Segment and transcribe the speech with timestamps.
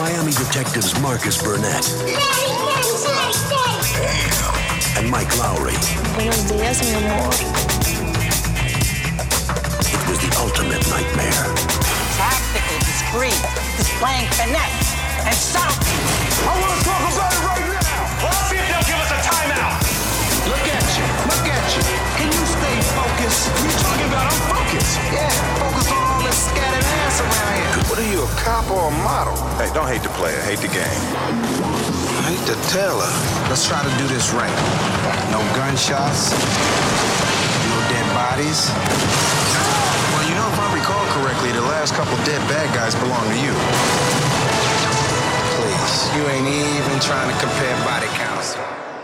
[0.00, 1.84] Miami detectives Marcus Burnett
[4.96, 5.76] and Mike Lowry.
[6.16, 7.28] Buenos días, mi amor.
[9.84, 11.44] It was the ultimate nightmare.
[12.16, 13.40] tactical, discreet,
[13.76, 14.96] displaying finesse
[15.28, 16.00] and subtlety.
[16.48, 18.24] I want to talk about it right now.
[18.24, 19.84] Let's see if they'll give us a timeout.
[20.48, 21.04] Look at you.
[21.28, 21.84] Look at you.
[22.16, 23.52] Can you stay focused?
[23.52, 24.24] What are you talking about?
[24.32, 24.96] I'm focused.
[25.12, 25.28] Yeah,
[25.60, 25.99] focus on all this
[26.40, 27.84] scattered ass around here.
[27.92, 29.36] What are you, a cop or a model?
[29.60, 31.00] Hey, don't hate the player, hate the game.
[32.16, 33.14] I hate to tell her.
[33.52, 34.56] Let's try to do this right.
[35.28, 36.32] No gunshots,
[37.68, 38.72] no dead bodies.
[40.16, 43.36] Well, you know, if I recall correctly, the last couple dead bad guys belong to
[43.36, 43.52] you.
[45.60, 48.79] Please, you ain't even trying to compare body counts.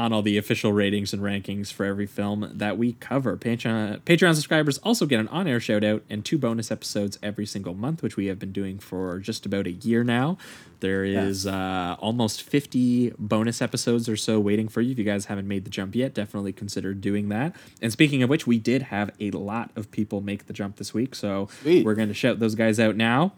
[0.00, 0.06] on.
[0.06, 0.12] on.
[0.12, 3.36] all the official ratings and rankings for every film that we cover.
[3.36, 7.74] Patreon Patreon subscribers also get an on-air shout out and two bonus episodes every single
[7.74, 10.38] month, which we have been doing for just about a year now.
[10.80, 14.92] There is uh, almost 50 bonus episodes or so waiting for you.
[14.92, 17.54] If you guys haven't made the jump yet, definitely consider doing that.
[17.82, 20.94] And speaking of which, we did have a lot of people make the jump this
[20.94, 21.84] week, so Sweet.
[21.84, 23.34] we're going to shout those guys out now.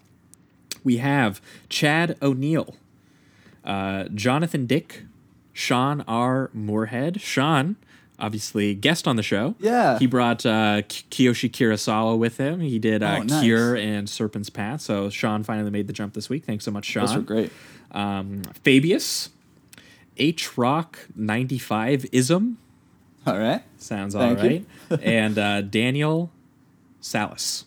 [0.84, 2.76] We have Chad O'Neill,
[3.64, 5.02] uh, Jonathan Dick,
[5.52, 6.50] Sean R.
[6.52, 7.20] Moorhead.
[7.20, 7.76] Sean,
[8.18, 9.54] obviously, guest on the show.
[9.58, 9.98] Yeah.
[9.98, 12.60] He brought uh, Kiyoshi Kurosawa with him.
[12.60, 13.42] He did uh, Oh, nice.
[13.42, 14.80] Cure and Serpent's Path.
[14.80, 16.44] So Sean finally made the jump this week.
[16.44, 17.06] Thanks so much, Sean.
[17.06, 17.52] Those were great.
[17.90, 19.28] Um, Fabius,
[20.16, 22.58] H Rock 95 Ism.
[23.26, 23.62] All right.
[23.78, 25.00] Sounds all Thank right.
[25.02, 26.30] and uh, Daniel
[27.00, 27.64] Salas.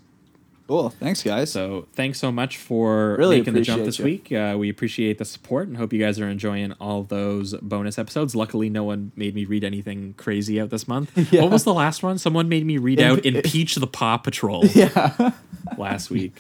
[0.68, 0.90] Cool.
[0.90, 1.52] Thanks, guys.
[1.52, 4.06] So thanks so much for Really making the jump this you.
[4.06, 4.32] week.
[4.32, 8.36] Uh, we appreciate the support and hope you guys are enjoying all those bonus episodes.
[8.36, 11.12] Luckily, no one made me read anything crazy out this month.
[11.32, 11.42] Yeah.
[11.44, 12.18] What was the last one?
[12.18, 15.32] Someone made me read out "Impeach the Paw Patrol" yeah.
[15.78, 16.40] last week,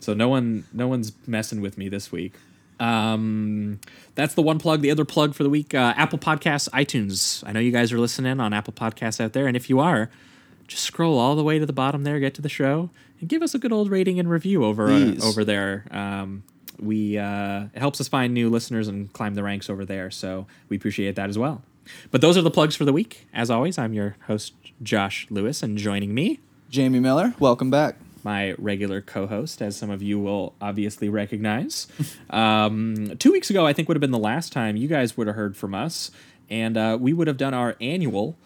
[0.00, 2.32] so no one, no one's messing with me this week.
[2.80, 3.80] Um,
[4.14, 4.80] that's the one plug.
[4.80, 7.42] The other plug for the week: uh, Apple Podcasts, iTunes.
[7.46, 10.10] I know you guys are listening on Apple Podcasts out there, and if you are,
[10.66, 13.42] just scroll all the way to the bottom there, get to the show, and give
[13.42, 15.86] us a good old rating and review over uh, over there.
[15.90, 16.44] Um,
[16.78, 20.46] we uh, it helps us find new listeners and climb the ranks over there, so
[20.68, 21.62] we appreciate that as well.
[22.10, 23.26] But those are the plugs for the week.
[23.32, 27.96] As always, I'm your host Josh Lewis, and joining me, Jamie Miller, welcome back.
[28.22, 31.86] my regular co-host, as some of you will obviously recognize.
[32.30, 35.26] um, two weeks ago, I think would have been the last time you guys would
[35.26, 36.10] have heard from us,
[36.48, 38.36] and uh, we would have done our annual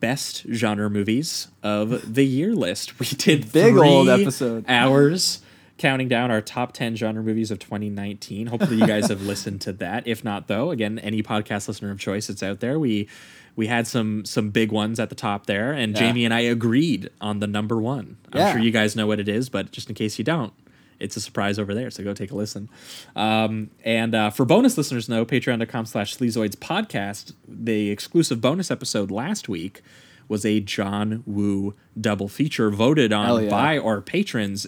[0.00, 2.98] best genre movies of the year list.
[2.98, 4.64] We did Big old episode.
[4.68, 5.40] hours
[5.78, 9.72] counting down our top 10 genre movies of 2019 hopefully you guys have listened to
[9.72, 13.08] that if not though again any podcast listener of choice that's out there we
[13.56, 16.00] we had some some big ones at the top there and Yeah.
[16.00, 18.52] jamie and i agreed on the number one i'm Yeah.
[18.52, 20.52] sure you guys know what it is but just in case you don't
[21.00, 22.68] it's a surprise over there so go take a listen
[23.16, 29.10] um, and uh, for bonus listeners know patreon.com slash sleazoids podcast the exclusive bonus episode
[29.10, 29.82] last week
[30.28, 33.50] was a john woo double feature voted on yeah.
[33.50, 34.66] by our patrons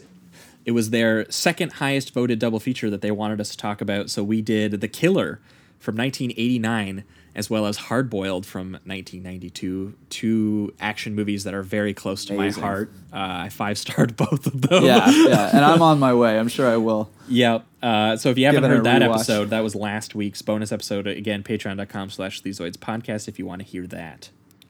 [0.64, 4.10] it was their second highest voted double feature that they wanted us to talk about.
[4.10, 5.40] So we did The Killer
[5.82, 7.04] from 1989
[7.34, 12.34] as well as Hard Boiled from 1992, two action movies that are very close to
[12.34, 12.60] Amazing.
[12.62, 12.92] my heart.
[13.12, 14.84] Uh, I five starred both of them.
[14.84, 15.50] Yeah, yeah.
[15.56, 16.38] And I'm on my way.
[16.38, 17.10] I'm sure I will.
[17.28, 17.64] Yep.
[17.82, 19.14] Uh, so if you haven't Give it a heard that rewatch.
[19.14, 21.06] episode, that was last week's bonus episode.
[21.06, 24.28] Again, patreon.com slash Sleazoids podcast if you want to hear that.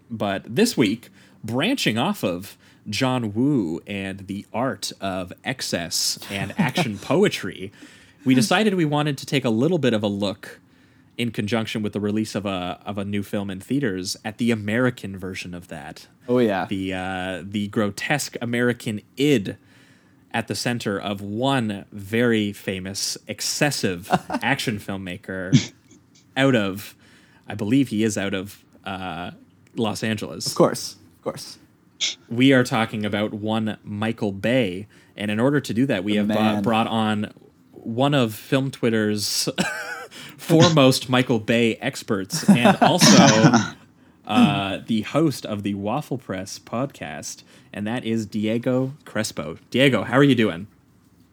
[0.08, 1.08] But this week,
[1.42, 2.56] branching off of
[2.88, 7.72] John Woo and the art of excess and action poetry,
[8.24, 10.60] we decided we wanted to take a little bit of a look
[11.18, 14.50] in conjunction with the release of a of a new film in theaters at the
[14.50, 16.06] American version of that.
[16.28, 16.66] Oh yeah.
[16.66, 19.56] The uh, the grotesque American id
[20.34, 24.08] at the center of one very famous, excessive
[24.42, 25.72] action filmmaker
[26.38, 26.94] out of,
[27.46, 29.32] I believe he is out of uh,
[29.76, 30.46] Los Angeles.
[30.46, 30.96] of course.
[31.18, 31.58] Of course.
[32.30, 36.18] We are talking about one Michael Bay, and in order to do that, we The
[36.20, 36.62] have man.
[36.62, 37.32] brought on
[37.72, 39.48] one of film Twitter's
[40.36, 43.52] foremost Michael Bay experts, and also
[44.26, 47.42] uh, the host of the Waffle Press podcast,
[47.72, 49.58] and that is Diego Crespo.
[49.70, 50.66] Diego, how are you doing?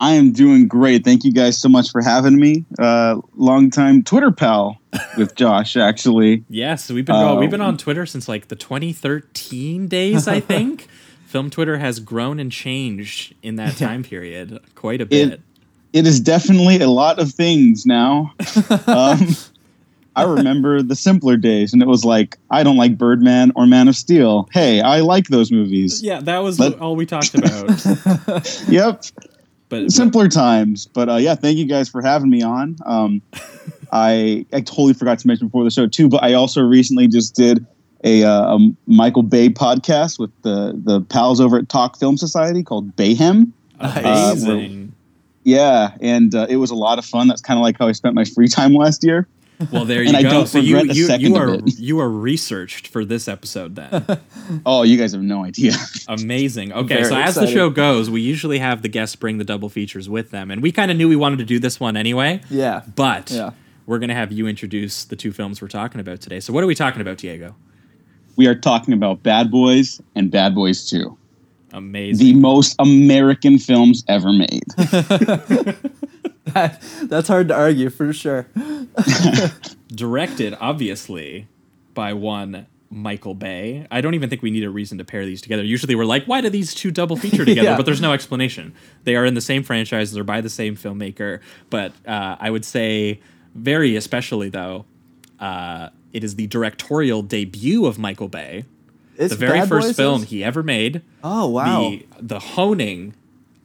[0.02, 1.04] I am doing great.
[1.04, 2.64] Thank you guys so much for having me.
[2.78, 4.80] Uh, long time Twitter pal
[5.18, 6.46] with Josh, actually.
[6.50, 10.88] Yes, we've been Uh, we've been on Twitter since like the 2013 days, I think.
[11.26, 15.34] Film Twitter has grown and changed in that time period quite a bit.
[15.34, 15.42] It,
[15.94, 18.34] it is definitely a lot of things now.
[18.88, 19.20] um,
[20.16, 23.88] I remember the simpler days, and it was like, I don't like Birdman or Man
[23.88, 24.50] of Steel.
[24.52, 26.04] Hey, I like those movies.
[26.04, 28.66] yeah, that was Let- all we talked about.
[28.70, 29.04] Yep.
[29.70, 30.88] But simpler times.
[30.88, 32.76] But uh, yeah, thank you guys for having me on.
[32.88, 33.22] Um,
[33.92, 37.36] I I totally forgot to mention before the show too, but I also recently just
[37.36, 37.64] did
[38.04, 42.64] a, uh, a Michael Bay podcast with the the pals over at Talk Film Society
[42.64, 43.52] called Bayhem.
[43.80, 44.79] amazing.
[45.44, 47.28] Yeah, and uh, it was a lot of fun.
[47.28, 49.28] That's kind of like how I spent my free time last year.
[49.72, 50.30] well, there and you I go.
[50.30, 53.76] don't So you regret a you, second you are you are researched for this episode
[53.76, 54.06] then.
[54.66, 55.74] Oh, you guys have no idea.
[56.08, 56.74] Amazing.
[56.74, 59.70] Okay, Very so as the show goes, we usually have the guests bring the double
[59.70, 62.42] features with them, and we kind of knew we wanted to do this one anyway.
[62.50, 62.82] Yeah.
[62.96, 63.52] But Yeah.
[63.86, 66.40] we're gonna have you introduce the two films we're talking about today.
[66.40, 67.56] So what are we talking about, Diego?
[68.36, 71.18] we are talking about Bad Boys and Bad Boys Two,
[71.74, 72.26] Amazing.
[72.26, 74.64] the most American films ever made.
[76.54, 78.48] That's hard to argue for sure.
[79.94, 81.48] directed obviously
[81.94, 83.86] by one Michael Bay.
[83.92, 85.64] I don't even think we need a reason to pair these together.
[85.64, 87.70] Usually we're like, why do these two double feature together?
[87.70, 87.78] Yeah.
[87.78, 88.74] But there's no explanation.
[89.04, 91.40] They are in the same franchise, they're by the same filmmaker.
[91.70, 93.20] But uh, I would say,
[93.54, 94.86] very especially though,
[95.40, 98.66] uh, it is the directorial debut of Michael Bay.
[99.20, 100.30] It's the very Bad first Boys film is?
[100.30, 101.02] he ever made.
[101.24, 101.82] Oh wow.
[101.82, 103.14] The, the honing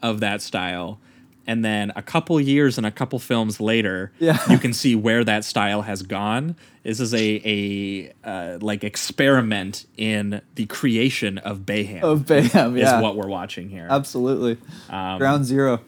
[0.02, 0.98] of that style.
[1.46, 4.38] And then a couple years and a couple films later, Yeah.
[4.50, 6.56] you can see where that style has gone.
[6.82, 12.02] This is a a uh, like experiment in the creation of Bayhem.
[12.02, 13.00] Of Bayhem, is yeah.
[13.00, 13.86] what we're watching here.
[13.90, 14.58] Absolutely.
[14.90, 15.80] Um, Ground zero.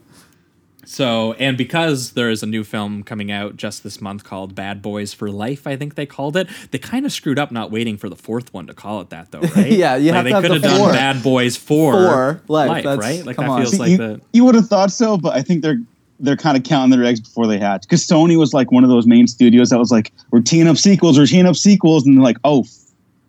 [0.89, 4.81] So, and because there is a new film coming out just this month called Bad
[4.83, 6.49] Boys for Life, I think they called it.
[6.71, 9.33] They kind of screwed up not waiting for the fourth one to call it that,
[9.33, 9.73] though, right?
[9.73, 10.93] Yeah, you like they could have the done four.
[10.93, 13.27] Bad Boys for, For Life, that's- right?
[13.27, 13.61] Like come that on.
[13.63, 15.81] feels See, like you, the you would have thought so, but I think they're
[16.21, 17.83] they're kind of counting their eggs before they hatch.
[17.83, 20.77] Because Sony was like one of those main studios that was like, "We're teeing up
[20.77, 22.69] sequels, we're teeing up sequels," and they're like, "Oh, f-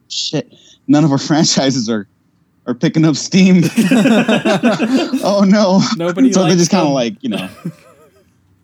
[0.10, 0.54] shit!
[0.88, 2.08] None of our franchises are
[2.68, 3.64] are picking up steam."
[5.24, 5.82] oh no!
[5.98, 7.50] Nobody So they just kind of like you know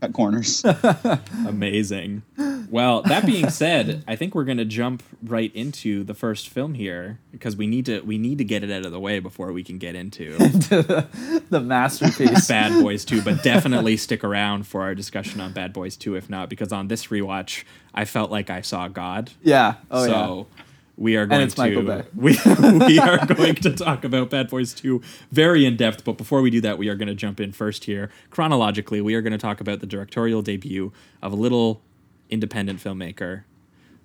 [0.03, 0.63] cut corners.
[1.47, 2.23] amazing.
[2.69, 7.19] Well, that being said, I think we're gonna jump right into the first film here
[7.31, 9.63] because we need to we need to get it out of the way before we
[9.63, 10.37] can get into
[11.49, 12.47] The masterpiece.
[12.47, 16.29] Bad Boys 2, but definitely stick around for our discussion on Bad Boys 2 if
[16.29, 17.63] not, because on this rewatch,
[17.93, 19.31] I felt like I saw God.
[19.41, 19.75] yeah.
[19.89, 20.47] Oh so
[20.95, 22.03] we are going it's to Michael Bay.
[22.15, 22.37] we,
[22.85, 25.01] we are going to talk about Bad Boys 2
[25.31, 27.85] very in depth, but before we do that, we are going to jump in first
[27.85, 28.09] here.
[28.29, 30.91] Chronologically, we are going to talk about the directorial debut
[31.21, 31.81] of a little
[32.29, 33.43] independent filmmaker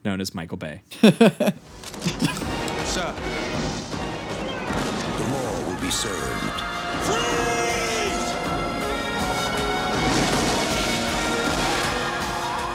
[0.05, 0.83] known as Michael Bay.
[0.91, 1.13] Sir.
[5.19, 6.68] The law will be served.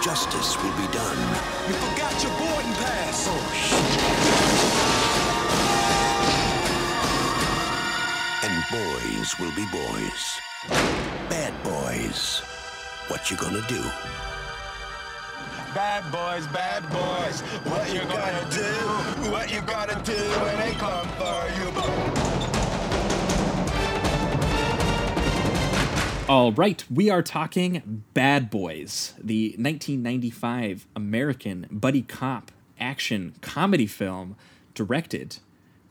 [0.04, 1.18] Justice will be done.
[1.66, 3.26] You forgot your boarding pass.
[3.30, 3.80] Oh, shit.
[8.44, 10.42] And boys will be boys.
[11.30, 12.42] Bad boys.
[13.08, 13.82] What you gonna do?
[15.74, 17.40] Bad boys, bad boys.
[17.64, 19.32] What you gonna do?
[19.32, 22.43] What you gonna do when they come for you?
[26.30, 32.50] All right, we are talking Bad Boys, the 1995 American buddy cop
[32.80, 34.38] action comedy film
[34.74, 35.40] directed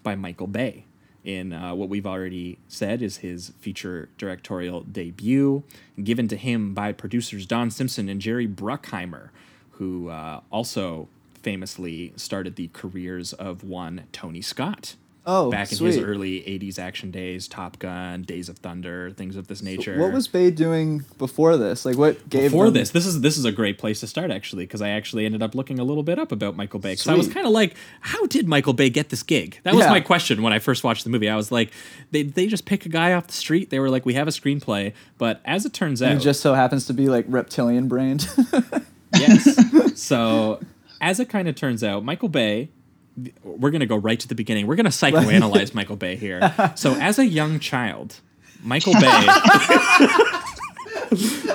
[0.02, 0.86] by Michael Bay.
[1.22, 5.64] In uh, what we've already said is his feature directorial debut,
[6.02, 9.28] given to him by producers Don Simpson and Jerry Bruckheimer,
[9.72, 11.08] who uh, also
[11.42, 14.96] famously started the careers of one Tony Scott.
[15.24, 19.46] Oh, back in his early 80s action days, Top Gun, Days of Thunder, things of
[19.46, 19.96] this nature.
[19.98, 21.84] What was Bay doing before this?
[21.84, 22.90] Like what gave before them- this?
[22.90, 25.54] This is this is a great place to start actually because I actually ended up
[25.54, 28.26] looking a little bit up about Michael Bay because I was kind of like, how
[28.26, 29.60] did Michael Bay get this gig?
[29.62, 29.90] That was Yeah.
[29.90, 31.28] my question when I first watched the movie.
[31.28, 31.70] I was like,
[32.10, 33.70] they they just pick a guy off the street.
[33.70, 36.54] They were like, we have a screenplay, but as it turns out, He just so
[36.54, 38.28] happens to be like reptilian brained.
[39.16, 40.00] yes.
[40.00, 40.60] so
[41.00, 42.70] as it kind of turns out, Michael Bay.
[43.44, 44.66] We're gonna go right to the beginning.
[44.66, 46.54] We're gonna psychoanalyze Michael Bay here.
[46.76, 48.20] So as a young child,
[48.62, 49.00] Michael Bay.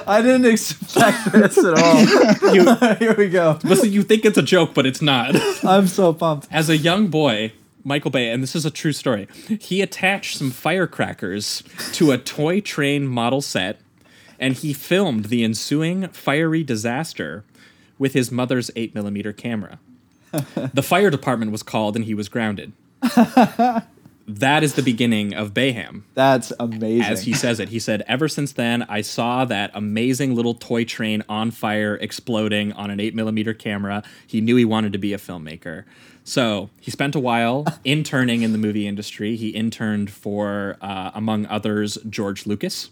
[0.09, 2.95] I didn't expect this at all.
[2.97, 3.59] Here we go.
[3.63, 5.35] Listen, you think it's a joke, but it's not.
[5.65, 6.47] I'm so pumped.
[6.51, 9.27] As a young boy, Michael Bay, and this is a true story,
[9.59, 13.79] he attached some firecrackers to a toy train model set.
[14.39, 17.43] and he filmed the ensuing fiery disaster
[17.97, 19.79] with his mother's 8mm camera.
[20.73, 22.73] The fire department was called and he was grounded.
[24.27, 26.03] that is the beginning of Bayhem.
[26.13, 27.03] That's amazing.
[27.03, 30.83] As he says it, he said, Ever since then, I saw that amazing little toy
[30.83, 34.03] train on fire exploding on an 8mm camera.
[34.25, 35.85] He knew he wanted to be a filmmaker.
[36.25, 39.37] So he spent a while interning in the movie industry.
[39.37, 42.89] He interned for, uh, among others, George Lucas.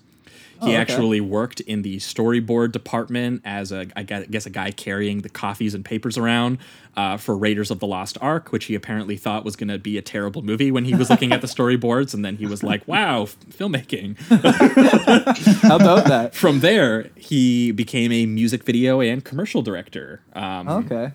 [0.62, 0.76] He okay.
[0.78, 5.74] actually worked in the storyboard department as a, I guess, a guy carrying the coffees
[5.74, 6.60] and papers around
[6.98, 9.98] uh, for Raiders of the Lost Ark, which he apparently thought was going to be
[9.98, 12.88] a terrible movie when he was looking at the storyboards, and then he was like,
[12.88, 14.18] "Wow, f- filmmaking."
[15.62, 16.34] How about that?
[16.44, 20.22] From there, he became a music video and commercial director.
[20.34, 21.12] Um, Okay.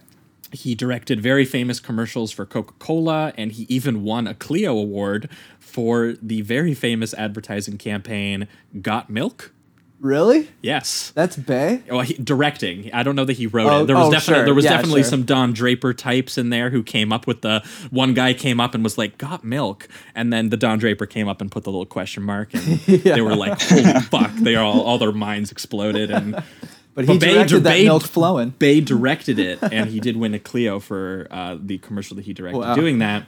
[0.53, 5.29] he directed very famous commercials for Coca Cola, and he even won a Clio Award
[5.59, 8.49] for the very famous advertising campaign
[8.83, 9.53] "Got Milk."
[10.00, 10.49] Really?
[10.62, 11.12] Yes.
[11.14, 11.83] That's Bay?
[11.90, 12.90] Well, he, directing.
[12.95, 13.87] I don't know that he wrote Oh, it.
[13.87, 14.45] There was oh, definitely sure.
[14.47, 15.11] there was Yeah, definitely sure.
[15.11, 18.75] some Don Draper types in there who came up with the one guy came up
[18.75, 21.71] and was like, "Got milk," and then the Don Draper came up and put the
[21.71, 26.11] little question mark, and they were like, "Holy fuck!" They all all their minds exploded,
[26.11, 26.42] and
[26.95, 28.50] But he Bay- directed that milk flowing.
[28.59, 32.33] Bay directed it, and he did win a Clio for uh, the commercial that he
[32.33, 32.75] directed Wow.
[32.75, 33.26] doing that.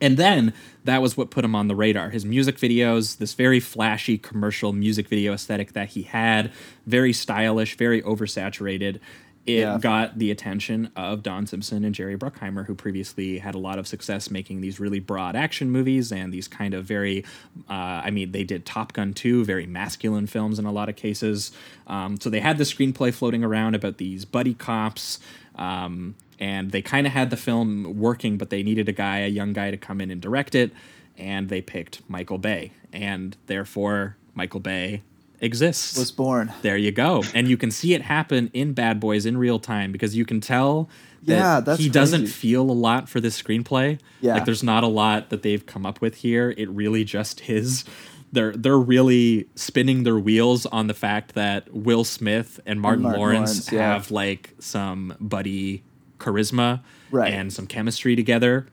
[0.00, 0.52] And then
[0.84, 2.10] that was what put him on the radar.
[2.10, 6.52] His music videos, this very flashy commercial music video aesthetic that he had,
[6.86, 9.00] very stylish, very oversaturated.
[9.48, 9.78] It Yeah.
[9.78, 13.88] got the attention of Don Simpson and Jerry Bruckheimer, who previously had a lot of
[13.88, 17.24] success making these really broad action movies and these kind of very,
[17.68, 20.96] uh, I mean, they did Top Gun 2, very masculine films in a lot of
[20.96, 21.50] cases.
[21.86, 25.18] Um, so they had the screenplay floating around about these buddy cops.
[25.56, 29.28] Um, and they kind of had the film working, but they needed a guy, a
[29.28, 30.72] young guy, to come in and direct it.
[31.16, 32.70] And they picked Michael Bay.
[32.92, 35.02] And therefore, Michael Bay
[35.40, 36.52] exists Was born.
[36.62, 39.92] there you go and you can see it happen in bad boys in real time
[39.92, 40.88] because you can tell
[41.22, 44.34] that Yeah, that's he doesn't feel a lot for this screenplay Yeah.
[44.34, 47.84] like there's not a lot that they've come up with here it really just is
[48.32, 53.20] they're they're really spinning their wheels on the fact that Will Smith and Martin, Martin
[53.20, 53.92] Lawrence, Lawrence, yeah.
[53.94, 55.82] have like some buddy
[56.18, 56.80] charisma
[57.10, 57.32] Right.
[57.32, 58.66] and some chemistry together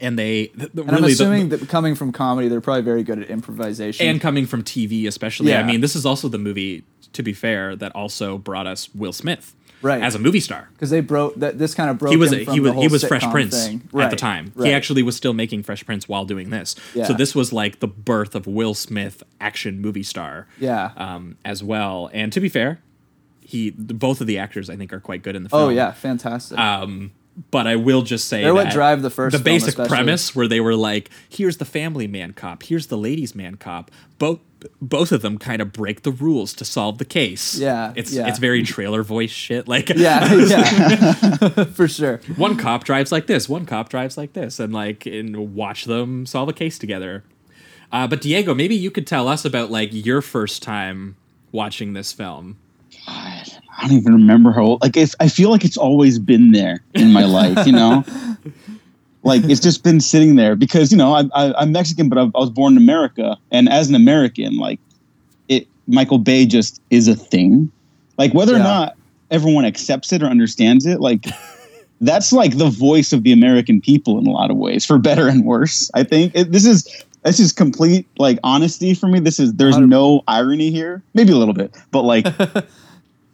[0.00, 2.82] and they th- th- And really I'm the- assuming that coming from comedy, they're probably
[2.82, 4.06] very good at improvisation.
[4.06, 5.54] and coming from TV, especially.
[5.54, 9.12] I mean, this is also the movie, to be fair, that also brought us Will
[9.12, 10.02] Smith Right.
[10.02, 10.68] as a movie star.
[10.72, 11.58] because they broke that.
[11.58, 12.10] This kind of broke.
[12.10, 13.82] He was him a, from he the was he was Fresh Prince thing.
[13.98, 14.50] at the time.
[14.54, 14.68] right.
[14.68, 16.74] He actually was still making Fresh Prince while doing this.
[16.94, 17.04] Yeah.
[17.06, 20.46] So this was like the birth of Will Smith, action movie star.
[20.58, 20.92] Yeah.
[20.96, 22.80] Um, as well, and to be fair,
[23.40, 25.62] he both of the actors I think are quite good in the film.
[25.62, 26.58] Oh yeah, fantastic.
[26.58, 27.12] Um,
[27.50, 29.88] but I will just say They're what drive the first The film, basic especially.
[29.88, 32.62] premise where they were like, "Here's the family man cop.
[32.62, 34.40] Here's the ladies man cop." Both
[34.80, 37.58] both of them kind of break the rules to solve the case.
[37.58, 38.26] Yeah, it's yeah.
[38.26, 39.68] it's very trailer voice shit.
[39.68, 42.20] Like, yeah, yeah, for sure.
[42.36, 46.24] one cop drives like this, one cop drives like this, and like and watch them
[46.26, 47.24] solve a case together.
[47.92, 51.16] Uh, but Diego, maybe you could tell us about like your first time
[51.52, 52.56] watching this film.
[53.78, 54.62] I don't even remember how.
[54.62, 57.66] old- Like, it's, I feel like it's always been there in my life.
[57.66, 58.04] You know,
[59.22, 62.22] like it's just been sitting there because you know I, I, I'm Mexican, but I,
[62.22, 64.80] I was born in America, and as an American, like
[65.48, 67.70] it, Michael Bay just is a thing.
[68.18, 68.96] Like whether or not
[69.30, 71.26] everyone accepts it or understands it, like
[72.00, 75.28] that's like the voice of the American people in a lot of ways, for better
[75.28, 75.90] and worse.
[75.94, 76.86] I think it, this is
[77.24, 79.18] this is complete like honesty for me.
[79.20, 82.26] This is there's no irony here, maybe a little bit, but like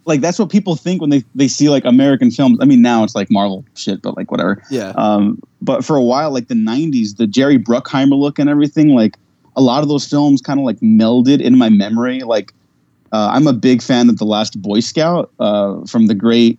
[0.04, 2.58] like that's what people think when they they see like American films.
[2.60, 4.62] I mean, now it's like Marvel shit, but like whatever.
[4.70, 4.92] Yeah.
[4.96, 9.16] Um, but for a while, like the '90s, the Jerry Bruckheimer look and everything, like
[9.56, 12.20] a lot of those films kind of like melded in my memory.
[12.20, 12.52] Like
[13.12, 16.58] uh, I'm a big fan of the Last Boy Scout uh, from the great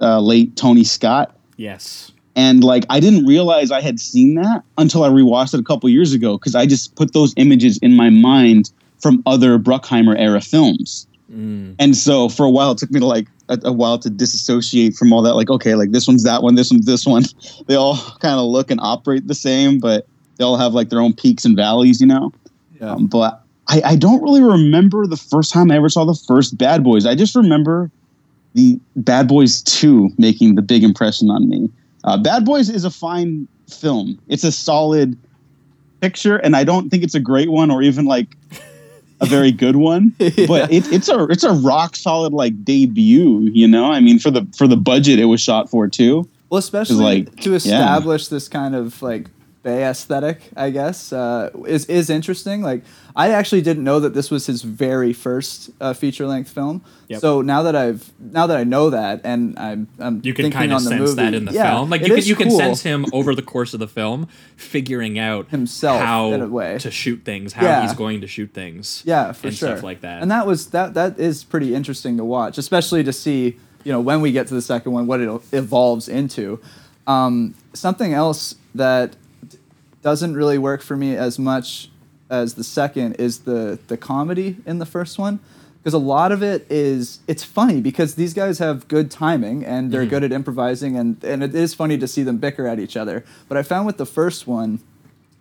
[0.00, 1.36] uh, late Tony Scott.
[1.56, 2.12] Yes.
[2.36, 5.88] And like I didn't realize I had seen that until I rewatched it a couple
[5.88, 8.70] years ago because I just put those images in my mind
[9.00, 11.06] from other Bruckheimer era films.
[11.78, 14.94] And so for a while, it took me to like a, a while to disassociate
[14.94, 15.34] from all that.
[15.34, 17.24] Like, okay, like this one's that one, this one's this one.
[17.66, 21.00] They all kind of look and operate the same, but they all have like their
[21.00, 22.32] own peaks and valleys, you know.
[22.80, 22.92] Yeah.
[22.92, 26.58] Um, but I, I don't really remember the first time I ever saw the first
[26.58, 27.06] Bad Boys.
[27.06, 27.90] I just remember
[28.52, 31.70] the Bad Boys Two making the big impression on me.
[32.04, 34.18] Uh, Bad Boys is a fine film.
[34.28, 35.16] It's a solid
[36.00, 38.36] picture, and I don't think it's a great one or even like
[39.26, 40.14] a very good one.
[40.46, 43.40] But it, it's a it's a rock solid like debut.
[43.52, 46.28] You know, I mean, for the for the budget it was shot for too.
[46.50, 47.56] Well, especially like, to yeah.
[47.56, 49.28] establish this kind of like
[49.64, 52.60] Bay aesthetic, I guess, uh, is is interesting.
[52.60, 52.84] Like
[53.16, 56.84] I actually didn't know that this was his very first uh, feature length film.
[57.08, 57.20] Yep.
[57.20, 60.58] So now that I've now that I know that, and I'm, I'm You can thinking
[60.58, 61.88] kind of on the sense movie, that in the yeah, film.
[61.88, 65.48] Like you can you can sense him over the course of the film figuring out
[65.48, 66.76] Himself, how in a way.
[66.78, 67.82] to shoot things, how Yeah.
[67.82, 69.02] he's going to shoot things.
[69.06, 69.70] Yeah, for and sure.
[69.70, 70.20] Stuff like that.
[70.20, 74.00] And that was that that is pretty interesting to watch, especially to see you know
[74.00, 76.60] when we get to the second one what it evolves into.
[77.06, 79.16] Um, something else that
[80.04, 81.88] doesn't really work for me as much
[82.30, 85.40] as the second is the the comedy in the first one
[85.78, 89.90] because a lot of it is it's funny because these guys have good timing and
[89.90, 92.96] they're good at improvising and and it is funny to see them bicker at each
[92.96, 93.24] other.
[93.48, 94.80] But I found with the first one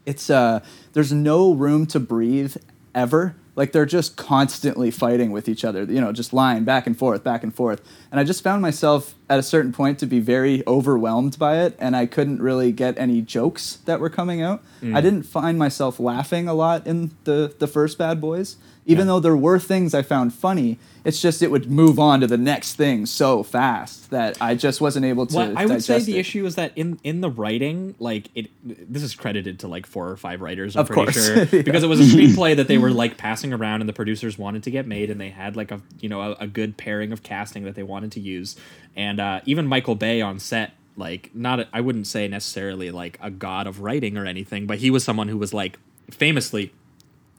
[0.05, 0.59] it's uh
[0.93, 2.55] there's no room to breathe
[2.95, 6.97] ever like they're just constantly fighting with each other you know just lying back and
[6.97, 7.81] forth back and forth.
[8.11, 11.75] And i just found myself at a certain point to be very overwhelmed by it
[11.79, 14.63] and i couldn't really get any jokes that were coming out.
[14.81, 15.01] I mm.
[15.01, 19.35] didn't find myself laughing a lot in the the first bad boys even though there
[19.35, 23.05] were things i found funny it's just it would move on to the next thing
[23.05, 26.19] so fast that i just wasn't able to well, I would say the it.
[26.19, 30.09] issue is that in in the writing, like it, this is credited to like four
[30.09, 30.75] or five writers.
[30.75, 31.25] I'm Of pretty course.
[31.25, 31.61] sure Yeah.
[31.63, 34.63] because it was a screenplay that they were like passing around, and the producers wanted
[34.63, 37.23] to get made, and they had like a you know a, a good pairing of
[37.23, 38.55] casting that they wanted to use,
[38.95, 40.71] and uh, even Michael Bay on set.
[40.95, 44.77] Like not, a, I wouldn't say necessarily like a god of writing or anything, but
[44.77, 45.79] he was someone who was like
[46.11, 46.71] famously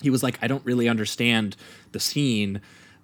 [0.03, 1.57] he was like, I don't really understand
[1.93, 2.61] the scene.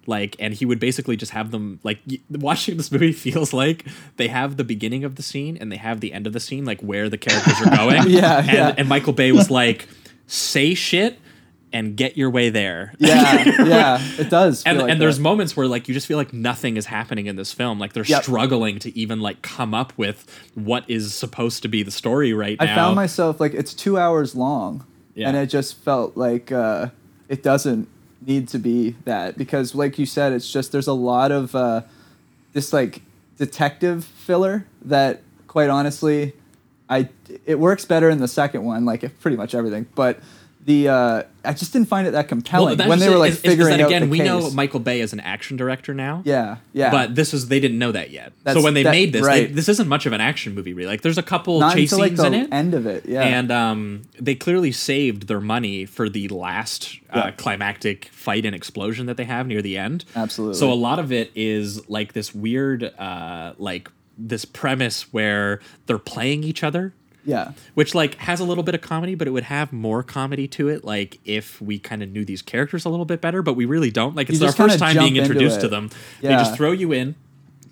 [0.07, 3.85] Like, and he would basically just have them like watching this movie feels like
[4.17, 6.65] they have the beginning of the scene and they have the end of the scene,
[6.65, 8.09] like where the characters are going.
[8.09, 8.75] Yeah, and, yeah.
[8.77, 9.87] and Michael Bay was like,
[10.27, 11.19] say shit
[11.73, 12.93] and get your way there.
[12.99, 16.33] yeah yeah it does And, like and there's moments where like you just feel like
[16.33, 17.79] nothing is happening in this film.
[17.79, 18.23] Like they're Yep.
[18.23, 22.57] struggling to even like come up with what is supposed to be the story right
[22.59, 22.71] I now.
[22.73, 25.27] I found myself like it's two hours long, Yeah.
[25.27, 26.89] and it just felt like uh,
[27.27, 27.87] it doesn't
[28.25, 31.81] need to be that because, like you said, it's just there's a lot of uh,
[32.53, 33.01] this like
[33.37, 36.33] detective filler that, quite honestly,
[36.89, 37.09] I
[37.45, 40.19] it works better in the second one, like pretty much everything, but.
[40.63, 43.37] The uh, I just didn't find it that compelling that's when they were like is-
[43.39, 44.09] is- is figuring that out again.
[44.11, 44.27] we case.
[44.27, 46.21] know Michael Bay is an action director now.
[46.23, 46.91] yeah, yeah.
[46.91, 48.31] But this is they didn't know that yet.
[48.53, 50.73] so when they that- made this, they- this isn't much of an action movie.
[50.73, 52.85] Really, like there's a couple not chase until like scenes the in it, end of
[52.85, 53.07] it.
[53.07, 58.55] Yeah, and um, they clearly saved their money for the last uh, climactic fight and
[58.55, 60.05] explosion that they have near the end.
[60.15, 60.59] Absolutely.
[60.59, 65.97] So a lot of it is like this weird, uh, like this premise where they're
[65.97, 66.93] playing each other
[67.25, 70.47] yeah, which like has a little bit of comedy but it would have more comedy
[70.47, 73.53] to it like if we kind of knew these characters a little bit better but
[73.53, 74.15] we really don't.
[74.15, 75.89] Like it's our first time being introduced to them.
[76.21, 77.15] They just throw you in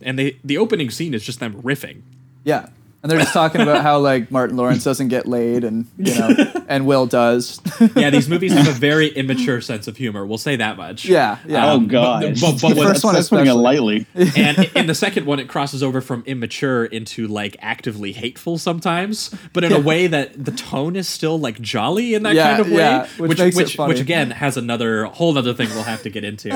[0.01, 2.01] and they the opening scene is just them riffing.
[2.43, 2.69] Yeah.
[3.01, 6.35] And they're just talking about how like Martin Lawrence doesn't get laid and you know
[6.67, 7.61] and Will does.
[7.95, 11.37] yeah these movies have a very immature sense of humor we'll say that much yeah,
[11.47, 11.71] yeah.
[11.71, 12.23] Oh Um, god.
[12.23, 13.63] but- but- but The what- first one that's putting it especially.
[13.63, 14.05] lightly.
[14.35, 19.33] and in the second one it crosses over from immature into like actively hateful sometimes
[19.53, 22.59] but in a way that the tone is still like jolly in that Yeah, kind
[22.61, 23.93] of way yeah, which which makes it which, funny.
[23.93, 26.49] which again has another whole other thing we'll have to get into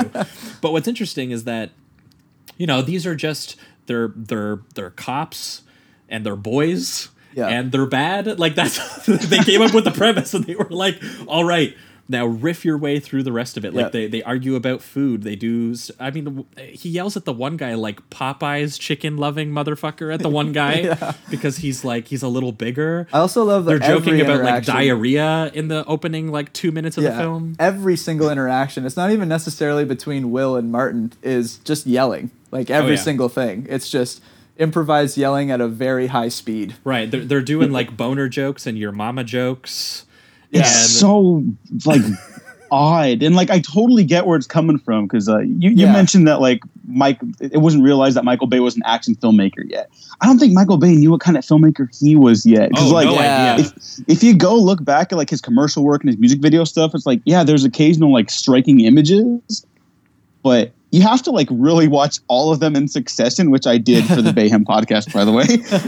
[0.60, 1.70] but what's interesting is that
[2.58, 5.62] you know these are just they're they're they're cops
[6.08, 7.48] and they're boys Yeah.
[7.48, 11.00] and they're bad like that's they came up with the premise and they were like
[11.26, 11.74] all right
[12.06, 13.88] now riff your way through the rest of it like Yeah.
[13.88, 17.72] they, they argue about food they do I mean he yells at the one guy
[17.76, 22.52] like popeyes chicken loving motherfucker at the one guy because he's like he's a little
[22.52, 26.72] bigger I also love that they're joking about like diarrhea in the opening like two
[26.72, 28.84] minutes of the film Every single interaction.
[28.84, 32.30] It's not even necessarily between Will and Martin is just yelling.
[32.50, 33.00] Like every Oh, yeah.
[33.00, 33.66] single thing.
[33.70, 34.20] It's just
[34.56, 36.74] improvised yelling at a very high speed.
[36.84, 40.04] right they're, they're doing like boner jokes and your mama jokes
[40.52, 41.44] It's And- so
[41.84, 42.02] like
[42.70, 45.92] odd, and like I totally get where it's coming from because uh, you you Yeah.
[45.92, 49.90] mentioned that like Mike, it wasn't realized that Michael Bay was an action filmmaker yet.
[50.20, 52.70] I don't think Michael Bay knew what kind of filmmaker he was yet.
[52.70, 53.58] Because oh like, no yeah.
[53.60, 53.72] if
[54.08, 56.92] if you go look back at like his commercial work and his music video stuff,
[56.94, 59.64] it's like yeah, there's occasional like striking images,
[60.42, 64.04] but you have to like really watch all of them in succession, which I did
[64.06, 65.44] for the Bayhem podcast, by the way.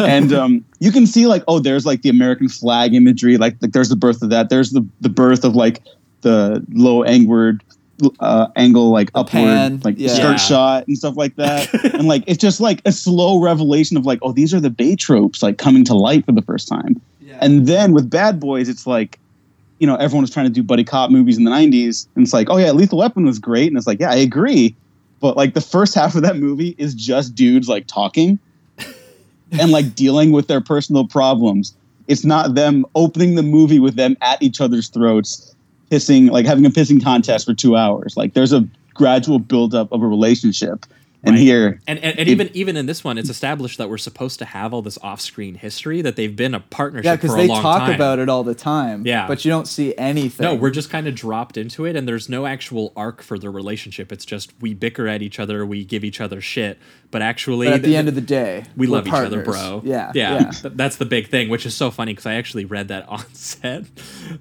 [0.17, 3.73] And um, you can see like oh, there's like the American flag imagery, like like
[3.73, 4.49] there's the birth of that.
[4.49, 5.83] There's the the birth of like
[6.23, 7.63] the low angward
[8.21, 10.09] uh, angle, like upward, pan, like yeah.
[10.09, 10.37] skirt Yeah.
[10.37, 11.73] shot and stuff like that.
[11.95, 14.97] and like it's just like a slow revelation of like oh, these are the Bay
[14.97, 17.01] tropes like coming to light for the first time.
[17.41, 19.19] And then with Bad Boys, it's like,
[19.79, 22.07] you know, everyone was trying to do buddy cop movies in the 90s.
[22.15, 23.69] And it's like, oh, yeah, Lethal Weapon was great.
[23.69, 24.75] And it's like, yeah, I agree.
[25.21, 28.39] But like the first half of that movie is just dudes like talking
[29.53, 31.75] and like dealing with their personal problems.
[32.09, 35.55] It's not them opening the movie with them at each other's throats,
[35.91, 38.17] pissing like having a pissing contest for two hours.
[38.17, 40.87] Like there's a gradual buildup of a relationship.
[41.27, 41.43] And Right.
[41.43, 44.39] here, And, and, and it- even even in this one, it's established that we're supposed
[44.39, 47.61] to have all this off-screen history that they've been a partnership Yeah, because they long
[47.63, 47.95] talk time.
[47.95, 49.05] about it all the time.
[49.07, 49.27] Yeah.
[49.27, 50.45] but you don't see anything.
[50.45, 53.51] No, we're just kind of dropped into it, and there's no actual arc for the
[53.51, 54.13] relationship.
[54.13, 56.79] It's just we bicker at each other, we give each other shit,
[57.11, 59.43] but actually, But at the th- end of the day, we we're love each other,
[59.43, 59.83] bro.
[59.85, 60.51] Yeah, yeah, yeah.
[60.75, 63.85] That's the big thing, which is so funny because I actually read that on set.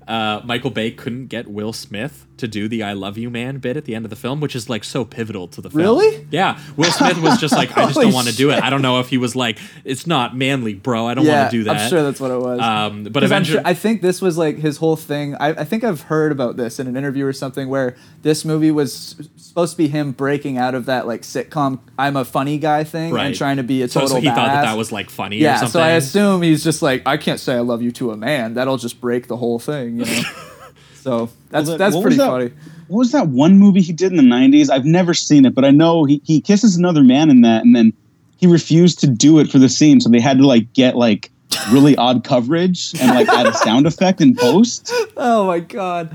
[0.08, 3.78] Uh, Michael Bay couldn't get Will Smith to do the "I love you, man" bit
[3.78, 5.82] at the end of the film, which is like so pivotal to the film.
[5.82, 6.28] Really?
[6.32, 6.60] Yeah.
[6.78, 8.62] Will Smith was just like, I just don't want to do it.
[8.62, 11.06] I don't know if he was like, it's not manly, bro.
[11.08, 11.78] I don't yeah, want to do that.
[11.78, 12.60] I'm sure that's what it was.
[12.60, 15.36] Um, but 'Cause I'm eventually, sure- I think this was like his whole thing.
[15.36, 18.72] I, I think I've heard about this in an interview or something where this movie
[18.72, 22.84] was supposed to be him breaking out of that like sitcom "I'm a funny guy"
[22.84, 23.28] thing Right.
[23.28, 25.44] and trying to be a total so he thought that that was like funny or
[25.44, 25.56] yeah.
[25.58, 25.72] something.
[25.72, 28.56] So I assume he's just like, I can't say I love you to a man.
[28.56, 30.22] That'll just break the whole thing, you know.
[30.96, 32.52] so that's Well, that's pretty that- funny.
[32.88, 34.70] What was that one movie he did in the 90s?
[34.70, 37.76] I've never seen it, but I know he, he kisses another man in that, and
[37.76, 37.94] then
[38.38, 41.32] he refused to do it for the scene, so they had to like get like
[41.72, 44.92] really odd coverage and like add a sound effect in post.
[45.18, 46.10] Oh my god.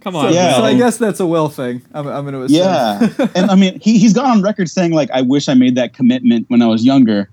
[0.00, 0.56] Come So, on, Yeah.
[0.56, 1.82] so I guess that's a Will thing.
[1.94, 2.58] I'm, I'm going to assume.
[2.58, 5.74] Yeah, and I mean he he's gone on record saying like I wish I made
[5.76, 7.28] that commitment when I was younger,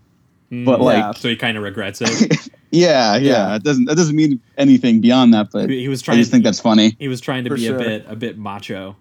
[0.52, 2.50] Mm, but like So he kind of regrets it.
[2.72, 3.56] yeah, yeah, Yeah.
[3.56, 5.50] it doesn't that doesn't mean anything beyond that.
[5.52, 6.96] But He- he was I trying- just think that's funny.
[7.00, 7.76] He was trying to For be sure.
[7.78, 8.96] a bit a bit macho.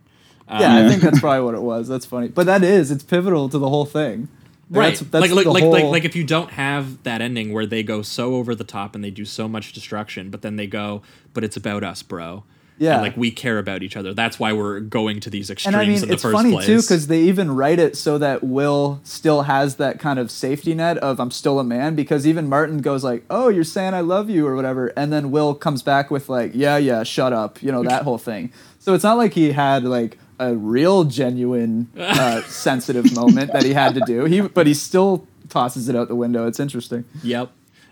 [0.49, 0.87] Yeah, Yeah.
[0.87, 1.89] I think that's probably what it was.
[1.89, 2.29] That's funny.
[2.29, 4.29] But that is, it's pivotal to the whole thing.
[4.73, 4.91] Right.
[4.97, 7.67] That's, that's like like the like, like like if you don't have that ending where
[7.67, 10.69] they go so over the top and they do so much destruction, but then they
[10.69, 11.03] go,
[11.35, 12.45] but it's about us, bro.
[12.81, 12.95] Yeah.
[12.95, 14.15] And like we care about each other.
[14.15, 16.53] That's why we're going to these extremes and I mean, in the it's first funny
[16.53, 16.65] place.
[16.65, 20.75] too because they even write it so that Will still has that kind of safety
[20.75, 21.95] net of I'm still a man.
[21.95, 25.31] Because even Martin goes like, "Oh, you're saying I love you" or whatever, and then
[25.31, 28.51] Will comes back with like, "Yeah, yeah, shut up," you know that whole thing.
[28.79, 33.75] So it's not like he had like a real genuine uh, sensitive moment that he
[33.75, 34.25] had to do.
[34.25, 36.47] He but he still tosses it out the window.
[36.47, 37.05] It's interesting.
[37.23, 37.51] Yep.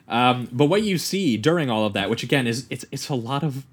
[0.08, 3.14] Um, but what you see during all of that, which again is it's it's a
[3.14, 3.66] lot of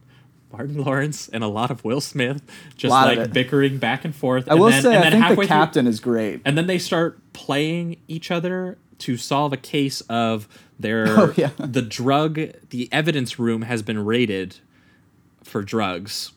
[0.57, 2.41] Martin Lawrence and a lot of Will Smith
[2.77, 4.47] just like bickering back and forth.
[4.47, 6.41] I and will then, say and I then think the halfway through- captain is great.
[6.45, 10.47] and then they start playing each other to solve a case of
[10.79, 11.49] their Oh, yeah.
[11.57, 12.39] the drug
[12.69, 14.57] the evidence room has been raided
[15.43, 16.31] for drugs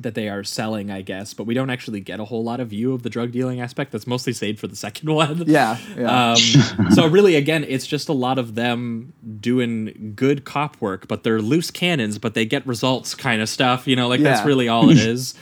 [0.00, 2.68] that they are selling i guess but we don't actually get a whole lot of
[2.68, 5.44] view of the drug dealing aspect that's mostly saved for the second one.
[5.46, 6.32] Yeah, yeah.
[6.32, 6.36] um,
[6.94, 11.42] so really again it's just a lot of them doing good cop work but they're
[11.42, 14.88] loose cannons but they get results kind of stuff you know like that's really all
[14.90, 15.34] it is.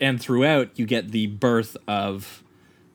[0.00, 2.42] And throughout you get the birth of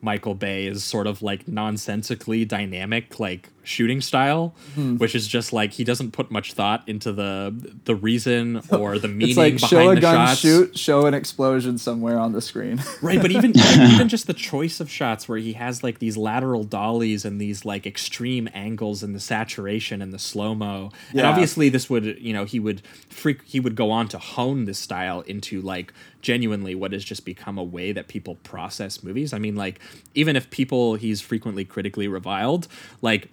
[0.02, 4.96] michael bay's sort of like nonsensically dynamic like shooting style Hmm.
[4.96, 9.08] which is just like he doesn't put much thought into the the reason or the
[9.08, 12.32] meaning it's like behind show a the gun, shots shoot, show an explosion somewhere on
[12.32, 12.82] the screen.
[13.02, 16.64] Right, but even even just the choice of shots where he has like these lateral
[16.64, 20.90] dollies and these like extreme angles and the saturation and the slow mo.
[21.10, 21.30] And Yeah.
[21.30, 24.78] obviously this would, you know, he would freak he would go on to hone this
[24.78, 25.92] style into like
[26.22, 29.32] genuinely what has just become a way that people process movies.
[29.32, 29.80] I mean, like
[30.14, 32.68] even if people he's frequently critically reviled,
[33.02, 33.28] like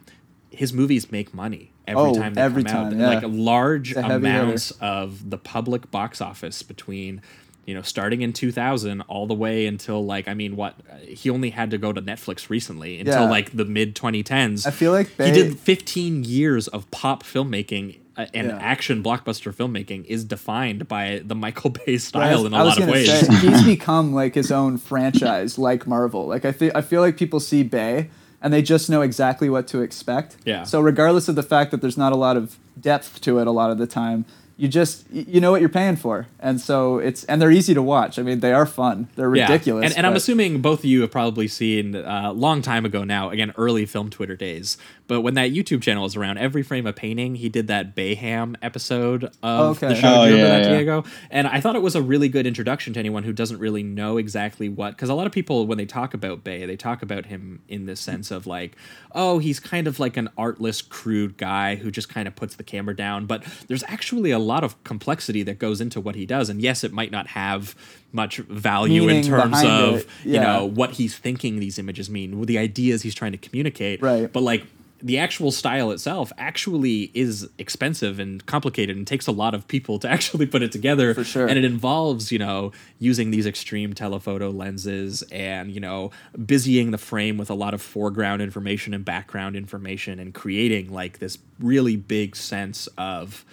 [0.52, 2.96] his movies make money every Oh, time they every come out.
[2.96, 3.08] yeah.
[3.08, 4.40] Like large It's a heavy hitter.
[4.44, 7.22] amounts of the public box office between
[7.66, 11.50] you know starting in 2000 all the way until like i mean what he only
[11.50, 13.30] had to go to netflix recently until Yeah.
[13.30, 18.26] like the mid 2010s I feel like he did 15 years of pop filmmaking uh,
[18.34, 18.58] and Yeah.
[18.62, 22.90] action blockbuster filmmaking is defined by the michael bay style in a was lot of
[22.90, 26.26] ways say, he's become like his own franchise, like Marvel.
[26.26, 28.10] Like I feel, I feel like people see Bay
[28.42, 30.38] and they just know exactly what to expect.
[30.46, 30.64] Yeah.
[30.64, 33.52] So regardless of the fact that there's not a lot of depth to it, a
[33.52, 34.26] lot of the time,
[34.58, 37.82] you just you know what you're paying for, and so it's and they're easy to
[37.82, 38.18] watch.
[38.18, 39.08] I mean, they are fun.
[39.16, 39.44] They're Yeah.
[39.44, 39.86] ridiculous.
[39.86, 43.04] And, and I'm assuming both of you have probably seen a uh, long time ago
[43.04, 44.78] now, again, early film Twitter days.
[45.06, 48.58] But when that YouTube channel was around, Every Frame a Painting, he did that Bayham
[48.62, 49.90] episode of okay.
[49.90, 50.08] the show.
[50.08, 50.78] Oh, you remember yeah, that, yeah.
[50.78, 51.04] Diego?
[51.30, 54.18] And I thought it was a really good introduction to anyone who doesn't really know
[54.18, 54.92] exactly what.
[54.92, 57.86] Because a lot of people, when they talk about Bay, they talk about him in
[57.86, 58.76] this sense of like,
[59.14, 62.64] oh, he's kind of like an artless, crude guy who just kind of puts the
[62.64, 63.28] camera down.
[63.28, 66.50] But there's actually a lot of complexity that goes into what he does.
[66.50, 67.76] And yes, it might not have
[68.12, 72.58] much value in terms of it, you know what he's thinking these images mean, the
[72.58, 74.02] ideas he's trying to communicate.
[74.02, 74.32] Right.
[74.32, 74.66] But like
[75.02, 80.00] the actual style itself actually is expensive and complicated and takes a lot of people
[80.00, 81.14] to actually put it together.
[81.14, 81.48] For sure.
[81.48, 86.12] And it involves, you know, using these extreme telephoto lenses and, you know,
[86.46, 91.20] busying the frame with a lot of foreground information and background information and creating like
[91.20, 93.46] this really big sense of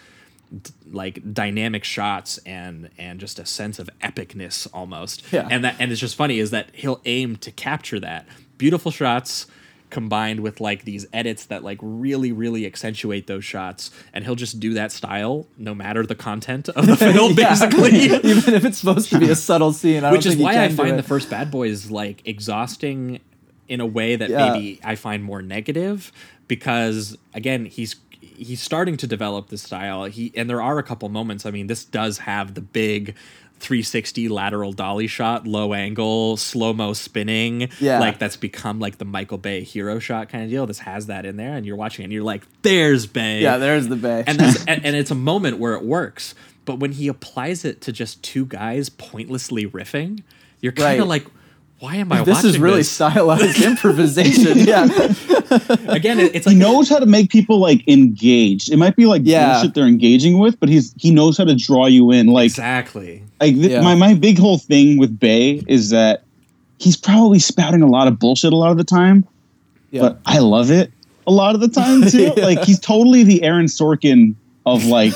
[0.51, 5.23] d- like dynamic shots and and just a sense of epicness almost.
[5.33, 5.49] Yeah.
[5.51, 8.27] And that and it's just funny is that he'll aim to capture that
[8.59, 9.47] beautiful shots
[9.91, 14.59] combined with like these edits that like really really accentuate those shots and he'll just
[14.59, 17.51] do that style no matter the content of the film Yeah.
[17.51, 20.69] basically Even if it's supposed to be a subtle scene, I which is why I
[20.71, 23.21] find the first Bad Boys like exhausting
[23.69, 24.53] in a way that Yeah.
[24.53, 26.11] maybe I find more negative
[26.49, 27.95] because again he's
[28.37, 31.67] he's starting to develop this style he and there are a couple moments I mean
[31.67, 33.15] this does have the big
[33.61, 37.99] 360 lateral dolly shot low angle slow mo spinning Yeah.
[38.01, 41.25] like that's become like the Michael Bay hero shot kind of deal this has that
[41.25, 44.25] in there and you're watching it and you're like there's Bay Yeah, there's the bay.
[44.27, 47.93] and and, and it's a moment where it works but when he applies it to
[47.93, 50.23] just two guys pointlessly riffing
[50.61, 51.23] you're kind of Right.
[51.23, 51.27] like
[51.81, 52.91] why am i this watching is really this?
[52.91, 54.59] stylized improvisation.
[54.59, 54.85] Yeah,
[55.89, 58.71] again it- it's he like knows how to make people like engaged.
[58.73, 59.55] It might be like Yeah.
[59.55, 62.29] bullshit they're engaging with, but he's he knows how to draw you in.
[62.29, 63.81] Like exactly like th- Yeah.
[63.83, 66.23] my my big whole thing with Bay is that
[66.79, 69.27] he's probably spouting a lot of bullshit a lot of the time,
[69.91, 70.01] yeah.
[70.03, 70.91] but I love it
[71.27, 72.33] a lot of the time too.
[72.37, 72.45] Yeah.
[72.45, 74.35] Like he's totally the Aaron Sorkin
[74.67, 75.13] of like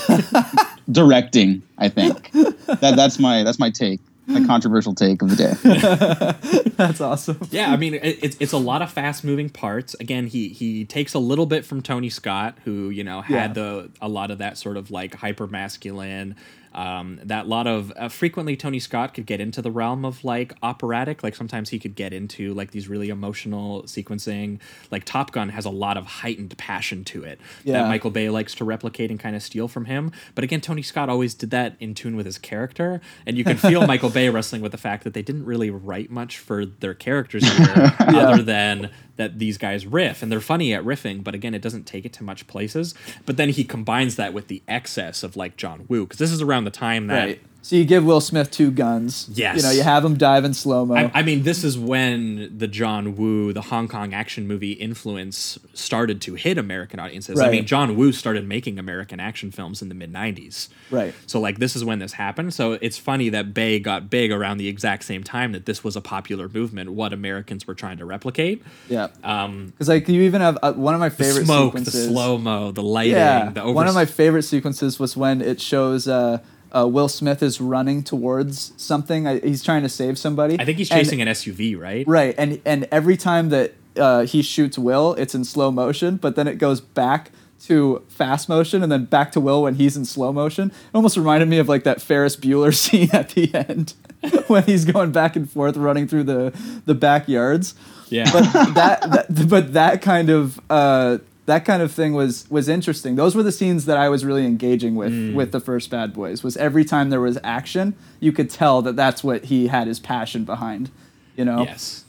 [0.90, 1.62] directing.
[1.78, 6.70] I think that that's my that's my take, my controversial take of the day.
[6.76, 7.38] that's awesome.
[7.50, 10.84] yeah i mean it, it's, it's a lot of fast moving parts again he he
[10.84, 13.62] takes a little bit from tony scott who you know had Yeah.
[13.62, 16.36] the a lot of that sort of like hyper masculine
[16.78, 20.54] um, that lot of uh, frequently Tony Scott could get into the realm of like
[20.62, 21.24] operatic.
[21.24, 24.60] Like sometimes he could get into like these really emotional sequencing.
[24.92, 27.82] Like Top Gun has a lot of heightened passion to it Yeah.
[27.82, 30.12] that Michael Bay likes to replicate and kind of steal from him.
[30.36, 33.56] But again, Tony Scott always did that in tune with his character, and you can
[33.56, 36.94] feel Michael Bay wrestling with the fact that they didn't really write much for their
[36.94, 41.24] characters here, other than that these guys riff and they're funny at riffing.
[41.24, 42.94] But again, it doesn't take it to much places.
[43.26, 46.40] But then he combines that with the excess of like John Woo, because this is
[46.40, 47.24] around the time that.
[47.24, 47.42] Right.
[47.60, 49.28] So you give Will Smith two guns.
[49.34, 49.56] Yes.
[49.58, 50.94] You know, you have him dive in slow mo.
[50.94, 55.58] I, I mean, this is when the John Woo, the Hong Kong action movie influence
[55.74, 57.38] started to hit American audiences.
[57.38, 60.68] I mean, John Woo started making American action films in the mid 90s.
[60.90, 61.12] Right.
[61.26, 62.54] So, like, this is when this happened.
[62.54, 65.94] So, it's funny that Bay got big around the exact same time that this was
[65.94, 68.62] a popular movement, what Americans were trying to replicate.
[68.88, 69.08] yeah.
[69.22, 69.66] Um.
[69.66, 72.06] Because like you even have uh, one of my The favorite smoke, sequences.
[72.06, 73.50] the slow mo, the lighting, Yeah.
[73.50, 76.08] the over- One of my favorite sequences was when it shows.
[76.08, 76.38] Uh,
[76.74, 79.26] uh, Will Smith is running towards something.
[79.26, 80.58] I, he's trying to save somebody.
[80.60, 82.06] I think he's And- chasing an SUV, right?
[82.06, 86.36] Right, and and every time that uh, he shoots Will, it's in slow motion, but
[86.36, 87.30] then it goes back
[87.64, 90.68] to fast motion and then back to Will when he's in slow motion.
[90.68, 93.94] It almost reminded me of like that Ferris Bueller scene at the end
[94.46, 97.74] when he's going back and forth running through the the backyards.
[98.10, 98.30] Yeah.
[98.32, 103.16] But that, that but that kind of uh, that kind of thing was was interesting.
[103.16, 105.34] Those were the scenes that I was really engaging with Mm.
[105.34, 106.42] with the first Bad Boys.
[106.42, 109.98] Was every time there was action, you could tell that that's what he had his
[109.98, 110.90] passion behind.
[111.36, 111.62] You know.
[111.64, 112.04] yes.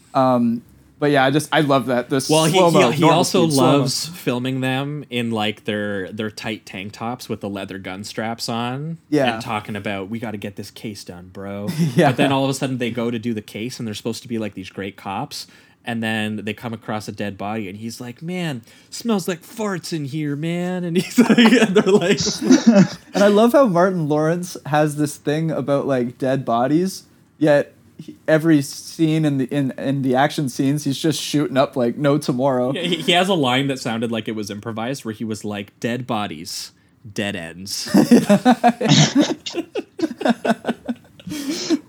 [0.98, 2.10] But yeah, I just I love that.
[2.10, 3.78] This Well, he, slow-mo, he, he also speed, slow-mo.
[3.78, 8.50] loves filming them in like their their tight tank tops with the leather gun straps
[8.50, 8.98] on.
[9.08, 9.32] Yeah.
[9.34, 11.68] And talking about we got to get this case done, bro.
[11.96, 12.08] Yeah.
[12.10, 14.20] But then all of a sudden they go to do the case and they're supposed
[14.22, 15.46] to be like these great cops.
[15.84, 19.94] And then they come across a dead body, and he's like, "Man, smells like farts
[19.94, 22.20] in here, man." And he's like, and "They're like,
[23.14, 27.04] And I love how Martin Lawrence has this thing about like dead bodies,
[27.38, 31.76] yet he- every scene in the in in the action scenes, he's just shooting up
[31.76, 32.72] like no tomorrow.
[32.72, 35.72] he, he has a line that sounded like it was improvised, where he was like,
[35.80, 36.72] "Dead bodies,
[37.10, 37.88] dead ends."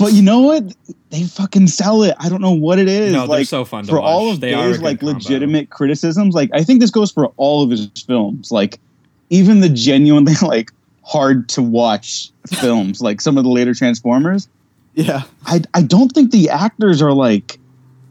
[0.00, 0.74] But you know what?
[1.10, 2.14] They fucking sell it.
[2.18, 3.12] I don't know what it is.
[3.12, 5.14] No, they're so fun to for all of They are Bay's like combo.
[5.14, 6.34] legitimate criticisms.
[6.34, 8.50] Like I think this goes for all of his films.
[8.50, 8.80] Like
[9.28, 14.48] even the genuinely like hard to watch films, like some of the later Transformers.
[14.94, 17.58] Yeah, I I don't think the actors are like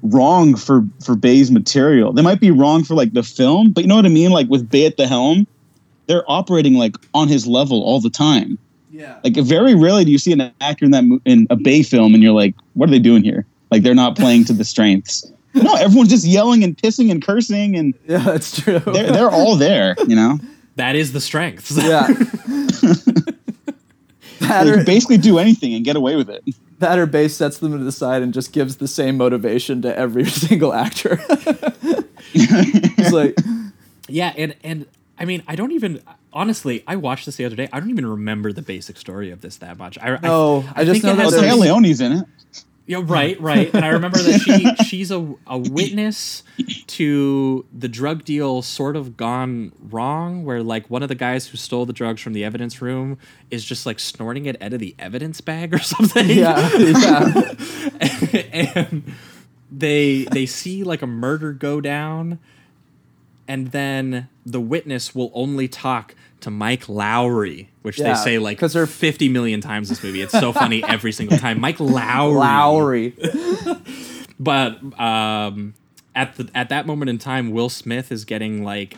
[0.04, 2.14] wrong for for Bay's material.
[2.14, 4.30] They might be wrong for like the film, but you know what I mean.
[4.30, 5.48] Like with Bay at the helm,
[6.06, 8.60] they're operating like on his level all the time.
[8.92, 9.20] Yeah.
[9.24, 12.14] Like very rarely do you see an actor in that mo- in a Bay film
[12.14, 13.46] and you're like, what are they doing here?
[13.72, 15.32] Like they're not playing to the strengths.
[15.56, 18.78] No, everyone's just yelling and pissing and cursing and Yeah, that's true.
[18.80, 19.96] they're they're all there.
[20.08, 20.38] You know,
[20.76, 21.72] that is the strength.
[21.76, 22.06] yeah.
[24.40, 26.44] that, they or, basically do anything and get away with it.
[26.78, 29.98] that or Base sets them to the side and just gives the same motivation to
[29.98, 31.20] every single actor.
[32.32, 33.36] He's like,
[34.08, 34.86] Yeah, and and
[35.18, 36.02] I mean, I don't even
[36.34, 36.84] honestly.
[36.88, 37.68] I watched this the other day.
[37.74, 39.98] I don't even remember the basic story of this that much.
[40.00, 42.26] I, No, I just think know it that has there's- Téa Leoni's in it.
[42.88, 43.72] Yeah, right, right.
[43.72, 46.42] And I remember that she she's a, a witness
[46.88, 51.58] to the drug deal sort of gone wrong, where like one of the guys who
[51.58, 53.20] stole the drugs from the evidence room
[53.52, 56.28] is just like snorting it out of the evidence bag or something.
[56.32, 57.54] Yeah, yeah.
[58.54, 59.14] and
[59.72, 62.40] they they see like a murder go down,
[63.48, 68.58] and then the witness will only talk to Mike Lowry, which Yeah, they say like
[68.58, 70.22] because they're- 50 million times this movie.
[70.22, 71.60] It's so funny every single time.
[71.60, 72.36] Mike Lowry.
[72.38, 73.14] Lowry.
[74.40, 75.74] But um,
[76.16, 78.96] at the at that moment in time, Will Smith is getting like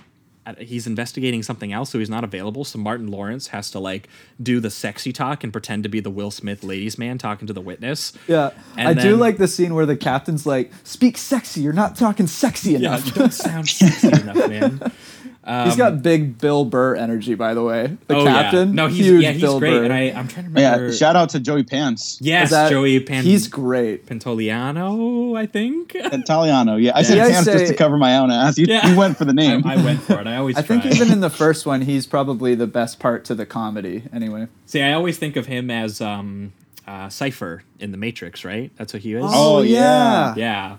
[0.59, 2.63] he's investigating something else, so he's not available.
[2.63, 4.07] So Martin Lawrence has to like
[4.41, 7.53] do the sexy talk and pretend to be the Will Smith ladies' man talking to
[7.53, 8.13] the witness.
[8.27, 11.61] Yeah, And I do like the scene where the captain's like, "Speak sexy.
[11.61, 14.91] You're not talking sexy Yeah, enough." you don't sound sexy enough, man.
[15.45, 17.97] he's got big Bill Burr energy, by the way.
[18.07, 19.71] The oh captain, yeah, no, he's huge yeah, he's Bill great.
[19.71, 19.83] Burr.
[19.85, 20.87] And I I'm trying to remember.
[20.87, 22.19] Yeah, shout out to Joey Pants.
[22.21, 23.23] yes, that- Joey Pan.
[23.23, 24.05] He's great.
[24.05, 25.93] Pantoliano, I think.
[25.95, 26.75] Italiano.
[26.75, 28.57] Yeah, I said Yeah, I Pants just to cover my own ass.
[28.57, 28.87] You, Yeah.
[28.87, 29.63] you went for the name.
[29.65, 30.27] I, I went for it.
[30.27, 30.57] I always.
[30.61, 34.03] I think even in the first one, he's probably the best part to the comedy.
[34.13, 34.47] Anyway.
[34.65, 36.53] See, I always think of him as um,
[36.87, 38.71] uh, Cypher in the Matrix, right?
[38.77, 39.23] That's what he is.
[39.25, 40.35] Oh, yeah.
[40.35, 40.77] yeah.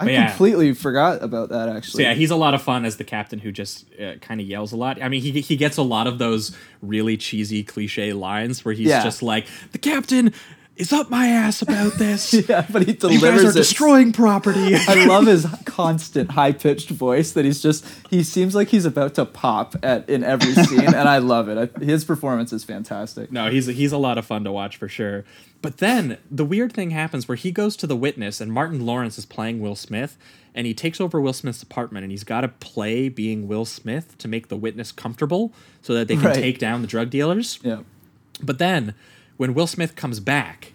[0.00, 0.28] I yeah.
[0.28, 1.66] completely forgot about that.
[1.68, 4.40] So Actually, yeah, he's a lot of fun as the captain who just uh, kind
[4.40, 5.02] of yells a lot.
[5.02, 8.88] I mean, he he gets a lot of those really cheesy cliche lines where he's
[8.88, 9.02] Yeah.
[9.02, 10.32] just like, "The captain
[10.76, 12.32] is up my ass about this.
[12.48, 13.20] yeah, but he delivers.
[13.22, 17.60] you guys are it destroying property." I love his constant high pitched voice that he's
[17.60, 21.48] just he seems like he's about to pop at in every scene and I love
[21.48, 21.72] it.
[21.76, 23.32] I, his performance is fantastic.
[23.32, 25.24] No, he's he's a lot of fun to watch for sure.
[25.60, 29.18] But then the weird thing happens where he goes to the witness and Martin Lawrence
[29.18, 30.16] is playing Will Smith
[30.54, 34.16] and he takes over Will Smith's apartment and he's got to play being Will Smith
[34.18, 36.34] to make the witness comfortable so that they can Right.
[36.36, 37.58] take down the drug dealers.
[37.62, 37.80] Yeah.
[38.40, 38.94] But then
[39.36, 40.74] when Will Smith comes back,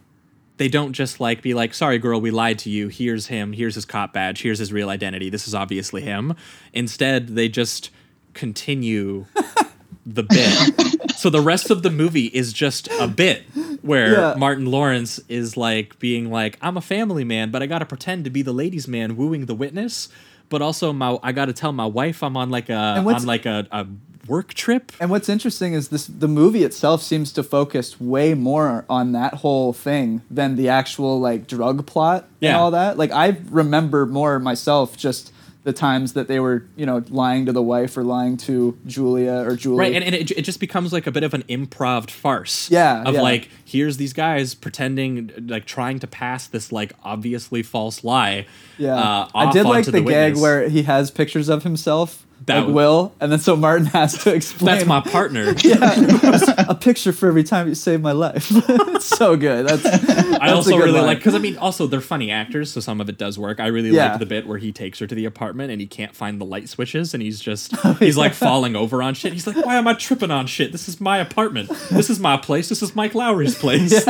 [0.57, 2.89] they don't just like be like, "Sorry girl, we lied to you.
[2.89, 3.53] Here's him.
[3.53, 4.41] Here's his cop badge.
[4.41, 5.29] Here's his real identity.
[5.29, 6.35] This is obviously him."
[6.73, 7.89] Instead, they just
[8.33, 9.25] continue
[10.05, 11.11] the bit.
[11.15, 13.43] so the rest of the movie is just a bit
[13.81, 14.35] where Yeah.
[14.37, 18.23] Martin Lawrence is like being like, "I'm a family man, but I got to pretend
[18.25, 20.09] to be the ladies' man wooing the witness."
[20.49, 23.45] But also, my I got to tell my wife I'm on like a on like
[23.45, 23.87] a, a
[24.27, 24.91] work trip.
[24.99, 29.35] And what's interesting is this the movie itself seems to focus way more on that
[29.35, 32.97] whole thing than the actual like drug plot and all that.
[32.97, 35.31] Like I remember more myself just
[35.63, 39.45] the times that they were, you know, lying to the wife or lying to Julia
[39.47, 39.77] or Julie.
[39.77, 42.69] Right, and, and it, it just becomes like a bit of an improv farce.
[42.69, 43.21] Yeah, Of yeah.
[43.21, 48.45] like, here's these guys pretending, like, trying to pass this, like, obviously false lie.
[48.77, 52.57] Yeah, uh, I did like onto the, gag where he has pictures of himself, That
[52.59, 54.75] like was- Will, and then so Martin has to explain.
[54.75, 55.53] That's my partner.
[55.63, 58.47] yeah, a picture for every time you save my life.
[58.51, 59.67] it's so good.
[59.67, 61.05] That's I that's a also really line.
[61.05, 63.59] like because I mean also they're funny actors, so some of it does work.
[63.59, 64.11] I really Yeah.
[64.11, 66.45] like the bit where he takes her to the apartment and he can't find the
[66.45, 69.33] light switches and he's just Oh, he's like falling over on shit.
[69.33, 70.71] He's like, why am I tripping on shit?
[70.71, 71.69] This is my apartment.
[71.91, 72.69] This is my place.
[72.69, 74.05] This is Mike Lowry's place.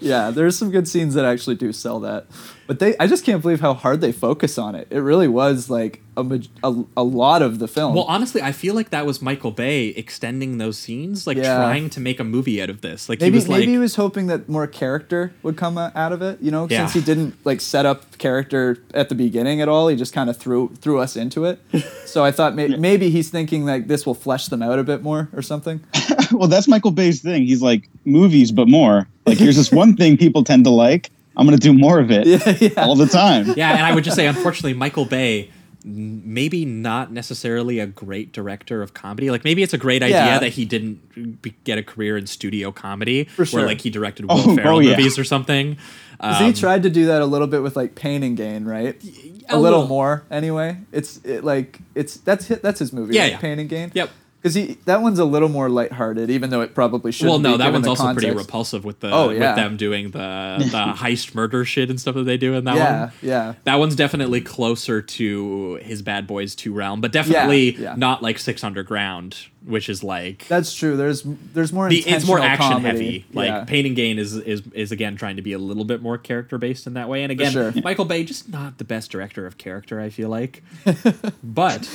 [0.00, 2.26] Yeah, there's some good scenes that actually do sell that.
[2.68, 4.86] But they I just can't believe how hard they focus on it.
[4.90, 7.94] It really was like a a, a lot of the film.
[7.94, 11.56] Well, honestly, I feel like that was Michael Bay extending those scenes, like Yeah.
[11.56, 13.08] trying to make a movie out of this.
[13.08, 16.12] Like maybe he was like, maybe he was hoping that more character would come out
[16.12, 16.80] of it, you know, Yeah.
[16.86, 19.88] since he didn't like set up character at the beginning at all.
[19.88, 21.60] He just kind of threw threw us into it.
[22.04, 25.02] so I thought may- maybe he's thinking like this will flesh them out a bit
[25.02, 25.80] more or something.
[26.32, 27.46] well, that's Michael Bay's thing.
[27.46, 29.08] He's like movies, but more.
[29.24, 31.10] Like here's this one thing people tend to like.
[31.38, 32.82] I'm gonna do more of it Yeah, yeah.
[32.84, 33.46] all the time.
[33.56, 35.50] yeah, and I would just say, unfortunately, Michael Bay,
[35.84, 39.30] n- maybe not necessarily a great director of comedy.
[39.30, 40.38] Like maybe it's a great idea Yeah.
[40.40, 43.60] that he didn't be- get a career in studio comedy, For sure.
[43.60, 44.90] where like he directed Will Oh, Ferrell oh, yeah.
[44.96, 45.78] movies or something.
[46.20, 49.00] Um, he tried to do that a little bit with like Pain and Gain, right?
[49.48, 49.86] a A, little little.
[49.86, 50.78] more, anyway.
[50.90, 53.30] It's it, like it's that's hi- that's his movie, Yeah, right?
[53.32, 53.38] yeah.
[53.38, 53.92] Pain and Gain.
[53.94, 54.10] Yep.
[54.40, 57.26] Because he that one's a little more lighthearted, even though it probably should.
[57.26, 58.46] well, no, that one's also pretty context.
[58.46, 59.48] repulsive with the Oh, yeah.
[59.48, 62.76] with them doing the the heist murder shit and stuff that they do in that
[62.76, 63.12] Yeah, one.
[63.20, 63.28] yeah.
[63.48, 63.54] Yeah.
[63.64, 67.96] That one's definitely closer to his Bad Boys 2 realm, but definitely yeah.
[67.96, 70.96] not like Six Underground, which is like That's true.
[70.96, 71.88] There's there's more.
[71.88, 72.86] the, it's more action comedy.
[72.86, 73.26] heavy.
[73.32, 73.64] Like Yeah.
[73.64, 76.58] Pain and Gain is, is is again trying to be a little bit more character
[76.58, 77.24] based in that way.
[77.24, 77.72] And again, sure.
[77.82, 80.00] Michael Bay just not the best director of character.
[80.00, 80.62] I feel like,
[81.42, 81.88] but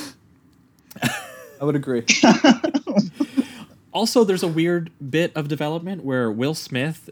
[1.60, 2.04] I would agree.
[3.92, 7.10] also there's a weird bit of development where Will Smith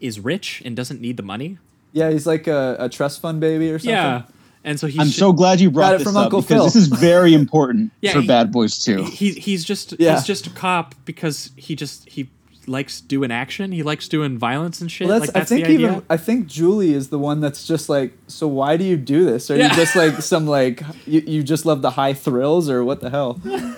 [0.00, 1.58] is rich and doesn't need the money.
[1.92, 3.92] Yeah, he's like a, a trust fund baby or something.
[3.94, 4.22] Yeah,
[4.64, 6.56] and so he's I'm ju- so glad you brought it this from up Uncle because
[6.56, 6.64] Phil.
[6.64, 9.04] this is very important Yeah, for he- Bad Boys too.
[9.04, 10.14] he's he's just Yeah.
[10.16, 12.28] he's just a cop because he just he
[12.68, 13.72] likes doing action.
[13.72, 15.08] He likes doing violence and shit.
[15.08, 17.88] Well, that's, like that's I think even I think Julie is the one that's just
[17.88, 19.50] like, so why do you do this?
[19.50, 19.70] Are Yeah.
[19.70, 23.10] you just like some like you, you just love the high thrills or what the
[23.10, 23.40] hell?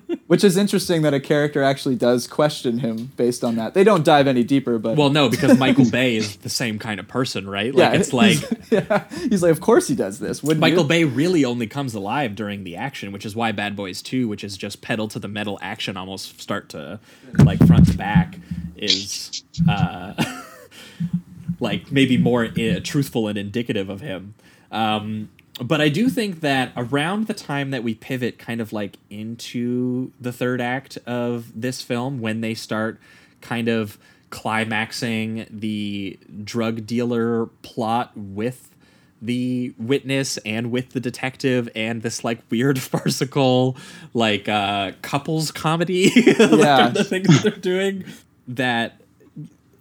[0.26, 3.74] Which is interesting that a character actually does question him based on that.
[3.74, 7.00] They don't dive any deeper, but well, no, because Michael Bay is the same kind
[7.00, 7.74] of person, right?
[7.74, 8.38] Like yeah, it's like
[8.70, 10.42] yeah, he's like, of course he does this.
[10.42, 10.88] Wouldn't Michael you?
[10.88, 14.44] Bay really only comes alive during the action, which is why Bad Boys 2, which
[14.44, 17.00] is just pedal to the metal action almost start to
[17.44, 18.36] like front to back,
[18.76, 20.14] is uh,
[21.60, 24.34] like maybe more uh, truthful and indicative of him.
[24.70, 25.28] Um,
[25.60, 30.12] but I do think that around the time that we pivot kind of like into
[30.20, 32.98] the third act of this film, when they start
[33.40, 33.98] kind of
[34.30, 38.70] climaxing the drug dealer plot with
[39.20, 43.76] the witness and with the detective and this like weird farcical
[44.14, 46.88] like uh couples comedy like Yeah.
[46.88, 48.04] the things they're doing
[48.48, 49.00] that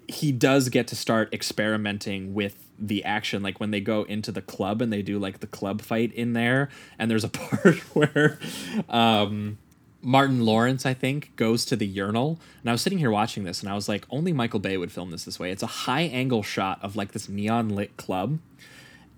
[0.08, 4.42] he does get to start experimenting with the action like when they go into the
[4.42, 6.68] club and they do like the club fight in there
[6.98, 8.40] and there's a part where
[8.90, 9.58] um
[10.04, 12.40] Martin Lawrence, I think, goes to the urinal.
[12.62, 14.92] And I was sitting here watching this and I was like, only Michael Bay would
[14.92, 15.52] film this this way.
[15.52, 18.40] It's a high angle shot of like this neon lit club.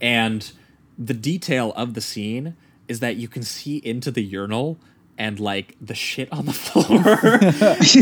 [0.02, 0.52] And
[0.98, 2.56] the detail of the scene
[2.88, 4.78] is that you can see into the urinal
[5.18, 7.40] and like the shit on the floor.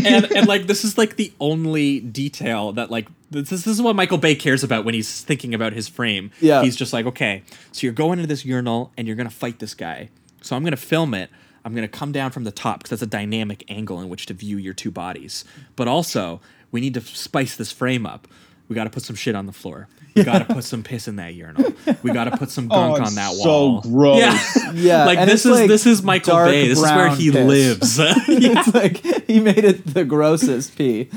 [0.05, 3.95] and, and like this is like the only detail that like this, this is what
[3.95, 6.31] Michael Bay cares about when he's thinking about his frame.
[6.39, 6.63] Yeah.
[6.63, 9.73] He's just like, okay, so you're going into this urinal and you're gonna fight this
[9.73, 10.09] guy.
[10.41, 11.29] So I'm gonna film it.
[11.63, 14.33] I'm gonna come down from the top because that's a dynamic angle in which to
[14.33, 15.45] view your two bodies.
[15.75, 16.41] But also,
[16.71, 18.27] we need to spice this frame up.
[18.67, 19.89] We got to put some shit on the floor.
[20.15, 21.73] We got to put some piss in that urinal.
[22.03, 23.81] We got to put some oh, gunk it's on that so wall.
[23.83, 24.19] So gross.
[24.19, 26.67] Yeah, Yeah, like and this is like this is Michael Bay.
[26.67, 27.47] This is where he piss.
[27.47, 27.97] lives.
[27.99, 28.97] it's like
[29.27, 31.09] he made it the grossest pee.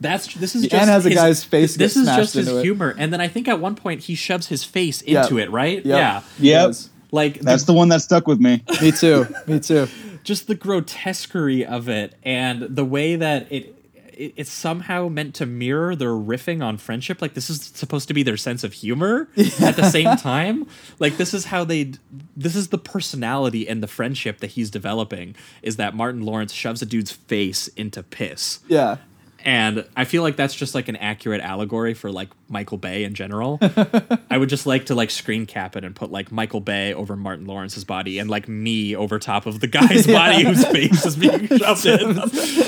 [0.00, 2.60] That's this is And just has a his- guy's face This is just his into
[2.60, 2.62] it.
[2.64, 5.24] humor, and then I think at one point he shoves his face Yep.
[5.24, 5.50] into it.
[5.50, 5.84] Right?
[5.84, 5.84] Yep.
[5.86, 6.22] Yeah.
[6.38, 6.74] Yep.
[7.12, 8.62] Like That's the, the one that stuck with me.
[8.80, 9.26] Me too.
[9.46, 9.86] Me too.
[10.24, 13.78] just the grotesquerie of it, and the way that it.
[14.26, 17.20] It- It's somehow meant to mirror their riffing on friendship.
[17.22, 19.28] Like this is supposed to be their sense of humor
[19.60, 20.66] at the same time.
[20.98, 21.92] Like this is how they.
[22.36, 25.34] This is the personality and the friendship that he's developing.
[25.62, 28.96] Is that Martin Lawrence shoves a dude's face into piss, Yeah.
[29.44, 33.14] And I feel like that's just like an accurate allegory for like Michael Bay in
[33.14, 33.58] general.
[34.30, 37.16] I would just like to like screen cap it and put like Michael Bay over
[37.16, 41.16] Martin Lawrence's body and like me over top of the guy's body whose face is
[41.16, 42.14] being shoved in.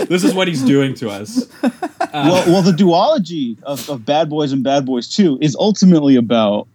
[0.08, 1.46] this is what he's doing to us.
[1.62, 6.66] well, well, the duology of, of Bad Boys and Bad Boys Two is ultimately about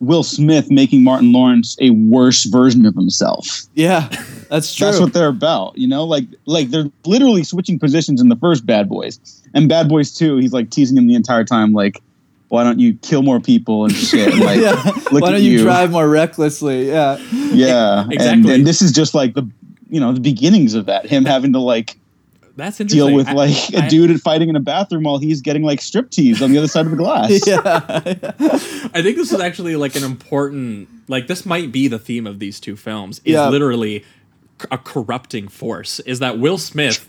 [0.00, 3.62] Will Smith making Martin Lawrence a worse version of himself.
[3.74, 4.08] Yeah.
[4.48, 4.86] That's true.
[4.86, 6.04] That's what they're about, you know.
[6.04, 9.18] Like, like they're literally switching positions in the first Bad Boys,
[9.54, 10.36] and Bad Boys Two.
[10.38, 12.00] He's like teasing him the entire time, like,
[12.48, 14.80] "Why don't you kill more people and shit?" And, like, yeah.
[15.12, 15.62] look Why at don't you, you.
[15.62, 16.88] drive more recklessly?
[16.88, 17.18] Yeah.
[17.32, 18.54] Yeah, and, Exactly.
[18.54, 19.46] and this is just like the,
[19.90, 21.04] you know, the beginnings of that.
[21.06, 21.98] Him having to like
[22.58, 23.06] That's interesting.
[23.06, 25.80] deal with I- like a I- dude fighting in a bathroom while he's getting like
[25.80, 27.30] strip teased on the other side of the glass.
[27.46, 27.62] Yeah.
[27.86, 32.40] I think this is actually like an important like this might be the theme of
[32.40, 33.48] these two films is Yeah.
[33.48, 34.04] literally
[34.72, 37.08] a corrupting force is that Will Smith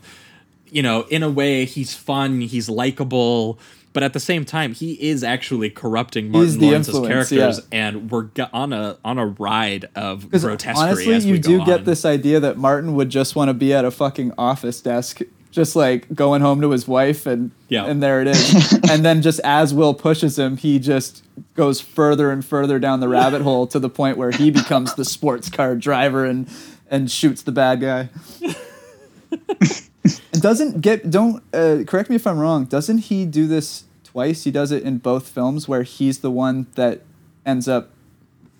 [0.69, 3.57] you know in a way he's fun he's likable
[3.91, 7.87] but at the same time he is actually corrupting Martin Lawrence's characters yeah.
[7.87, 11.85] and we're on a on a ride of grotesquerie honestly, as you do go get
[11.85, 15.21] this idea that Martin would just want to be at a fucking office desk,
[15.51, 17.85] just like going home to his wife, and Yeah.
[17.85, 18.73] and there it is.
[18.89, 21.23] and then just as Will pushes him, he just
[21.55, 25.05] goes further and further down the rabbit hole to the point where he becomes the
[25.05, 26.47] sports car driver and
[26.91, 28.09] and shoots the bad guy.
[29.31, 32.65] and doesn't get don't uh, correct me if I'm wrong.
[32.65, 34.43] Doesn't he do this twice?
[34.43, 37.01] He does it in both films where he's the one that
[37.45, 37.89] ends up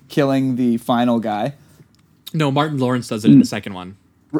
[0.07, 1.53] killing the final guy.
[2.33, 3.95] no Martin Lawrence does it in the second one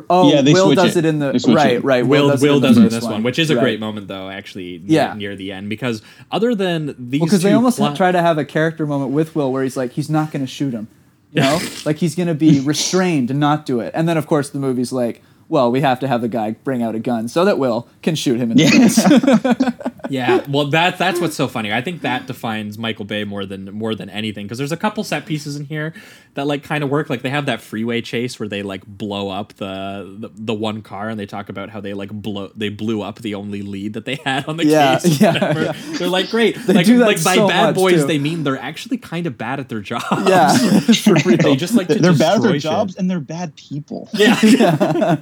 [0.10, 1.06] Oh, Yeah, they Will does it.
[1.06, 1.84] it, in the They right, it.
[1.84, 2.06] right.
[2.06, 3.62] Will does Will it does it in this one, which is a Right.
[3.64, 5.14] great moment though actually Yeah.
[5.16, 8.38] near the end because other than these Because they two almost plot- try to have
[8.38, 10.88] a character moment with Will where he's like, he's not going to shoot him,
[11.34, 13.92] you know, like he's going to be restrained and not do it.
[13.96, 16.84] And then of course the movie's like, well, we have to have the guy bring
[16.84, 19.84] out a gun so that Will can shoot him in the face.
[20.10, 21.72] Yeah, well, that that's what's so funny.
[21.72, 25.04] I think that defines Michael Bay more than more than anything because there's a couple
[25.04, 25.94] set pieces in here
[26.36, 27.10] that like kind of work.
[27.10, 30.82] Like they have that freeway chase where they like blow up the, the the one
[30.82, 33.94] car and they talk about how they like blow they blew up the only lead
[33.94, 35.22] that they had on the Yeah, case.
[35.22, 35.74] yeah, yeah.
[35.98, 36.56] They're like great.
[36.68, 38.08] like do that like by so bad boys too.
[38.08, 40.06] they mean they're actually kind of bad at their jobs.
[40.28, 41.38] yeah, for real.
[41.38, 42.62] they just like to They're bad at their destroy shit.
[42.62, 44.10] jobs and they're bad people.
[44.14, 44.38] Yeah.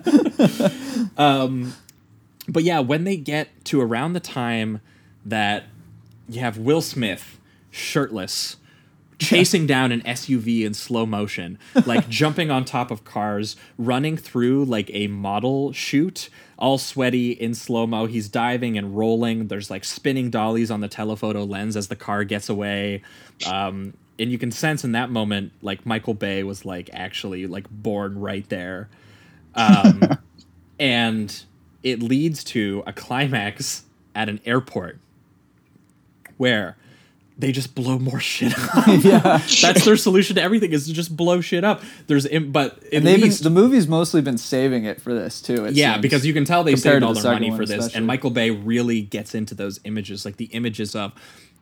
[1.18, 1.74] um,
[2.48, 4.82] but yeah, when they get to around the time
[5.26, 5.66] that
[6.30, 7.40] you have Will Smith
[7.72, 8.58] shirtless
[9.20, 14.66] chasing down an SUV in slow motion, like jumping on top of cars, running through
[14.66, 18.06] like a model shoot, all sweaty in slow mo.
[18.06, 19.48] He's diving and rolling.
[19.48, 23.02] There's like spinning dollies on the telephoto lens as the car gets away.
[23.48, 27.70] Um, and you can sense in that moment, like Michael Bay was like actually like
[27.70, 28.90] born right there.
[29.56, 30.02] Um,
[30.80, 31.44] and
[31.84, 33.84] it leads to a climax
[34.16, 35.00] at an airport
[36.38, 36.78] where
[37.40, 38.88] they just blow more shit up.
[39.04, 39.40] yeah.
[39.62, 41.84] That's their solution to everything is to just blow shit up.
[42.08, 45.70] There's but And they've been, the movie's mostly been saving it for this too.
[45.72, 46.02] Yeah, seems.
[46.02, 47.98] because you can tell they saved all the their money for this, especially.
[47.98, 51.14] and Michael Bay really gets into those images, like the images of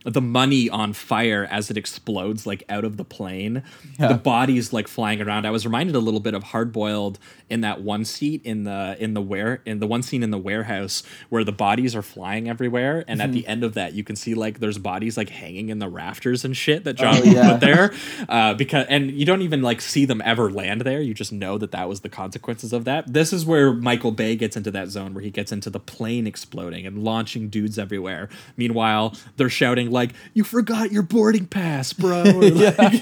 [0.06, 3.64] the money on fire as it explodes like out of the plane
[4.00, 4.08] Yeah.
[4.10, 7.18] the bodies like flying around i was reminded a little bit of hard boiled
[7.50, 10.38] in that one seat in the in the where in the one scene in the
[10.38, 13.30] warehouse where the bodies are flying everywhere and Mm-hmm.
[13.30, 15.90] at the end of that you can see like there's bodies like hanging in the
[15.90, 17.52] rafters and shit that john Oh, yeah.
[17.54, 17.94] put there
[18.30, 21.58] uh, because and you don't even like see them ever land there you just know
[21.58, 24.90] that that was the consequences of that this is where michael bay gets into that
[24.90, 29.90] zone where he gets into the plane exploding and launching dudes everywhere meanwhile they're shouting
[29.96, 32.54] like you forgot your boarding pass bro like-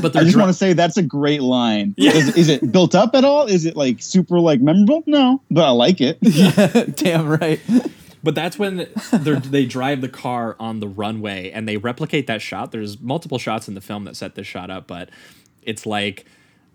[0.00, 1.94] but I just dri- want to say that's a great line.
[1.96, 3.46] Is, is it built up at all?
[3.46, 5.02] Is it like super like memorable?
[5.06, 6.18] No, but I like it.
[6.96, 7.60] damn right.
[8.22, 8.86] But that's when
[9.20, 12.72] they drive the car on the runway and they replicate that shot.
[12.72, 15.10] There's multiple shots in the film that set this shot up, but
[15.62, 16.24] it's like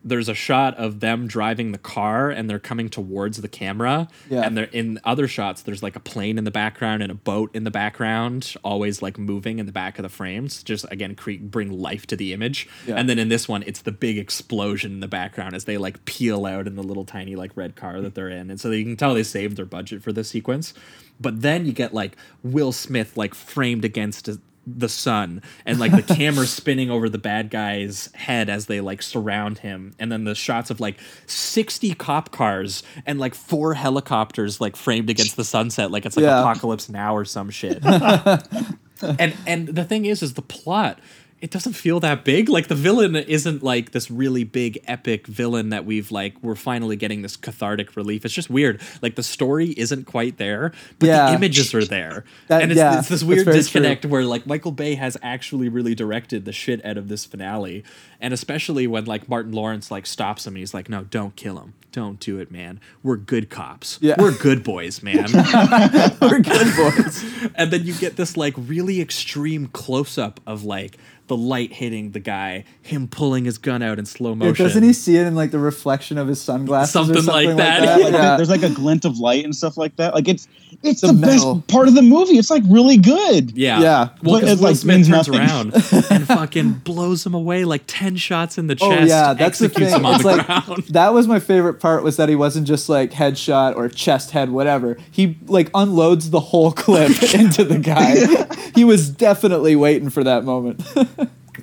[0.04, 4.08] there's a shot of them driving the car and they're coming towards the camera.
[4.30, 4.42] Yeah.
[4.42, 7.52] And they're in other shots, there's like a plane in the background and a boat
[7.54, 10.64] in the background, always like moving in the back of the frames.
[10.64, 12.68] Just again, cre- bring life to the image.
[12.88, 12.96] Yeah.
[12.96, 16.06] And then in this one, it's the big explosion in the background as they like
[16.06, 18.50] peel out in the little tiny like red car that they're in.
[18.50, 20.74] And so you can tell they saved their budget for this sequence.
[21.20, 24.40] But then you get like Will Smith like framed against a,
[24.78, 29.02] the sun and like the camera spinning over the bad guy's head as they like
[29.02, 34.60] surround him and then the shots of like 60 cop cars and like four helicopters
[34.62, 36.40] like framed against the sunset like it's like Yeah.
[36.42, 37.84] apocalypse now or some shit
[39.02, 41.00] and and the thing is is the plot
[41.42, 42.50] it doesn't feel that big.
[42.50, 46.96] Like the villain isn't like this really big epic villain that we've like we're finally
[46.96, 48.26] getting this cathartic relief.
[48.26, 48.82] It's just weird.
[49.02, 51.30] Like the story isn't quite there but Yeah.
[51.30, 52.26] the images are there.
[52.48, 54.12] That- and it's, yeah, it's this weird disconnect true.
[54.12, 57.84] where like michael bay has actually really directed the shit out of this finale.
[58.20, 61.60] And especially when like martin lawrence like stops him and he's like no don't kill
[61.60, 61.74] him.
[61.92, 62.80] Don't do it man.
[63.02, 63.98] We're good cops.
[64.02, 64.16] Yeah.
[64.20, 65.28] we're good boys man.
[66.22, 67.24] We're good boys.
[67.56, 70.98] and then you get this like really extreme close up of like
[71.30, 74.66] the light hitting the guy, him pulling his gun out in slow Yeah, motion.
[74.66, 76.94] doesn't he see it in like the reflection of his sunglasses?
[76.96, 77.84] or Something like that.
[77.84, 78.36] Yeah, like, Yeah.
[78.36, 80.14] There's like a glint of light and stuff like that.
[80.14, 80.48] Like it's
[80.84, 82.38] it's The the, best part of the movie.
[82.38, 83.58] It's like really good.
[83.58, 83.80] Yeah.
[83.80, 84.10] Yeah.
[84.22, 85.40] Well, But 'cause it, Will like, Smith means turns nothing.
[85.40, 85.74] around
[86.12, 89.02] and fucking blows him away like 10 shots in the oh, chest.
[89.04, 89.88] Oh yeah, that's the thing.
[89.90, 90.84] him on It's the like ground.
[90.90, 94.50] that was my favorite part was that he wasn't just like headshot or chest head
[94.50, 94.98] whatever.
[95.12, 98.48] He like unloads the whole clip into the guy.
[98.76, 100.82] He was definitely waiting for that moment.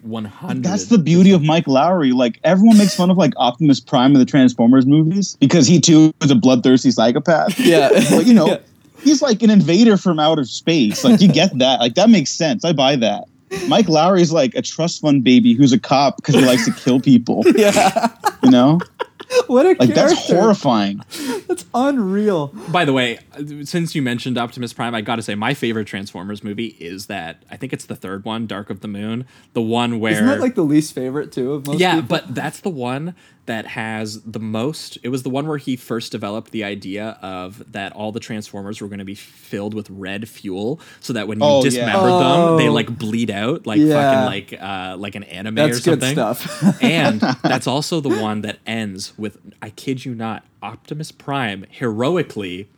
[0.05, 0.63] 100.
[0.63, 2.13] That's the beauty of Mike Lowry.
[2.13, 6.13] Like everyone makes fun of like Optimus Prime in the Transformers movies because he too
[6.23, 7.59] is a bloodthirsty psychopath.
[7.61, 8.59] yeah, But you know, Yeah.
[9.03, 11.05] he's like an invader from outer space.
[11.05, 11.81] Like you get that.
[11.81, 12.65] Like that makes sense.
[12.65, 13.25] I buy that.
[13.69, 17.01] Mike Lowry's like a trust fund baby who's a cop because he likes to kill
[17.01, 17.45] people.
[17.57, 18.09] yeah.
[18.43, 18.81] You know,
[19.47, 19.95] What a like character.
[19.95, 21.03] that's horrifying.
[21.47, 22.49] That's unreal.
[22.69, 25.87] By the way, uh, since you mentioned Optimus Prime, I got to say my favorite
[25.87, 29.63] Transformers movie is that I think it's the third one, Dark of the Moon, the
[29.63, 32.09] one where Isn't that like the least favorite too of most yeah, people?
[32.09, 33.15] but that's the one
[33.47, 34.99] that has the most.
[35.03, 38.81] It was the one where he first developed the idea of that all the Transformers
[38.81, 41.71] were going to be filled with red fuel, so that when you Oh, yeah.
[41.71, 42.73] dismembered them, they Oh.
[42.73, 43.95] like bleed out like Yeah.
[43.95, 46.13] fucking like uh like an anime That's or good something.
[46.15, 46.83] stuff.
[46.83, 52.69] and that's also the one that ends with I kid you not, Optimus Prime heroically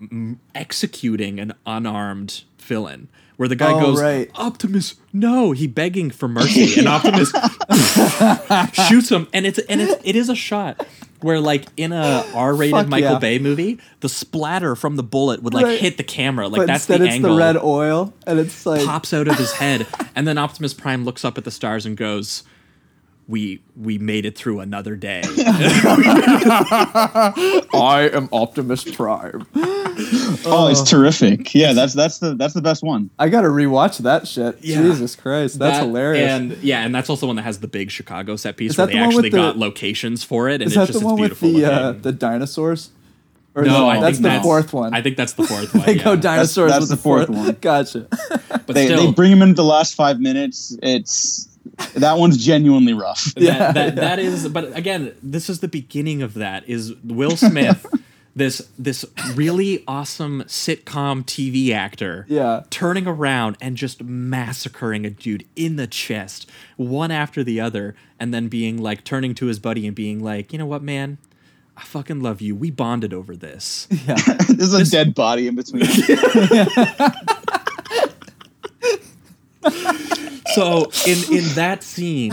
[0.00, 3.08] m- executing an unarmed villain.
[3.38, 4.30] Where the guy Oh, goes, right.
[4.34, 7.30] Optimus, no, he begging for mercy, and Optimus
[8.88, 10.84] shoots him, and it's and it's, it is a shot
[11.20, 13.18] where like in a R-rated Fuck Michael yeah.
[13.20, 15.80] Bay movie, the splatter from the bullet would like Right.
[15.80, 17.34] hit the camera, like but that's instead the it's angle.
[17.36, 19.86] the red oil, and it's like pops out of his head,
[20.16, 22.42] and then Optimus Prime looks up at the stars and goes,
[23.28, 25.22] "We we made it through another day."
[27.74, 29.46] I am Optimus Prime.
[30.44, 31.54] Oh, it's terrific.
[31.54, 33.10] Yeah, that's that's the that's the best one.
[33.18, 34.58] I gotta rewatch that shit.
[34.62, 34.82] Yeah.
[34.82, 36.30] Jesus Christ, that's That- hilarious.
[36.30, 38.92] And yeah, and that's also one that has the big Chicago set piece where that
[38.92, 40.92] they the one with actually the- got locations for it, and Is it's that just
[40.92, 42.90] the it's one with beautiful the uh, the dinosaurs?
[43.54, 44.94] Or no, no, I that's think the that's fourth one.
[44.94, 45.84] I think that's the fourth one.
[45.86, 46.04] they yeah.
[46.04, 47.52] go dinosaurs that's with the the fourth, fourth one.
[47.60, 48.06] gotcha.
[48.08, 50.76] but they, still, they bring him into the last five minutes.
[50.82, 51.48] It's
[51.94, 53.34] that one's genuinely rough.
[53.34, 53.90] that, that, yeah.
[53.90, 57.86] that is but again this is the beginning of that is will smith
[58.38, 62.62] this this really awesome sitcom tv actor Yeah.
[62.70, 68.32] turning around and just massacring a dude in the chest one after the other and
[68.32, 71.18] then being like turning to his buddy and being like you know what man
[71.76, 74.14] i fucking love you we bonded over this Yeah.
[74.48, 75.84] There's a dead body in between.
[80.54, 82.32] so in in that scene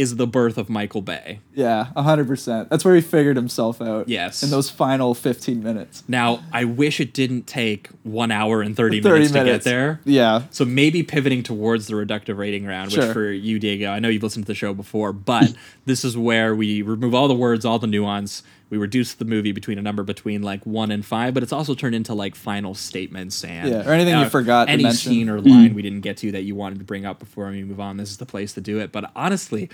[0.00, 2.70] is the birth of michael bay Yeah, hundred percent.
[2.70, 4.08] That's where he figured himself out.
[4.08, 4.42] Yes.
[4.42, 6.02] In those final fifteen minutes.
[6.08, 9.64] now i wish it didn't take one hour and 30, 30 minutes, minutes.
[9.64, 10.42] to get there Yeah.
[10.50, 13.12] So maybe pivoting towards the reductive rating round, which Sure.
[13.12, 15.52] for you, Diego, I know you've listened to the show before, but
[15.84, 18.42] this is where we remove all the words, all the nuance.
[18.70, 21.74] We reduced the movie between a number between like one and five, but it's also
[21.74, 25.10] turned into like final statements and Yeah, or anything you forgot any mention.
[25.12, 27.64] scene or line we didn't get to that you wanted to bring up before we
[27.64, 27.96] move on.
[27.96, 28.92] This is the place to do it.
[28.92, 29.68] But honestly,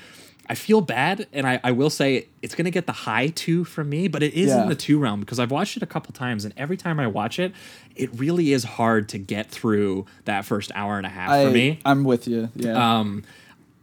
[0.49, 3.65] I feel bad, and I, I will say it's going to get the high two
[3.65, 4.63] from me, but it is Yeah.
[4.63, 7.07] in the two realm because I've watched it a couple times, and every time I
[7.09, 7.53] watch it,
[7.97, 11.51] it really is hard to get through that first hour and a half I, for
[11.51, 11.81] me.
[11.85, 12.49] I'm with you.
[12.55, 12.99] Yeah.
[13.01, 13.25] Um,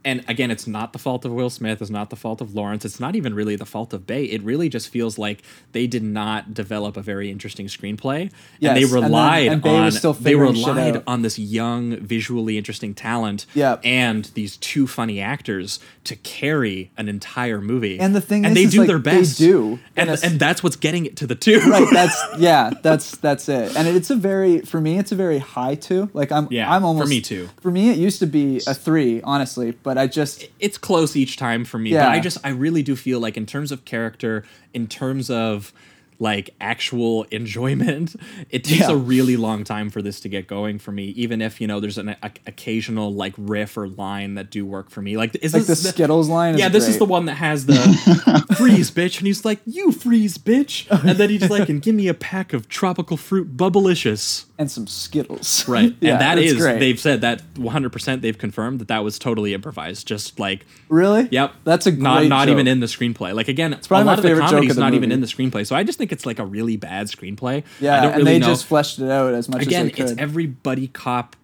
[0.04, 1.80] and again, it's not the fault of Will Smith.
[1.80, 2.84] It's not the fault of Lawrence.
[2.84, 4.24] It's not even really the fault of Bay.
[4.24, 5.42] It really just feels like
[5.72, 8.30] they did not develop a very interesting screenplay, and
[8.76, 13.46] they Yes, and then- relied and on they relied on this young, visually interesting talent,
[13.54, 13.80] Yep.
[13.84, 17.98] and these two funny actors to carry an entire movie.
[17.98, 19.38] And the thing and is, they is, do like, their they best.
[19.38, 21.60] do, and in a s- and that's what's getting it to the two.
[21.60, 25.38] right that's yeah that's that's it and it's a very for me it's a very
[25.38, 27.48] high two like i'm Yeah, i'm almost for me too.
[27.60, 31.36] for me it used to be a three honestly but i just it's close each
[31.36, 32.08] time for me but Yeah.
[32.10, 35.72] i just i really do feel like in terms of character in terms of
[36.20, 38.14] like actual enjoyment
[38.48, 38.92] it takes Yeah.
[38.92, 41.80] a really long time for this to get going for me even if you know
[41.80, 45.52] there's an a- occasional like riff or line that do work for me like is
[45.52, 47.74] like this the skittles line is yeah, this is the one that has the
[48.56, 52.06] freeze, bitch, and he's like, "You freeze, bitch," and then he's like, "And give me
[52.08, 56.78] a pack of tropical fruit, bubblicious." And some skittles Right, yeah and that is, great.
[56.78, 57.90] they've said that 100.
[57.90, 61.52] percent They've confirmed that that was totally improvised, just like really Yep.
[61.64, 62.52] that's a not not joke.
[62.52, 63.34] even in the screenplay.
[63.34, 65.10] Like again, it's probably a lot of the favorite joke comedy's of the not even
[65.10, 65.66] in the screenplay.
[65.66, 67.64] So I just think it's like a really bad screenplay.
[67.80, 68.46] yeah I don't and really they know.
[68.46, 71.34] just fleshed it out as much again, as they could it's every buddy cop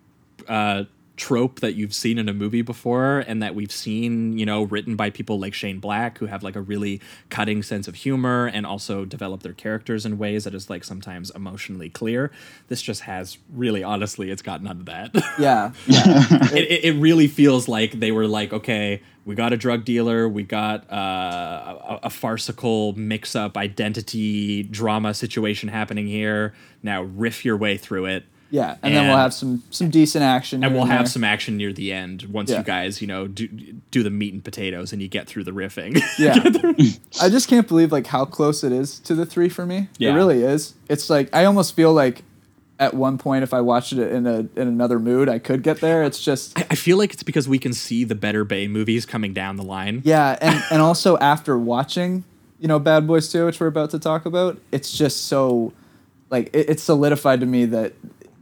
[0.48, 0.84] uh,
[1.20, 4.96] trope that you've seen in a movie before, and that we've seen, you know, written
[4.96, 8.64] by people like Shane Black, who have like a really cutting sense of humor and
[8.64, 12.30] also develop their characters in ways that is like sometimes emotionally clear.
[12.68, 15.10] This just has really, honestly, it's got none of that.
[15.38, 19.84] yeah it, it, it really feels like they were like, okay, we got a drug
[19.84, 26.54] dealer, we got uh, a, a farcical mix up identity drama situation happening here.
[26.82, 28.24] Now riff your way through it.
[28.50, 31.06] Yeah and, then we'll have some some decent action And we'll have there.
[31.06, 32.58] some action near the end once Yeah.
[32.58, 33.46] you guys, you know, do,
[33.90, 36.00] do the meat and potatoes and you get through the riffing.
[36.18, 36.34] yeah
[37.22, 40.10] i just can't believe like how close it is to the three for me Yeah.
[40.10, 42.22] it really is it's like i almost feel like
[42.78, 45.80] at one point if i watched it in a in another mood i could get
[45.80, 48.66] there it's just I, I feel like it's because we can see the Better Bay
[48.68, 50.00] movies coming down the line.
[50.04, 52.24] Yeah, and and also after watching,
[52.58, 55.72] you know, Bad Boys 2, which we're about to talk about, it's just so
[56.30, 57.92] like it, it's solidified to me that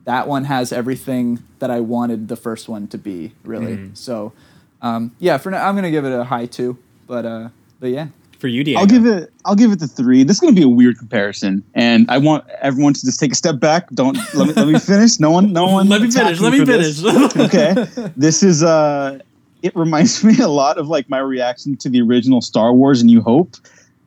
[0.09, 3.77] that one has everything that I wanted the first one to be, really.
[3.77, 3.95] Mm-hmm.
[3.95, 4.33] So
[4.81, 6.79] um, yeah, for now I'm gonna give it a high two.
[7.07, 7.49] But uh
[7.79, 8.09] but yeah.
[8.39, 8.81] For you, Diego.
[8.81, 9.31] I'll give it.
[9.45, 10.23] I'll give it the three.
[10.23, 13.33] This is going to be a weird comparison, and I want everyone to just take
[13.33, 13.91] a step back.
[13.91, 15.19] Don't let me let me finish.
[15.19, 15.89] No one, no one.
[15.91, 16.39] Let me finish.
[16.39, 17.01] Let me finish.
[17.01, 17.37] this.
[17.37, 17.75] okay,
[18.17, 19.19] this is uh,
[19.63, 23.07] it reminds me a lot of like my reaction to the original Star Wars: A
[23.07, 23.57] New Hope.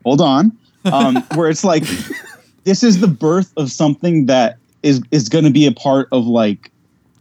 [0.06, 1.84] Hold on, um, where it's like
[2.64, 6.25] this is the birth of something that is is going to be a part of
[6.25, 6.71] like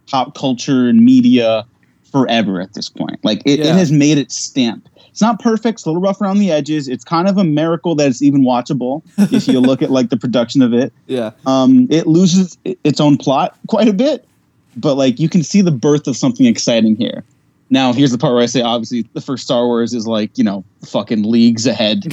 [0.09, 1.65] pop culture and media
[2.11, 3.19] forever at this point.
[3.23, 3.67] Like it, Yeah.
[3.67, 4.87] it has made its stamp.
[5.09, 5.75] It's not perfect.
[5.79, 6.87] It's a little rough around the edges.
[6.87, 9.01] It's kind of a miracle that it's even watchable
[9.33, 10.93] if you look at like the production of it.
[11.07, 11.31] Yeah.
[11.45, 14.25] Um, it loses its own plot quite a bit,
[14.77, 17.23] but like you can see the birth of something exciting here.
[17.69, 20.43] Now, here's the part where I say, obviously, the first Star Wars is like, you
[20.43, 22.11] know, fucking leagues ahead of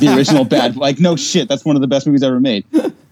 [0.00, 0.76] the original bad.
[0.76, 2.64] Like, no shit, that's one of the best movies ever made.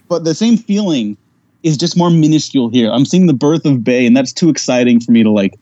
[0.09, 1.19] But the same feeling
[1.65, 2.91] is just more minuscule here.
[2.93, 5.55] I'm seeing the birth of Bay, and that's too exciting for me to like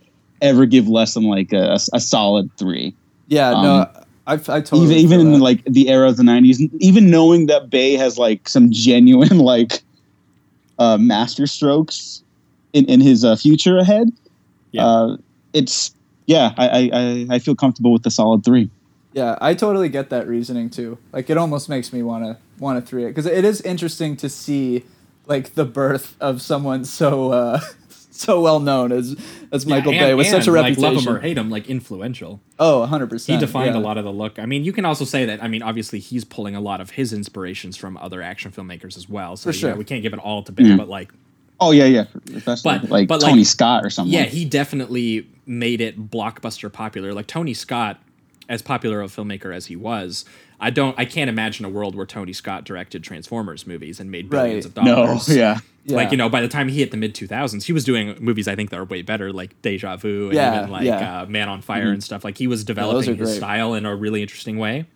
[0.43, 2.95] ever give less than like a, a solid three.
[3.29, 6.61] Yeah, Um, no, I, I totally even even in like the era of the 90s
[6.81, 9.83] even knowing that bay has like some genuine like
[10.79, 12.23] uh master strokes
[12.73, 14.09] in in his uh, future ahead
[14.71, 14.87] Yeah.
[14.87, 15.17] uh
[15.53, 15.95] it's
[16.27, 18.71] yeah I, I i i feel comfortable with the solid three
[19.13, 20.97] Yeah, I totally get that reasoning too.
[21.13, 24.17] Like it almost makes me want to want to three it because it is interesting
[24.19, 24.85] to see
[25.27, 27.61] like the birth of someone so uh
[28.11, 29.17] so well known as
[29.51, 30.83] as Michael Yeah, Bay and- with such a and, reputation.
[30.83, 32.41] Like, love him or hate him, like influential.
[32.59, 33.27] oh, 100%.
[33.27, 33.81] He defined yeah.
[33.81, 34.39] a lot of the look.
[34.39, 35.43] I mean, you can also say that.
[35.43, 39.09] I mean, obviously, he's pulling a lot of his inspirations from other action filmmakers as
[39.09, 39.37] well.
[39.37, 39.79] So For you know, sure.
[39.79, 41.13] we can't give it all to Bay, but like,
[41.61, 42.05] Oh yeah, yeah.
[42.35, 44.13] Especially But- like but, Tony like- Scott or something.
[44.13, 47.13] yeah, he definitely made it blockbuster popular.
[47.13, 48.01] Like Tony Scott,
[48.49, 50.25] as popular a filmmaker as he was,
[50.63, 54.31] I don't, I can't imagine a world where Tony Scott directed Transformers movies and made
[54.31, 54.79] billions Right.
[54.79, 55.29] of no, dollars.
[55.37, 55.59] yeah.
[55.85, 55.97] Yeah.
[55.97, 58.17] Like you know, by the time he hit the mid two thousands, he was doing
[58.21, 61.23] movies I think that are way better, like Deja Vu and Yeah, even like yeah.
[61.23, 62.23] uh, Man on Fire and stuff.
[62.23, 63.37] Like he was developing are his great.
[63.39, 64.87] style in a really interesting way,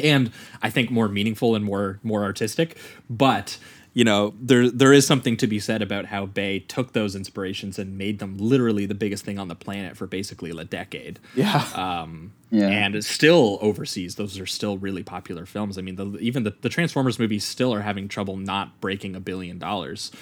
[0.00, 0.30] and
[0.62, 2.76] I think more meaningful and more more artistic.
[3.10, 3.58] But
[3.94, 7.78] you know, there there is something to be said about how Bay took those inspirations
[7.78, 11.20] and made them literally the biggest thing on the planet for basically a decade.
[11.36, 11.64] Yeah.
[11.74, 12.68] Um, yeah.
[12.68, 15.78] And it's still overseas, those are still really popular films.
[15.78, 19.20] I mean, the, even the, the Transformers movies still are having trouble not breaking a
[19.20, 20.12] billion dollars,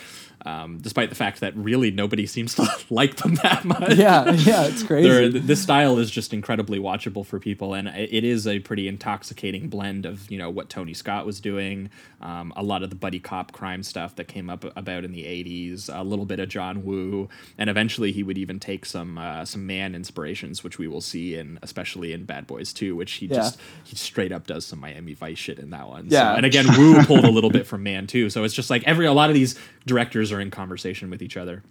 [0.44, 3.94] um, despite the fact that really nobody seems to like them that much.
[3.96, 5.38] yeah, yeah, it's crazy.
[5.38, 9.68] This style is just incredibly watchable for people, and it it is a pretty intoxicating
[9.68, 11.90] blend of you know what Tony Scott was doing,
[12.20, 15.24] um, a lot of the buddy cop crime stuff that came up about in the
[15.24, 17.28] '80s, a little bit of John Woo,
[17.58, 21.36] and eventually he would even take some uh, some Mann inspirations, which we will see
[21.36, 23.36] in especially in Bad Boys 2, which he Yeah.
[23.36, 26.06] just he straight up does some Miami Vice shit in that one.
[26.08, 26.32] Yeah.
[26.32, 28.82] so, and again, Woo pulled a little bit from Mann too, so it's just like
[28.84, 31.62] every a lot of these directors are in conversation with each other.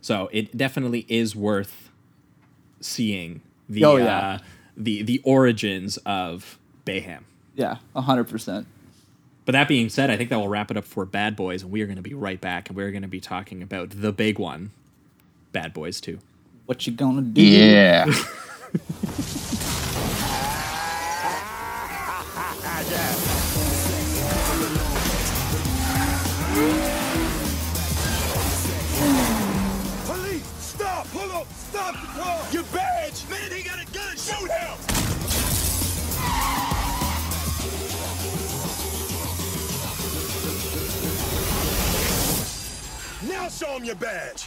[0.00, 1.90] So it definitely is worth
[2.80, 4.18] seeing the Oh, yeah.
[4.18, 4.38] uh,
[4.76, 7.22] the the origins of Bayhem.
[7.54, 8.66] yeah, 100%.
[9.46, 11.70] But that being said, I think that will wrap it up for Bad Boys, and
[11.70, 14.12] we are going to be right back, and we're going to be talking about the
[14.12, 14.70] big one,
[15.52, 16.18] Bad Boys Two.
[16.66, 17.42] What you gonna do?
[17.42, 18.06] Yeah.
[30.06, 31.10] Police, stop!
[31.10, 31.52] Pull up!
[31.52, 32.46] Stop the car!
[32.52, 33.24] Your badge!
[33.28, 34.16] Man, he got a gun!
[34.16, 34.78] Shoot him!
[43.28, 44.46] Now show him your badge!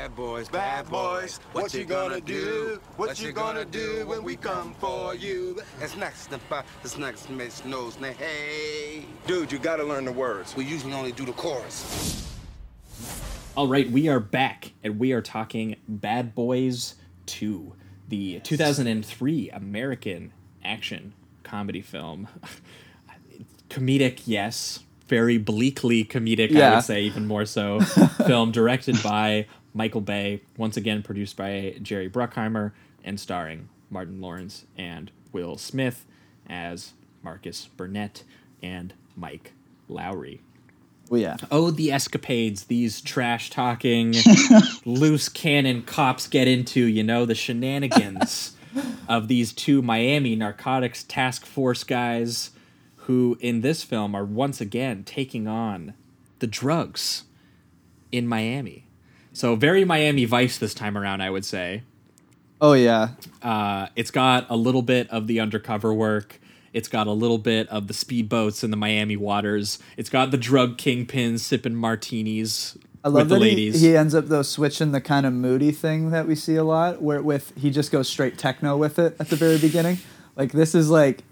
[0.00, 2.80] Bad boys, bad boys, what you gonna do?
[2.96, 5.60] What you gonna do when we come for you?
[5.78, 9.04] It's next to five, it's next to Miss Nose, now hey.
[9.26, 10.56] Dude, you gotta learn the words.
[10.56, 12.26] We usually only do the chorus.
[13.54, 16.94] All right, we are back, and we are talking Bad Boys
[17.26, 17.74] 2,
[18.08, 20.32] the 2003 American
[20.64, 22.26] action comedy film.
[23.68, 24.80] comedic, yes.
[25.08, 27.80] Very bleakly comedic, I would say, even more so.
[28.26, 32.72] film directed by Michael Bay, once again produced by Jerry Bruckheimer,
[33.04, 36.04] and starring Martin Lawrence and Will Smith
[36.48, 36.92] as
[37.22, 38.24] Marcus Burnett
[38.62, 39.52] and Mike
[39.88, 40.40] Lowry.
[41.10, 41.36] Oh, yeah.
[41.50, 44.14] Oh, the escapades these trash talking,
[44.84, 48.56] loose cannon cops get into, you know, the shenanigans
[49.08, 52.50] of these two Miami narcotics task force guys
[52.96, 55.94] who, in this film, are once again taking on
[56.38, 57.24] the drugs
[58.12, 58.86] in Miami.
[59.40, 61.82] So, very Miami Vice this time around, I would say.
[62.60, 63.12] Oh, yeah.
[63.40, 66.38] Uh, it's got a little bit of the undercover work.
[66.74, 69.78] It's got a little bit of the speedboats in the Miami waters.
[69.96, 73.80] It's got the drug kingpins sipping martinis I love with the that he, ladies.
[73.80, 77.00] he ends up though switching the kind of moody thing that we see a lot,
[77.00, 80.00] where with he just goes straight techno with it at the very beginning.
[80.36, 81.24] Like this is like,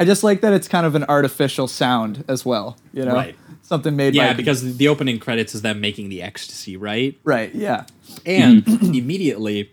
[0.00, 2.78] I just like that it's kind of an artificial sound as well.
[2.94, 3.36] You know, Right.
[3.60, 7.18] something made yeah, by because the opening credits is them making the ecstasy, right?
[7.22, 7.84] right, yeah,
[8.24, 8.94] And mm-hmm.
[8.94, 9.70] immediately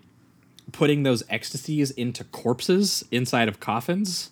[0.73, 4.32] putting those ecstasies into corpses inside of coffins.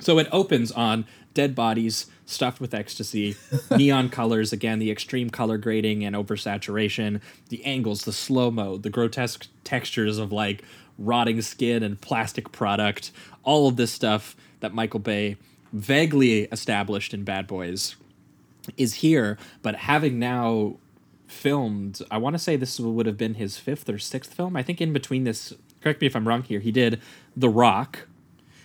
[0.00, 3.36] So it opens on dead bodies stuffed with ecstasy,
[3.76, 7.20] neon colors, again, the extreme color grading and oversaturation,
[7.50, 10.62] the angles, the slow mo, the grotesque textures of like
[10.98, 13.12] rotting skin and plastic product,
[13.44, 15.36] all of this stuff that Michael Bay
[15.72, 17.96] vaguely established in Bad Boys
[18.76, 20.76] is here, but having now
[21.28, 24.56] filmed, I want to say this would have been his fifth or sixth film.
[24.56, 25.52] I think in between this,
[25.82, 27.00] correct me if I'm wrong here, he did
[27.36, 28.06] The Rock,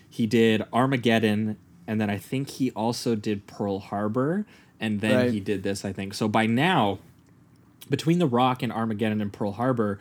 [0.09, 4.45] he did Armageddon, and then I think he also did Pearl Harbor,
[4.79, 5.31] and then Right.
[5.31, 6.13] he did this, I think.
[6.13, 6.99] So by now,
[7.89, 9.99] between The Rock and Armageddon and Pearl Harbor,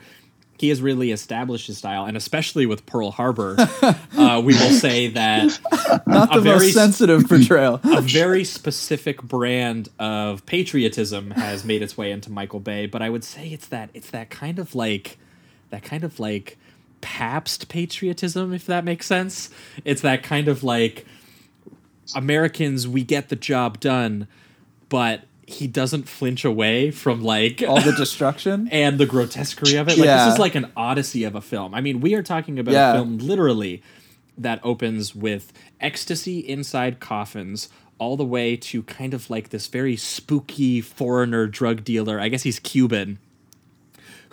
[0.61, 5.07] he has really established his style, and especially with Pearl Harbor, uh, we will say
[5.07, 5.59] that
[6.05, 7.79] not A the very most sensitive portrayal.
[7.83, 13.09] a very specific brand of patriotism has made its way into Michael Bay, but I
[13.09, 15.17] would say it's that it's that kind of like
[15.71, 16.59] that kind of like
[17.01, 19.49] Pabst patriotism, if that makes sense.
[19.83, 21.07] It's that kind of like
[22.13, 24.27] Americans, we get the job done,
[24.89, 28.67] but he doesn't flinch away from like All the destruction.
[28.71, 29.97] and the grotesquerie of it.
[29.97, 30.25] Like Yeah.
[30.25, 31.73] this is like an odyssey of a film.
[31.73, 32.91] I mean, we are talking about Yeah.
[32.91, 33.81] a film literally
[34.37, 39.95] that opens with ecstasy inside coffins all the way to kind of like this very
[39.95, 42.19] spooky foreigner drug dealer.
[42.19, 43.19] I guess he's Cuban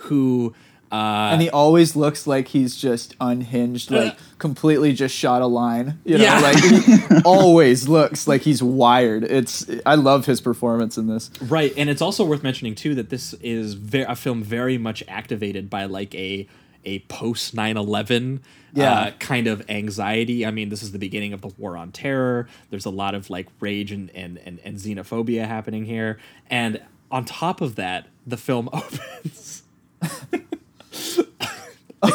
[0.03, 0.53] who
[0.91, 5.99] uh and he always looks like he's just unhinged, like completely just shot a line.
[6.05, 6.39] You know, Yeah.
[6.39, 9.23] like he always looks like he's wired.
[9.23, 11.29] It's I love his performance in this.
[11.41, 15.03] Right, and it's also worth mentioning too that this is ve- a film very much
[15.07, 16.47] activated by like a
[16.85, 18.39] a post 9/11
[18.73, 18.91] Yeah.
[18.91, 20.45] uh, kind of anxiety.
[20.45, 22.47] I mean, this is the beginning of the war on terror.
[22.71, 26.17] There's a lot of like rage and and and, and xenophobia happening here,
[26.49, 26.81] and
[27.11, 29.63] on top of that, the film opens.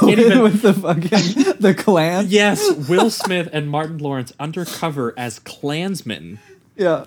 [0.12, 2.26] Even- with the fucking the Klan.
[2.28, 6.38] yes, Will Smith and Martin Lawrence undercover as Klansmen.
[6.76, 7.04] Yeah.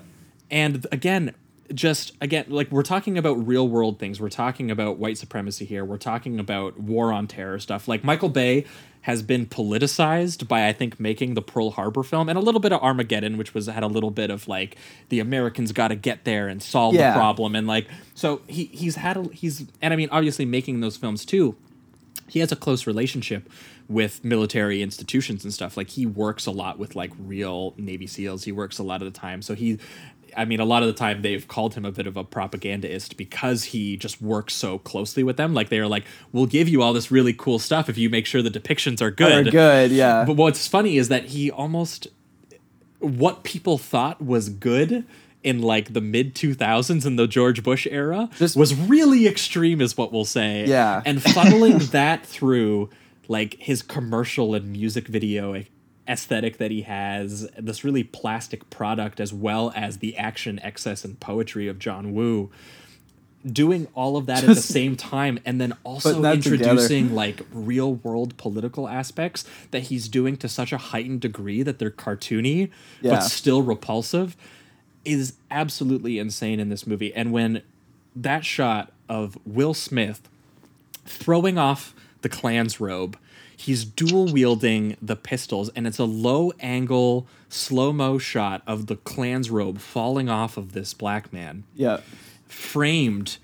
[0.50, 1.34] And again,
[1.74, 4.20] just again, like we're talking about real world things.
[4.20, 5.84] We're talking about white supremacy here.
[5.84, 7.86] We're talking about war on terror stuff.
[7.88, 8.64] Like Michael Bay
[9.02, 12.72] has been politicized by I think making the Pearl Harbor film and a little bit
[12.72, 14.76] of Armageddon, which was had a little bit of like
[15.10, 17.12] the Americans got to get there and solve Yeah.
[17.12, 20.80] the problem and like so he he's had a, he's and I mean obviously making
[20.80, 21.54] those films too
[22.28, 23.50] he has a close relationship
[23.88, 25.76] with military institutions and stuff.
[25.76, 28.44] Like he works a lot with like real Navy SEALs.
[28.44, 29.42] He works a lot of the time.
[29.42, 29.78] So he
[30.36, 33.16] I mean, a lot of the time they've called him a bit of a propagandist
[33.16, 35.54] because he just works so closely with them.
[35.54, 38.42] Like they're like, "We'll give you all this really cool stuff if you make sure
[38.42, 40.24] the depictions are good." Are good, yeah.
[40.24, 42.08] But what's funny is that he almost
[43.00, 45.04] what people thought was good
[45.44, 49.96] in like the mid 2000s in the George Bush era this, was really extreme is
[49.96, 50.64] what we'll say.
[50.66, 51.02] Yeah.
[51.06, 52.90] And funneling that through
[53.28, 55.62] like his commercial and music video
[56.08, 61.20] aesthetic that he has, this really plastic product as well as the action excess and
[61.20, 62.50] poetry of John Woo.
[63.46, 66.54] Doing all of that at the same time and then also that together.
[66.56, 71.78] introducing like real world political aspects that he's doing to such a heightened degree that
[71.78, 72.70] they're cartoony
[73.00, 73.12] Yeah.
[73.12, 74.36] but still repulsive
[75.08, 77.12] is absolutely insane in this movie.
[77.14, 77.62] And when
[78.16, 80.28] that shot of Will Smith
[81.06, 83.16] throwing off the Klan's robe,
[83.56, 88.96] he's dual wielding the pistols, and it's a low angle, slow mo shot of the
[88.96, 92.00] Klan's robe falling off of this black man Yeah.
[92.46, 93.38] framed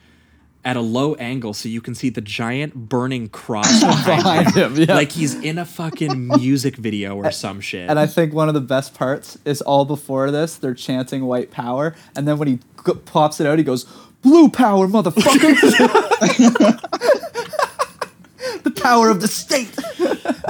[0.65, 4.75] at a low angle so you can see the giant burning cross behind, Behind him.
[4.77, 4.95] him, yeah.
[4.95, 7.89] Like he's in a fucking music video or some shit.
[7.91, 11.51] And I think one of the best parts is all before this, they're chanting white
[11.51, 13.85] power, and then when he g- pops it out, he goes,
[14.23, 15.61] "Blue power, motherfucker!"
[18.62, 19.69] the power of the state.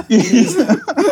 [0.07, 0.55] Is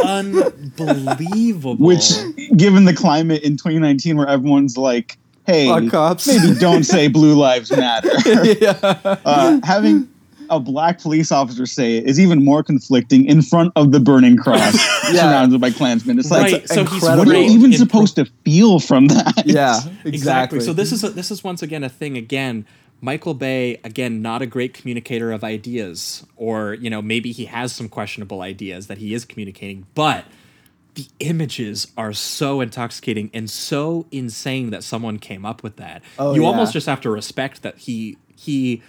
[0.06, 1.76] unbelievable.
[1.78, 2.12] Which,
[2.56, 6.27] given the climate in 2019 where everyone's like, hey, cops.
[6.27, 8.11] maybe don't say blue lives matter.
[8.59, 8.79] yeah.
[9.25, 10.07] uh, having
[10.49, 14.37] a black police officer say it is even more conflicting in front of the burning
[14.37, 14.73] cross
[15.11, 16.19] surrounded by Klansmen.
[16.19, 19.43] It's like, Right, so he's what are you even in supposed to feel from that?
[19.45, 20.11] Yeah, exactly.
[20.11, 20.59] exactly.
[20.59, 22.65] So this is a, this is once again a thing again.
[23.01, 27.73] Michael Bay again not a great communicator of ideas or you know maybe he has
[27.73, 30.23] some questionable ideas that he is communicating but
[30.95, 36.03] the images are so intoxicating and so insane that someone came up with that.
[36.19, 36.47] Oh, you yeah.
[36.47, 38.81] almost just have to respect that he he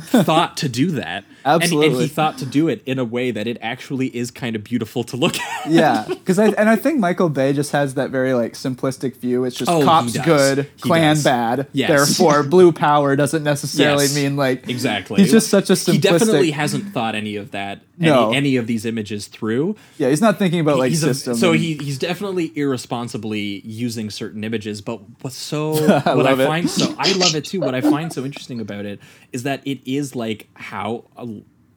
[0.00, 1.24] thought to do that.
[1.42, 2.02] And- And, Absolutely.
[2.02, 5.04] he thought to do it in a way that it actually is kind of beautiful
[5.04, 5.70] to look at.
[5.70, 9.44] yeah, because I and I think Michael Bay just has that very like simplistic view.
[9.44, 11.24] It's just Oh, cops good, He Klan does.
[11.24, 11.66] bad.
[11.72, 11.88] Yes.
[11.88, 14.14] Therefore, blue power doesn't necessarily Yes.
[14.14, 15.22] mean like Exactly.
[15.22, 15.92] He's just such a simplistic.
[15.92, 18.28] He definitely hasn't thought any of that, No.
[18.28, 19.76] any, any of these images through.
[19.96, 24.10] Yeah, he's not thinking about like He's a- so and- he he's definitely irresponsibly using
[24.10, 24.82] certain images.
[24.82, 26.46] But what's so I what I love it.
[26.46, 27.60] find so I love it too.
[27.60, 29.00] What I find so interesting about it
[29.32, 31.26] is that it is like how a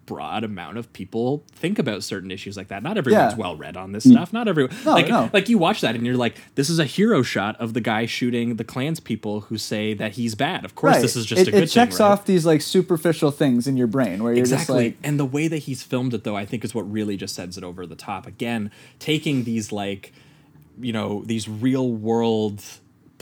[0.06, 2.84] broad amount of people think about certain issues like that.
[2.84, 3.38] Not everyone's Yeah.
[3.38, 4.12] well read on this mm.
[4.12, 4.34] stuff.
[4.34, 5.30] Not everyone No, like no.
[5.34, 8.06] like you watch that and you're like, this is a hero shot of the guy
[8.06, 10.66] shooting the clans people who say that he's bad.
[10.66, 11.02] Of course, right.
[11.02, 11.64] this is just it, a good thing.
[11.64, 12.12] it checks thing, right?
[12.12, 14.66] off these like superficial things in your brain where you're exactly.
[14.66, 17.18] just like and the way that he's filmed it, though, I think is what really
[17.18, 18.28] just sends it over the top.
[18.28, 20.12] Again, taking these like,
[20.80, 22.62] you know, these real world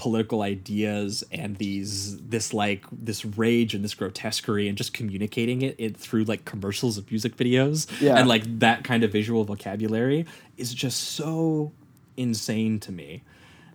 [0.01, 5.75] political ideas and these this like this rage and this grotesquerie and just communicating it,
[5.77, 8.17] it through like commercials of music videos Yeah.
[8.17, 10.25] and like that kind of visual vocabulary
[10.57, 11.71] is just so
[12.17, 13.21] insane to me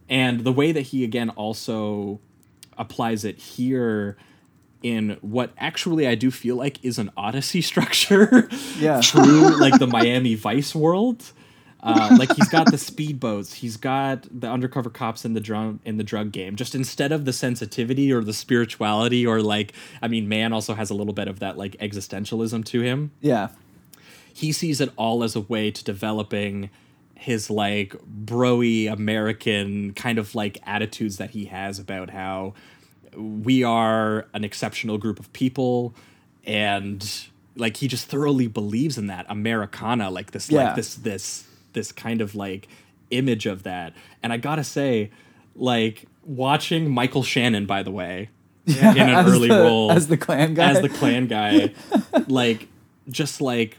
[0.08, 2.18] and the way that he again also
[2.76, 4.16] applies it here
[4.82, 8.48] in what actually I do feel like is an Odyssey structure.
[8.78, 9.00] Yeah.
[9.00, 11.22] through like the Miami Vice world.
[11.88, 15.98] Uh, like he's got the speedboats, he's got the undercover cops in the drug in
[15.98, 16.56] the drug game.
[16.56, 19.72] Just instead of the sensitivity or the spirituality or like,
[20.02, 23.12] I mean, Mann also has a little bit of that like existentialism to him.
[23.20, 23.48] Yeah.
[24.34, 26.70] He sees it all as a way to developing
[27.14, 32.52] his like broy American kind of like attitudes that he has about how
[33.16, 35.94] we are an exceptional group of people
[36.44, 37.26] and
[37.56, 40.64] like he just thoroughly believes in that Americana, like this Yeah.
[40.66, 41.45] like this this
[41.76, 42.66] this kind of like
[43.12, 43.92] image of that.
[44.24, 45.10] And I gotta say,
[45.54, 48.30] like watching Michael Shannon, by the way,
[48.66, 48.98] in an
[49.28, 50.70] early the- role as the Klan guy.
[50.72, 51.72] as the Klan guy,
[52.26, 52.66] like
[53.08, 53.78] just like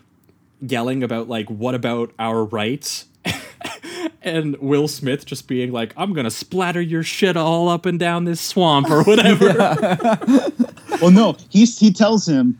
[0.62, 3.06] yelling about like what about our rights.
[4.22, 8.26] And Will Smith just being like, "I'm gonna splatter your shit all up and down
[8.26, 9.48] this swamp or whatever."
[11.02, 12.58] Well, no, he's he tells him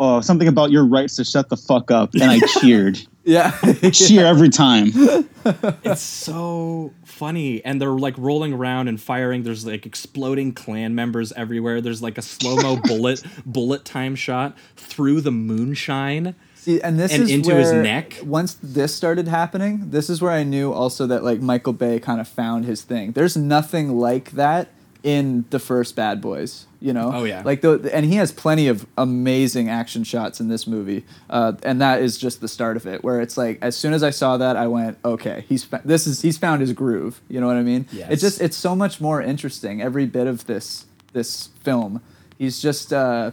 [0.00, 2.98] uh, something about your rights to shut the fuck up, and I cheered.
[3.26, 3.50] Yeah.
[3.90, 4.92] Cheer every time.
[5.84, 11.32] it's so funny and they're like rolling around and firing there's like exploding Klan members
[11.32, 17.14] everywhere there's like a slow-mo bullet bullet time shot through the moonshine See, and this
[17.14, 18.18] and is into his where, neck.
[18.24, 22.20] Once this started happening, this is where I knew also that like Michael Bay kind
[22.20, 23.12] of found his thing.
[23.12, 24.68] There's nothing like that
[25.06, 27.12] in the first Bad Boys, you know.
[27.14, 27.42] Oh, yeah.
[27.44, 31.80] Like the and he has plenty of amazing action shots in this movie, uh, and
[31.80, 33.04] that is just the start of it.
[33.04, 36.22] Where it's like as soon as I saw that, I went, okay, he's this is
[36.22, 37.20] he's found his groove.
[37.28, 37.86] You know what I mean?
[37.92, 38.10] Yes.
[38.10, 42.02] It's just it's so much more interesting every bit of this this film.
[42.36, 42.92] He's just.
[42.92, 43.30] Uh,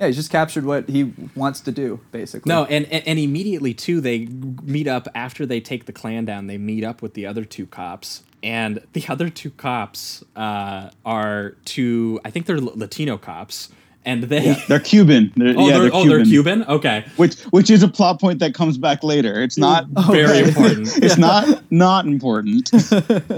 [0.00, 2.50] yeah, he's just captured what he wants to do, basically.
[2.50, 6.48] no and, and and immediately too they meet up after they take the Klan down
[6.48, 11.56] they meet up with the other two cops and the other two cops uh, are
[11.64, 13.70] two i think they're latino cops
[14.06, 15.32] and they They're Cuban.
[15.34, 16.08] They're, oh, yeah, they're, they're oh Cuban.
[16.18, 19.42] they're cuban okay Which which is a plot point that comes back later.
[19.42, 22.70] It's not very important It's not not important.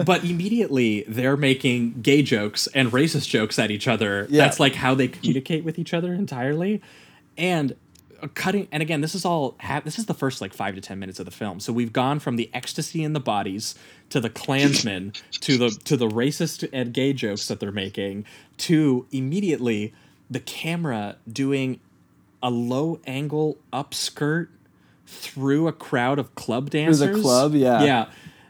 [0.05, 4.27] but immediately they're making gay jokes and racist jokes at each other.
[4.29, 4.45] Yeah.
[4.45, 6.83] That's like how they communicate with each other entirely.
[7.39, 7.77] And
[8.35, 10.99] cutting and again this is all ha- this is the first like 5 to 10
[10.99, 11.61] minutes of the film.
[11.61, 13.75] So we've gone from the ecstasy in the bodies
[14.11, 18.25] to the klansmen to the to the racist and gay jokes that they're making
[18.59, 19.93] to immediately
[20.31, 21.81] the camera doing
[22.43, 24.49] a low angle upskirt
[25.07, 26.99] through a crowd of club dancers.
[26.99, 27.23] the dancers.
[27.23, 27.83] club, yeah.
[27.83, 28.07] Yeah.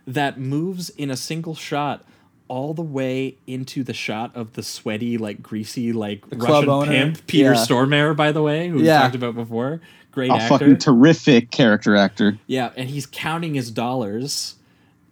[0.06, 2.04] That moves in a single shot
[2.48, 6.90] all the way into the shot of the sweaty, like greasy, like club Russian owner.
[6.92, 7.64] pimp, Peter Yeah.
[7.64, 8.98] Stormare, by the way, who Yeah.
[8.98, 9.80] we talked about before.
[10.12, 10.48] Great a actor.
[10.48, 12.38] fucking terrific character actor.
[12.46, 14.54] Yeah, and he's counting his dollars,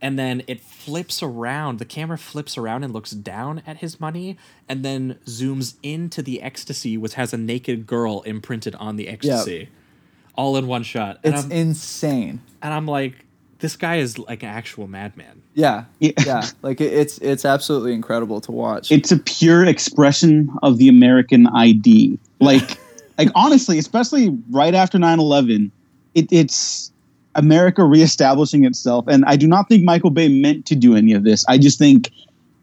[0.00, 1.78] and then it flips around.
[1.78, 6.40] The camera flips around and looks down at his money, and then zooms into the
[6.40, 9.68] ecstasy, which has a naked girl imprinted on the ecstasy,
[10.36, 11.18] all in one shot.
[11.22, 12.40] And It's I'm, insane.
[12.62, 13.23] and I'm like,
[13.64, 15.40] this guy is like an actual madman.
[15.54, 16.10] Yeah, Yeah.
[16.26, 16.46] yeah.
[16.60, 18.92] Like it, it's it's absolutely incredible to watch.
[18.92, 22.18] It's a pure expression of the American ID.
[22.40, 22.78] Like
[23.18, 25.70] like honestly, especially right after 9/11,
[26.14, 26.92] it, it's
[27.36, 29.06] America reestablishing itself.
[29.08, 31.42] And I do not think Michael Bay meant to do any of this.
[31.48, 32.10] I just think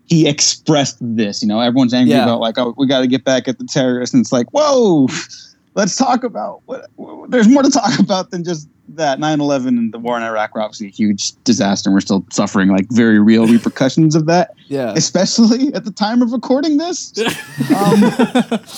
[0.05, 1.41] he expressed this.
[1.41, 2.25] You know, everyone's angry Yeah.
[2.25, 5.07] about like, oh, we got to get back at the terrorists, and it's like, whoa,
[5.73, 6.85] let's talk about what.
[7.31, 8.67] There's more to talk about than just
[8.97, 9.19] that.
[9.19, 12.69] 9/11 and the war in Iraq were obviously a huge disaster, and we're still suffering
[12.69, 14.53] like very real repercussions of that.
[14.67, 17.13] yeah, Especially at the time of recording this,
[17.75, 18.01] um,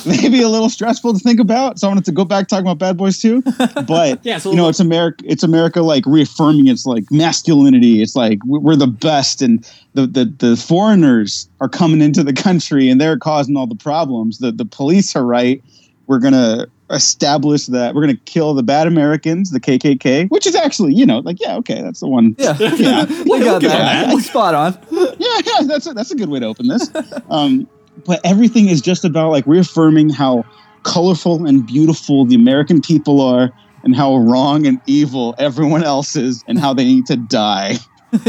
[0.05, 1.79] maybe a little stressful to think about.
[1.79, 3.41] So I wanted to go back talking about Bad Boys too,
[3.87, 5.23] but Yeah, so you know, it's America.
[5.27, 8.01] It's America like reaffirming its like masculinity.
[8.01, 12.33] It's like we- we're the best, and the, the the foreigners are coming into the
[12.33, 14.39] country and they're causing all the problems.
[14.39, 15.63] The the police are right.
[16.07, 20.93] We're gonna establish that we're gonna kill the bad Americans, the KKK, which is actually
[20.93, 22.57] you know like yeah okay that's the one yeah.
[22.59, 24.09] yeah we got give him that.
[24.09, 24.23] that.
[24.23, 24.77] Spot on.
[25.19, 26.89] yeah, yeah, that's a, that's a good way to open this.
[27.29, 27.67] Um,
[28.05, 30.45] but everything is just about like reaffirming how
[30.83, 33.51] colorful and beautiful the American people are,
[33.83, 37.77] and how wrong and evil everyone else is, and how they need to die.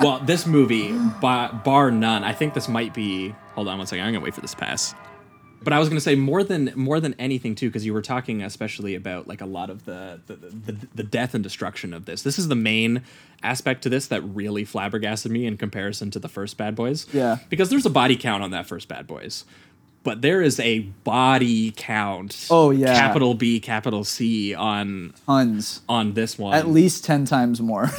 [0.00, 3.34] well, this movie, bar, bar none, I think this might be.
[3.54, 4.04] Hold on one second.
[4.04, 4.94] I'm gonna wait for this to pass.
[5.64, 8.42] But I was gonna say more than more than anything too, because you were talking
[8.42, 12.22] especially about like a lot of the the, the the death and destruction of this.
[12.22, 13.02] This is the main
[13.42, 17.06] aspect to this that really flabbergasted me in comparison to the first Bad Boys.
[17.12, 17.38] Yeah.
[17.48, 19.44] Because there's a body count on that first Bad Boys.
[20.02, 22.48] But there is a body count.
[22.50, 22.94] Oh, yeah.
[22.94, 25.80] Capital B, capital C on Tons.
[25.88, 27.90] on this one At least ten times more.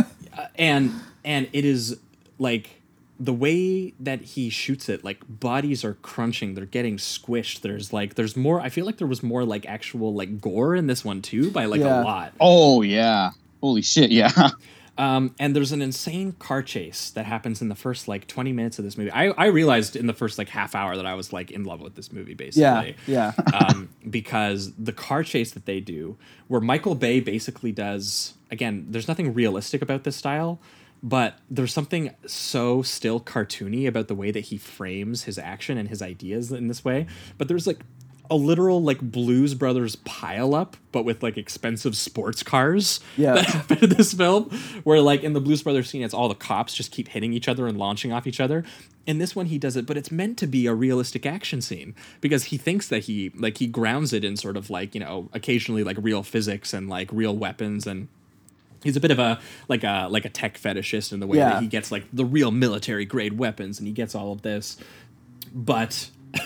[0.54, 0.92] and
[1.24, 1.98] and it is
[2.38, 2.77] like
[3.20, 7.60] the way that he shoots it, like bodies are crunching, they're getting squished.
[7.62, 8.60] There's like there's more.
[8.60, 11.64] I feel like there was more like actual like gore in this one too, by
[11.66, 12.02] like Yeah.
[12.02, 12.32] a lot.
[12.40, 13.30] Oh yeah.
[13.60, 14.50] Holy shit, yeah.
[14.98, 18.80] Um, and there's an insane car chase that happens in the first like 20 minutes
[18.80, 19.12] of this movie.
[19.12, 21.80] I, I realized in the first like half hour that I was like in love
[21.80, 22.96] with this movie basically.
[23.06, 26.16] Yeah, um, because the car chase that they do,
[26.48, 30.58] where Michael Bay basically does, again, there's nothing realistic about this style,
[31.02, 35.88] but there's something so still cartoony about the way that he frames his action and
[35.88, 37.06] his ideas in this way.
[37.36, 37.80] But there's like
[38.30, 43.34] a literal like Blues Brothers pile up, but with like expensive sports cars Yeah.
[43.34, 44.50] that happen in this film.
[44.84, 47.48] Where like in the Blues Brothers scene, it's all the cops just keep hitting each
[47.48, 48.64] other and launching off each other.
[49.06, 51.94] In this one, he does it, but it's meant to be a realistic action scene
[52.20, 55.30] because he thinks that he like he grounds it in sort of like you know
[55.32, 58.08] occasionally like real physics and like real weapons and
[58.84, 61.50] he's a bit of a like a like a tech fetishist in the way Yeah.
[61.54, 64.76] that he gets like the real military grade weapons and he gets all of this
[65.54, 66.10] but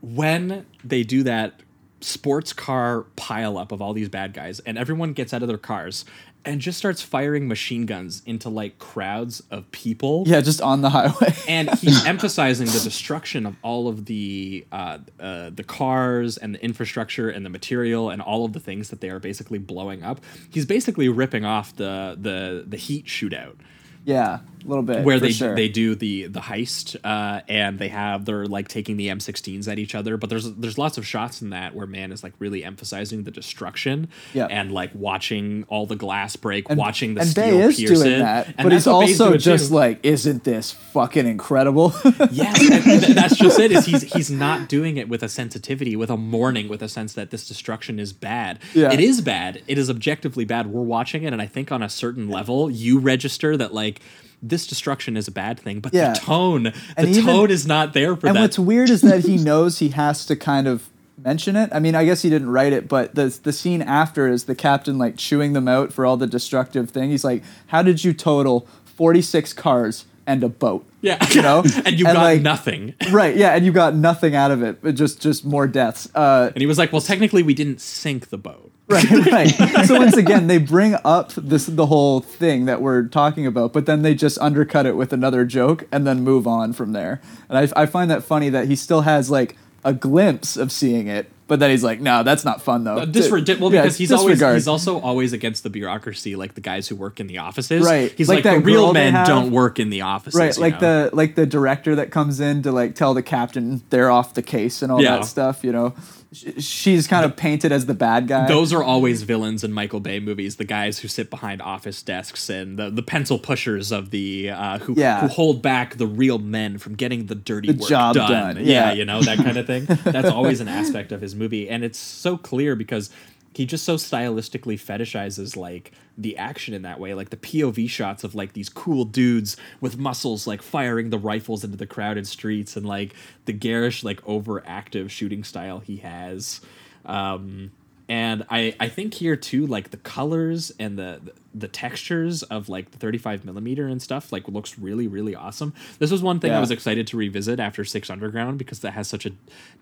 [0.00, 1.60] when they do that
[2.00, 5.56] sports car pile up of all these bad guys and everyone gets out of their
[5.58, 6.04] cars
[6.44, 10.90] and just starts firing machine guns into like crowds of people yeah, just on the
[10.90, 11.34] highway.
[11.48, 16.64] and he's emphasizing the destruction of all of the uh, uh, the cars and the
[16.64, 20.20] infrastructure and the material and all of the things that they are basically blowing up.
[20.50, 23.56] He's basically ripping off the the the heat shootout
[24.04, 25.04] yeah, a little bit.
[25.04, 25.54] where they sure.
[25.54, 29.78] they do the the heist uh, and they have they're like taking the M16s at
[29.78, 30.16] each other.
[30.16, 33.30] But there's there's lots of shots in that where Mann is like really emphasizing the
[33.30, 34.48] destruction Yep.
[34.50, 38.00] and like watching all the glass break, and, watching the and steel Bay is pierce
[38.00, 38.18] doing it.
[38.20, 39.74] that, And but he's also just too.
[39.74, 41.92] like, isn't this fucking incredible?
[42.30, 43.70] Yes, th- that's just it.
[43.70, 47.12] Is he's he's not doing it with a sensitivity, with a mourning, with a sense
[47.14, 48.58] that this destruction is bad.
[48.72, 48.92] Yeah.
[48.92, 49.62] It is bad.
[49.68, 50.66] It is objectively bad.
[50.68, 54.00] We're watching it, and I think on a certain level, you register that like
[54.46, 56.12] this destruction is a bad thing, but Yeah.
[56.12, 56.62] the tone,
[56.96, 58.40] the even- tone is not there for and that.
[58.42, 60.88] what's weird is that he knows he has to kind of
[61.22, 61.70] mention it.
[61.72, 64.54] I mean, I guess he didn't write it, but the the scene after is the
[64.54, 67.10] captain like chewing them out for all the destructive thing.
[67.10, 71.62] He's like, "How did you total 46 cars and a boat?" yeah, You know?
[71.86, 72.94] and you And, got like- nothing.
[73.10, 76.08] Right, yeah, and you got nothing out of it, but just just more deaths.
[76.14, 79.48] Uh, And he was like, "Well, technically, we didn't sink the boat." right, right.
[79.86, 83.86] so once again, they bring up this the whole thing that we're talking about, but
[83.86, 87.20] then they just undercut it with another joke and then move on from there.
[87.48, 91.08] And I, I find that funny that he still has like a glimpse of seeing
[91.08, 93.98] it, but then he's like, "No, that's not fun though." Uh, disre- well, Yeah, because
[93.98, 97.38] he's always he's also always against the bureaucracy, like the guys who work in the
[97.38, 97.84] offices.
[97.84, 98.10] Right.
[98.16, 99.26] He's Like like, the real men have.
[99.26, 100.38] don't work in the offices.
[100.40, 101.08] right, you like know?
[101.08, 104.42] the like the director that comes in to like tell the captain they're off the
[104.42, 105.16] case and all Yeah.
[105.16, 105.62] that stuff.
[105.62, 106.23] You know, Sh-
[106.58, 108.46] she's kind of painted as the bad guy.
[108.48, 110.56] Those are always villains in Michael Bay movies.
[110.56, 114.78] The guys who sit behind office desks and the, the pencil pushers of the uh,
[114.80, 115.20] who Yeah.
[115.22, 118.30] who hold back the real men from getting the dirty The work job done.
[118.56, 118.92] done, Yeah, yeah.
[118.92, 119.86] you know that kind of thing.
[120.04, 123.10] That's always an aspect of his movie, and it's so clear because
[123.54, 128.24] he just so stylistically fetishizes like the action in that way like the pov shots
[128.24, 132.76] of like these cool dudes with muscles like firing the rifles into the crowded streets
[132.76, 133.14] and like
[133.46, 136.60] the garish like overactive shooting style he has.
[137.06, 137.70] Um
[138.06, 141.20] and I, I think here too like the colors and the
[141.54, 145.72] the textures of like the 35 millimeter and stuff like looks really really awesome.
[145.98, 149.06] This was one thing i was excited to revisit after six underground because that has
[149.08, 149.32] such a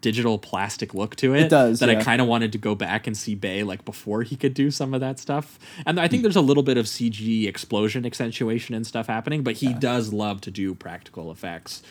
[0.00, 3.06] digital plastic look to it, It does, that i kind of wanted to go back
[3.06, 5.58] and see bay like before he could do some of that stuff.
[5.86, 9.54] And i think there's a little bit of cg explosion accentuation and stuff happening but
[9.56, 11.82] he does love to do practical effects.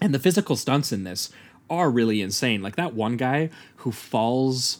[0.00, 1.30] And the physical stunts in this
[1.70, 2.62] are really insane.
[2.62, 4.78] Like that one guy who falls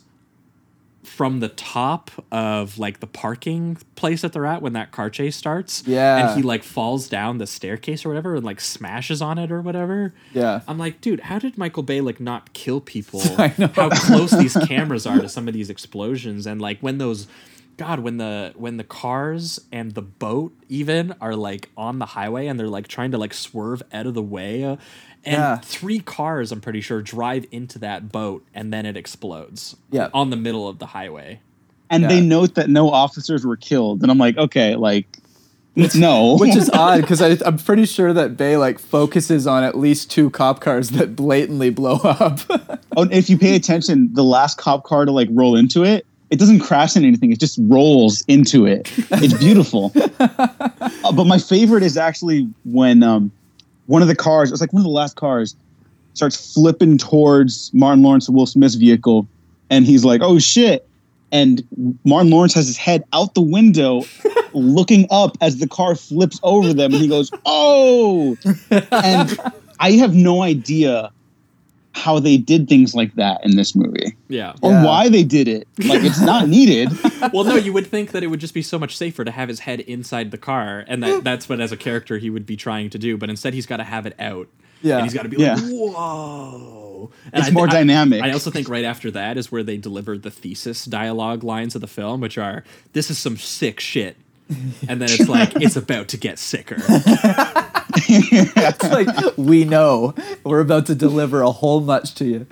[1.05, 5.37] from the top of like the parking place that they're at when that car chase
[5.37, 5.83] starts.
[5.87, 6.29] Yeah.
[6.29, 9.61] And he like falls down the staircase or whatever and like smashes on it or
[9.61, 10.15] whatever.
[10.33, 10.63] Yeah.
[10.67, 13.21] I'm like, dude, how did Michael Bay like not kill people?
[13.39, 13.69] I know.
[13.69, 17.29] How close these cameras are to some of these explosions and like when those
[17.77, 22.47] God, when the when the cars and the boat even are like on the highway
[22.47, 24.77] and they're like trying to like swerve out of the way, uh,
[25.25, 25.57] and Yeah.
[25.59, 29.77] three cars, I'm pretty sure, drive into that boat and then it explodes.
[29.91, 30.09] Yeah.
[30.15, 31.41] on the middle of the highway.
[31.91, 35.07] And they note that no officers were killed, and I'm like, okay, like,
[35.95, 36.37] no.
[36.41, 40.31] Which is odd because I'm pretty sure that Bay like focuses on at least two
[40.31, 42.41] cop cars that blatantly blow up.
[42.97, 46.41] Oh, if you pay attention, the last cop car to like roll into it, it
[46.41, 47.31] doesn't crash into anything.
[47.31, 48.93] It just rolls into it.
[49.13, 49.93] It's beautiful.
[51.05, 53.31] Uh, but my favorite is actually when um,
[53.87, 55.55] one of the cars, it's like one of the last cars,
[56.15, 59.27] starts flipping towards Martin Lawrence and Will Smith's vehicle,
[59.69, 60.89] and he's like, "Oh shit!"
[61.31, 61.63] and
[62.05, 64.03] Martin Lawrence has his head out the window,
[64.55, 68.39] looking up as the car flips over them, and he goes, "Oh!"
[68.71, 69.39] And
[69.79, 71.11] I have no idea
[71.95, 74.55] how they did things like that in this movie Yeah.
[74.63, 74.85] or Yeah.
[74.85, 75.69] why they did it.
[75.79, 76.91] Like it's not needed.
[77.33, 79.49] well, no, you would think that it would just be so much safer to have
[79.49, 82.57] his head inside the car, and that that's what as a character he would be
[82.57, 83.17] trying to do.
[83.17, 84.49] But instead, he's got to have it out.
[84.83, 84.97] Yeah.
[84.97, 85.55] and he's got to be Yeah.
[85.55, 87.11] like, whoa.
[87.33, 88.23] And It's I more I- dynamic.
[88.23, 91.81] I also think right after that is where they deliver the thesis dialogue lines of
[91.81, 94.17] the film, which are, "This is some sick shit,"
[94.89, 96.77] and then it's like, "It's about to get sicker."
[97.97, 100.15] It's like we know
[100.45, 102.47] we're about to deliver a whole much to you,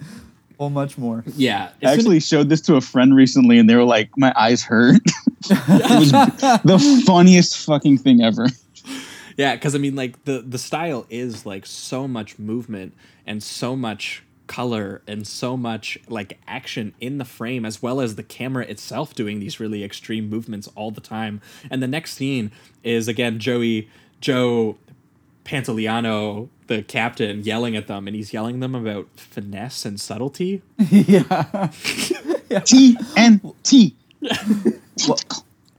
[0.59, 1.25] whole much more.
[1.37, 4.11] Yeah, I as soon- actually showed this to a friend recently, and they were like,
[4.17, 5.01] "My eyes hurt."
[5.51, 6.13] it was
[6.65, 8.47] the funniest fucking thing ever.
[9.37, 12.95] Yeah, because I mean, like the the style is like so much movement
[13.27, 18.17] and so much color and so much like action in the frame, as well as
[18.17, 21.41] the camera itself doing these really extreme movements all the time.
[21.71, 22.53] And the next scene
[22.85, 23.89] is again Joey
[24.21, 24.77] Joe
[25.45, 30.63] Pantoliano, the captain, yelling at them, and he's yelling them about finesse and subtlety.
[32.65, 33.97] T and T.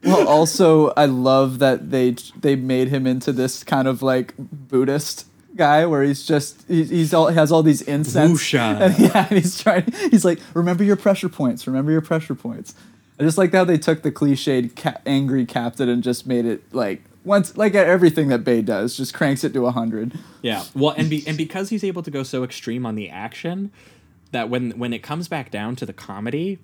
[0.05, 5.27] Well, also, I love that they they made him into this kind of like Buddhist
[5.55, 8.81] guy where he's just he, he's all has all these incense Woosah.
[8.81, 12.73] and yeah and he's trying he's like remember your pressure points remember your pressure points
[13.19, 16.63] I just like how they took the cliched ca- angry captain and just made it
[16.73, 20.63] like once like everything that Bay does just cranks it to 100 Yeah.
[20.75, 23.71] Well, and be, and because he's able to go so extreme on the action,
[24.31, 26.59] that when when it comes back down to the comedy,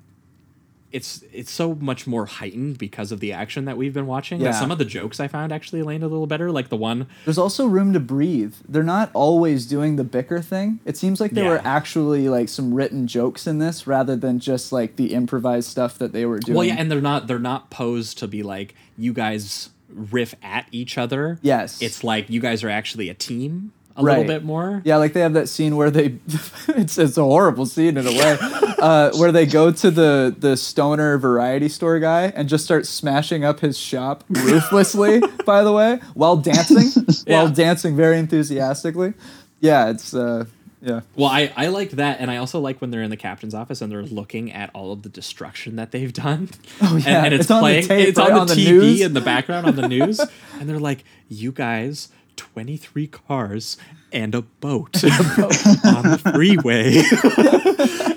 [0.91, 4.41] it's it's so much more heightened because of the action that we've been watching.
[4.41, 4.51] Yeah.
[4.51, 6.51] some of the jokes I found actually land a little better.
[6.51, 8.55] Like the one, There's also room to breathe.
[8.67, 10.79] They're not always doing the bicker thing.
[10.85, 14.71] It seems like there were actually like some written jokes in this rather than just
[14.71, 16.57] like the improvised stuff that they were doing.
[16.57, 20.67] well, yeah, and they're not they're not posed to be like you guys riff at
[20.71, 21.39] each other.
[21.41, 21.81] Yes.
[21.81, 24.19] it's like you guys are actually a team a Right.
[24.19, 24.81] little bit more.
[24.85, 26.19] yeah, like they have that scene where they
[26.69, 28.37] it's it's a horrible scene in a way.
[28.79, 33.43] uh, where they go to the the stoner variety store guy and just start smashing
[33.43, 37.03] up his shop ruthlessly, by the way, while dancing.
[37.27, 39.15] While dancing very enthusiastically.
[39.59, 40.45] Yeah, it's uh
[40.81, 41.01] yeah.
[41.15, 43.81] Well, I, I like that, and I also like when they're in the captain's office
[43.81, 46.49] and they're looking at all of the destruction that they've done.
[46.81, 47.17] Oh yeah.
[47.17, 47.87] and, and it's, It's on playing.
[47.87, 48.31] tape, it's right?
[48.31, 49.01] on the On the TV news.
[49.01, 50.19] in the background on the news,
[50.59, 52.07] and they're like, "You guys,
[52.37, 53.75] twenty three cars
[54.13, 57.03] and a boat on the freeway,"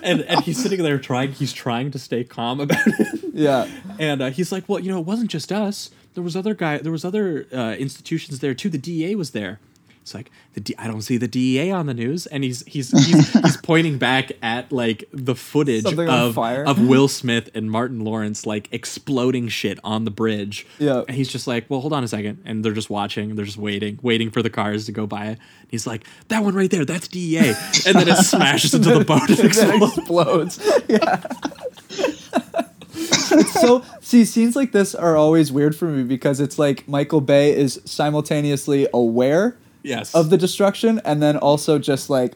[0.02, 1.32] and and he's sitting there trying.
[1.32, 3.68] He's trying to stay calm about it, Yeah.
[3.98, 5.90] and uh, he's like, "Well, you know, it wasn't just us.
[6.14, 6.78] There was other guy.
[6.78, 8.68] There was other uh, institutions there too.
[8.68, 9.58] The DA was there."
[10.02, 12.90] It's like the D- I don't see the DEA on the news, and he's he's
[12.90, 18.00] he's, he's pointing back at like the footage Something of of Will Smith and Martin
[18.00, 20.66] Lawrence like exploding shit on the bridge.
[20.80, 21.04] Yeah.
[21.06, 22.42] and he's just like, "Well, hold on a second.
[22.44, 23.36] and they're just watching.
[23.36, 25.24] They're just waiting, waiting for the cars to go by.
[25.26, 25.38] And
[25.68, 27.54] he's like, "That one right there, that's DEA,"
[27.86, 30.58] and then it smashes into the boat and and explodes.
[30.58, 30.82] explodes.
[30.88, 31.22] Yeah.
[33.60, 37.56] so see scenes like this are always weird for me because it's like Michael Bay
[37.56, 42.34] is simultaneously aware Yes, of the destruction and then also just like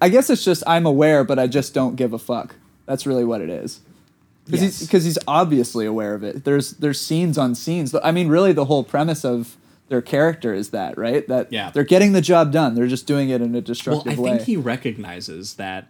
[0.00, 2.56] I guess it's just I'm aware but I just don't give a fuck.
[2.86, 3.80] That's really what it is.
[4.44, 4.78] Because Yes.
[4.80, 6.44] he's, 'cause he's obviously aware of it.
[6.44, 7.94] There's there's scenes on scenes.
[8.02, 9.56] I mean, really, the whole premise of
[9.88, 11.26] their character is that right.
[11.28, 11.70] That Yeah.
[11.70, 12.74] they're getting the job done.
[12.74, 14.30] They're just doing it in a Well, destructive I way.
[14.30, 15.86] I think he recognizes that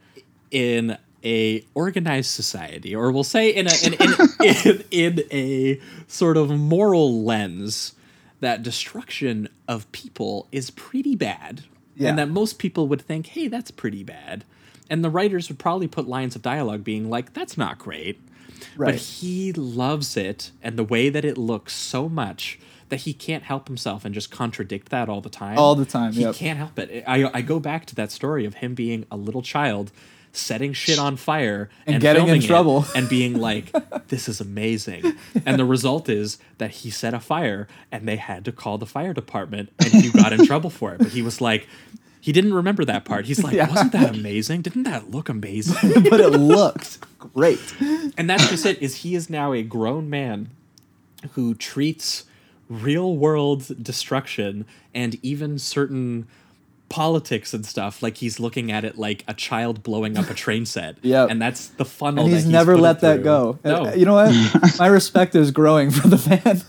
[0.50, 6.36] in a organized society, or we'll say in a in, in, in, in a sort
[6.36, 7.92] of moral lens,
[8.42, 11.62] that destruction of people is pretty bad,
[11.96, 12.10] Yeah.
[12.10, 14.44] and that most people would think, "Hey, that's pretty bad,"
[14.90, 18.20] and the writers would probably put lines of dialogue being like, "That's not great."
[18.76, 22.58] But he loves it and the way that it looks so much
[22.90, 25.58] that he can't help himself and just contradict that all the time.
[25.58, 26.34] All the time, He yep.
[26.34, 27.02] can't help it.
[27.06, 29.90] I, I go back to that story of him being a little child
[30.34, 32.86] setting shit on fire And getting in trouble.
[32.94, 33.70] and being like
[34.08, 35.14] this is amazing
[35.44, 38.86] and the result is that he set a fire and they had to call the
[38.86, 41.68] fire department and he got in trouble for it but he was like
[42.20, 43.68] he didn't remember that part he's like Yeah.
[43.68, 47.74] wasn't that amazing didn't that look amazing but it looked great.
[48.16, 50.48] and that's just it is he is now a grown man
[51.32, 52.24] who treats
[52.70, 54.64] real world destruction
[54.94, 56.26] and even certain
[56.92, 60.66] politics and stuff like he's looking at it like a child blowing up a train
[60.66, 61.30] set Yep.
[61.30, 63.24] and that's the funnel and that he's never let that through.
[63.24, 63.58] go.
[63.64, 64.34] No uh, you know what?
[64.78, 66.62] My respect is growing for the man.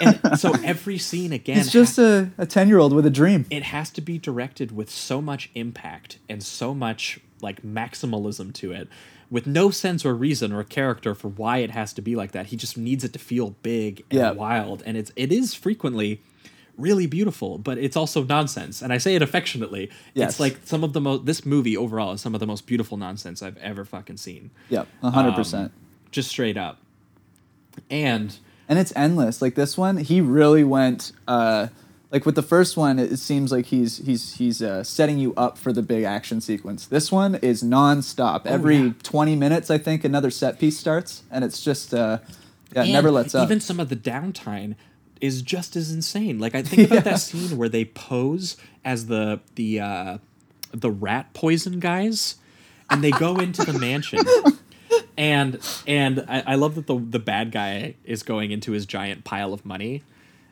[0.00, 3.46] and so every scene again it's just a, a 10 year old with a dream.
[3.50, 8.72] it has to be directed with so much impact and so much like maximalism to
[8.72, 8.88] it
[9.30, 12.46] with no sense or reason or character for why it has to be like that.
[12.46, 14.30] He just needs it to feel big and Yeah.
[14.32, 16.20] wild, and it's it is frequently
[16.76, 18.82] really beautiful, but it's also nonsense.
[18.82, 19.90] And I say it affectionately.
[20.14, 20.32] Yes.
[20.32, 22.96] It's like some of the most this movie overall is some of the most beautiful
[22.96, 24.50] nonsense I've ever fucking seen.
[24.68, 25.72] Yep, hundred percent.
[26.10, 26.78] Just straight up.
[27.90, 28.36] And
[28.68, 29.42] and it's endless.
[29.42, 31.12] Like this one, he really went.
[31.26, 31.68] Uh,
[32.10, 35.58] like with the first one, it seems like he's he's he's uh, setting you up
[35.58, 36.86] for the big action sequence.
[36.86, 38.46] This one is nonstop.
[38.46, 38.92] Every yeah.
[39.02, 42.18] twenty minutes, I think another set piece starts, and it's just uh,
[42.72, 43.44] yeah, it And never lets up.
[43.44, 44.76] Even some of the downtime
[45.24, 46.38] is just as insane.
[46.38, 47.12] Like I think about Yeah.
[47.12, 50.18] that scene where they pose as the the uh,
[50.72, 52.36] the rat poison guys,
[52.90, 54.20] and they go into the mansion.
[55.16, 59.22] And and I, I love that the the bad guy is going into his giant
[59.24, 60.02] pile of money,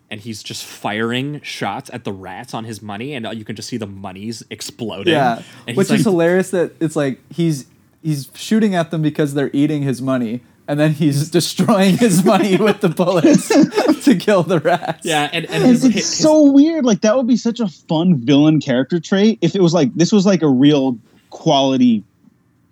[0.08, 3.68] and he's just firing shots at the rats on his money, and you can just
[3.68, 5.12] see the money's exploding.
[5.14, 6.50] yeah, and which is hilarious.
[6.50, 7.66] That it's like he's
[8.02, 12.56] he's shooting at them because they're eating his money, and then he's destroying his money
[12.56, 13.48] with the bullets
[14.04, 15.04] to kill the rats.
[15.04, 16.84] Yeah, and and And his, it's his- so weird.
[16.84, 20.12] Like that would be such a fun villain character trait if it was like this
[20.12, 20.98] was like a real
[21.30, 22.04] quality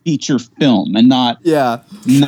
[0.04, 1.82] feature film and not yeah,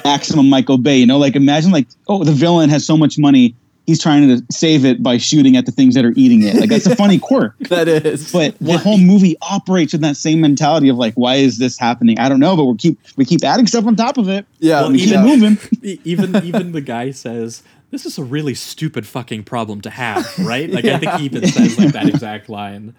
[0.04, 0.98] maximum Michael Bay.
[0.98, 3.54] You know, like imagine like oh the villain has so much money
[3.86, 6.54] he's trying to save it by shooting at the things that are eating it.
[6.56, 7.58] Like that's a funny quirk.
[7.68, 8.32] that is.
[8.32, 12.18] But the whole movie operates in that same mentality of like, why is this happening?
[12.18, 14.46] I don't know, but we keep we keep adding stuff on top of it.
[14.58, 15.24] yeah, we keep yeah.
[15.24, 15.58] moving.
[16.04, 20.70] Even even the guy says this is a really stupid fucking problem to have right
[20.70, 22.94] like i think he even says like that exact line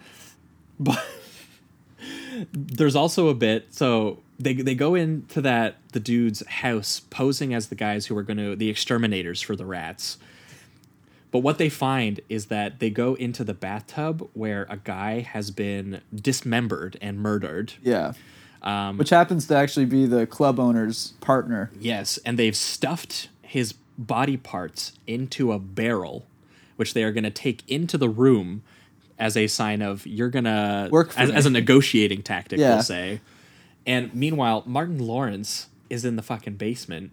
[0.79, 1.03] but
[2.53, 7.67] there's also a bit so they they go into that the dude's house posing as
[7.67, 10.17] the guys who are going to the exterminators for the rats
[11.33, 15.51] but what they find is that they go into the bathtub where a guy has
[15.51, 18.13] been dismembered and murdered Yeah.
[18.61, 21.69] Um, Which happens to actually be the club owner's partner.
[21.77, 26.25] Yes, and they've stuffed his body parts into a barrel,
[26.77, 28.63] which they are going to take into the room
[29.19, 32.75] as a sign of you're going to Work for as, as a negotiating tactic, Yeah.
[32.75, 33.19] we'll say.
[33.85, 37.11] And meanwhile, Martin Lawrence is in the fucking basement,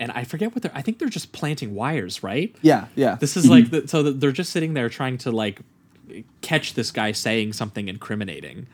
[0.00, 0.72] and I forget what they're.
[0.74, 2.54] I think they're just planting wires, right?
[2.62, 3.16] Yeah, yeah.
[3.16, 3.82] This is like mhm.
[3.82, 5.60] the, so they're just sitting there trying to like
[6.40, 8.66] catch this guy saying something incriminating.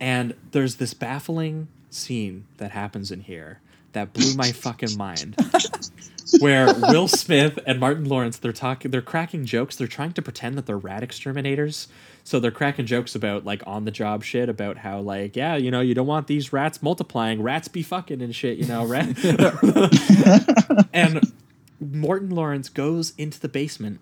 [0.00, 3.60] And there's this baffling scene that happens in here
[3.92, 5.36] that blew my fucking mind.
[6.40, 10.58] Where Will Smith and Martin Lawrence they're talking they're cracking jokes, they're trying to pretend
[10.58, 11.88] that they're rat exterminators.
[12.28, 15.70] So they're cracking jokes about like on the job shit about how like, yeah, you
[15.70, 19.16] know, you don't want these rats multiplying, rats be fucking and shit, you know, rat
[20.92, 21.32] and
[21.80, 24.00] Martin Lawrence goes into the basement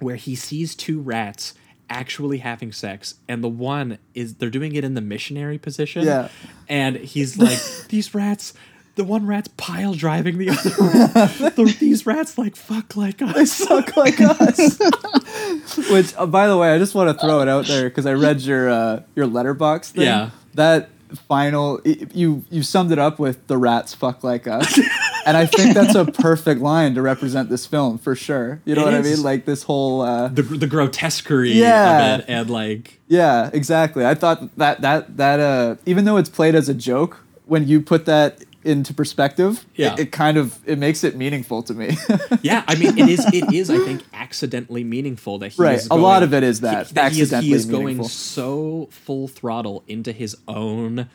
[0.00, 1.52] where he sees two rats
[1.90, 6.28] actually having sex and the one is they're doing it in the missionary position Yeah.
[6.70, 7.58] and he's like
[7.88, 8.54] these rats
[8.96, 11.54] the one rat's pile driving the other rat.
[11.56, 14.78] The- these rats like fuck like us They suck like us.
[15.90, 18.12] Which, uh, by the way, I just want to throw it out there because I
[18.14, 20.04] read your uh, your Letterboxd thing.
[20.04, 20.30] Yeah.
[20.54, 20.88] That
[21.28, 24.78] final, y- you you summed it up with the rats fuck like us,
[25.26, 28.60] and I think that's a perfect line to represent this film for sure.
[28.64, 29.22] You know It what I mean?
[29.22, 30.00] Like this whole.
[30.00, 32.14] Uh, the, the grotesquerie Yeah.
[32.14, 34.06] of it and like yeah, exactly.
[34.06, 37.80] I thought that that that uh, even though it's played as a joke, when you
[37.82, 39.94] put that into perspective, Yeah.
[39.94, 41.96] it, it kind of it makes it meaningful to me.
[42.42, 45.88] yeah i mean it is it is i think accidentally meaningful that he Right, is
[45.90, 49.28] a lot of it is that, he, that he is, he is going so full
[49.28, 51.08] throttle into his own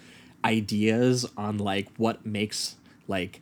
[0.45, 2.75] ideas on like what makes
[3.07, 3.41] like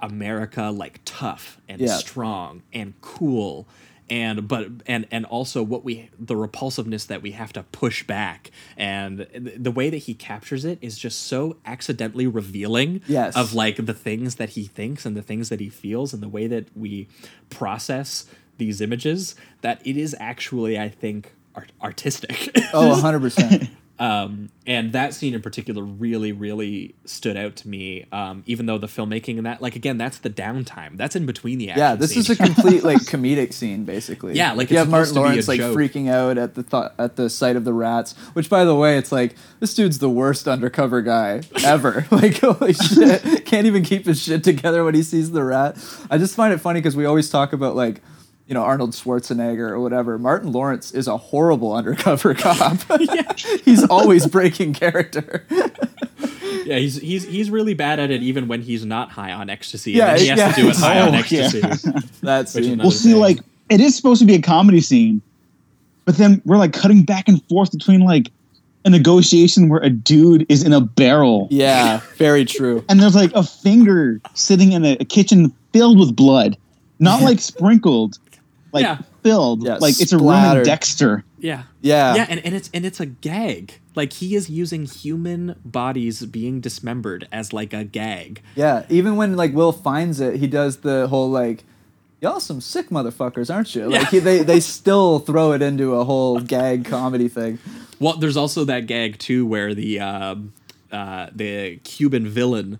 [0.00, 1.96] america like tough and Yeah.
[1.96, 3.66] strong and cool
[4.10, 8.50] and but and and also what we the repulsiveness that we have to push back
[8.76, 13.36] and th- the way that he captures it is just so accidentally revealing Yes.
[13.36, 16.28] of like the things that he thinks and the things that he feels and the
[16.28, 17.08] way that we
[17.48, 18.26] process
[18.58, 23.68] these images that it is actually i think art- artistic oh, 100%.
[24.00, 28.78] Um, and that scene in particular really really stood out to me um, even though
[28.78, 31.94] the filmmaking and that like again that's the downtime that's in between the action Yeah,
[31.94, 34.34] this is a complete like comedic scene basically.
[34.34, 35.76] Yeah, like, you have Martin supposed to be a Lawrence like joke.
[35.76, 38.14] freaking out at the thought at the sight of the rats.
[38.32, 42.06] Which, by the way, it's like this dude's the worst undercover guy ever.
[42.10, 45.76] like holy shit, can't even keep his shit together when he sees the rat.
[46.10, 48.00] I just find it funny because we always talk about like.
[48.50, 50.18] You know Arnold Schwarzenegger or whatever.
[50.18, 52.78] Martin Lawrence is a horrible undercover cop.
[53.64, 55.46] He's always breaking character.
[56.64, 59.92] yeah he's he's he's really bad at it even when he's not high on ecstasy
[59.92, 60.50] Yeah, and he has yeah.
[60.52, 61.60] to do it high on Oh, ecstasy
[62.22, 62.72] That's Which is scene.
[62.74, 63.20] another Well, see, thing.
[63.20, 65.22] like it is supposed to be a comedy scene,
[66.04, 68.32] but then we're like cutting back and forth between like
[68.84, 72.84] a negotiation where a dude is in a barrel Yeah, very true.
[72.88, 76.56] and there's like a finger sitting in a, a kitchen filled with blood,
[76.98, 78.18] not like sprinkled,
[78.72, 78.98] like Yeah.
[79.22, 80.62] filled, Yeah, like it's a room in.
[80.64, 81.24] Dexter.
[81.38, 81.62] Yeah.
[81.80, 82.14] Yeah.
[82.16, 83.74] Yeah, and, and it's and it's a gag.
[83.94, 88.42] Like he is using human bodies being dismembered as like a gag.
[88.54, 91.64] Yeah, even when like Will finds it, he does the whole like,
[92.20, 94.10] "Y'all some sick motherfuckers, aren't you?" Like Yeah.
[94.10, 97.58] he, they they still throw it into a whole gag comedy thing.
[97.98, 100.52] Well, there's also that gag too where the um,
[100.92, 102.78] uh, the Cuban villain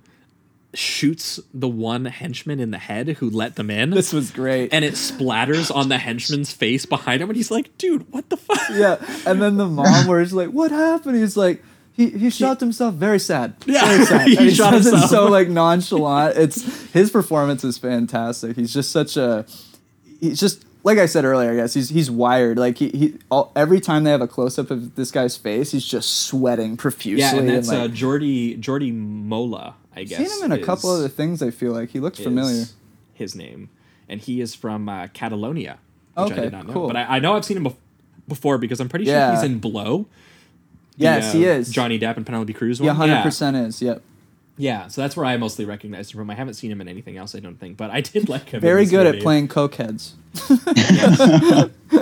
[0.75, 3.91] shoots the one henchman in the head who let them in.
[3.91, 4.73] This was great.
[4.73, 8.37] and it splatters on the henchman's face behind him, and he's like, "Dude, what the
[8.37, 11.63] fuck?" yeah, and then the mom where he's like, "What happened?" He's like.
[11.93, 13.57] He, he shot himself very sad.
[13.67, 14.29] Yeah, very sad.
[14.29, 15.11] he he shot himself.
[15.11, 16.39] so like nonchalant.
[16.39, 18.57] It's his performance is fantastic.
[18.57, 19.45] He's just such a
[20.19, 21.51] he's just like I said earlier.
[21.51, 22.59] I guess he's he's wired.
[22.59, 25.73] Like he, he all, every time they have a close up of this guy's face,
[25.73, 27.21] he's just sweating profusely.
[27.21, 30.19] Yeah, and that's like, uh, Jordi Jordi Mollà, I guess.
[30.31, 31.43] seen him in a couple other things.
[31.43, 32.65] I feel like he looks familiar.
[33.15, 33.69] His name,
[34.09, 35.79] and he is from uh, Catalonia,
[36.15, 36.73] which I Okay, did not know.
[36.73, 36.87] cool.
[36.87, 37.77] But I, I know I've seen him bef-
[38.29, 39.35] before because I'm pretty sure Yeah.
[39.35, 40.07] he's in Blow.
[40.97, 41.71] the, Yes, he uh, is.
[41.71, 42.81] Johnny Depp and Penelope Cruz.
[42.81, 42.97] Yeah, one.
[42.97, 43.83] hundred percent is.
[43.83, 44.03] Yep.
[44.61, 46.29] Yeah, so that's where I mostly recognized him from.
[46.31, 48.57] I haven't seen him in anything else, I don't think, but I did like him.
[48.59, 49.23] in Very good at movie.
[49.23, 50.13] playing cokeheads.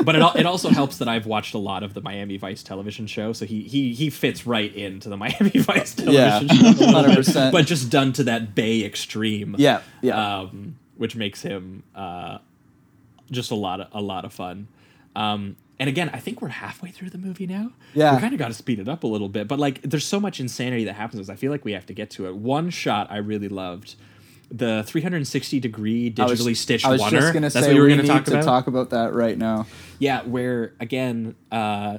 [0.05, 3.07] But it, it also helps that I've watched a lot of the Miami Vice television
[3.07, 6.87] show, so he he he fits right into the Miami Vice Yeah, television show, a
[6.87, 7.53] little bit, 100%.
[7.53, 9.55] but just done to that Bay extreme.
[9.59, 10.41] Yeah, yeah.
[10.41, 12.39] um, which makes him uh,
[13.31, 14.69] just a lot of a lot of fun.
[15.17, 17.73] Um, and again, I think we're halfway through the movie now.
[17.95, 18.15] Yeah.
[18.15, 19.47] we kind of got to speed it up a little bit.
[19.49, 21.31] But like, there's so much insanity that happens.
[21.31, 22.37] I feel like we have to get to it.
[22.37, 23.95] One shot I really loved.
[24.51, 27.81] The 360 degree I was- digitally stitched I was just gonna That's say what you
[27.83, 28.45] were we gonna need talk to about.
[28.45, 29.67] talk about that right now.
[29.99, 31.99] Yeah, where again, uh,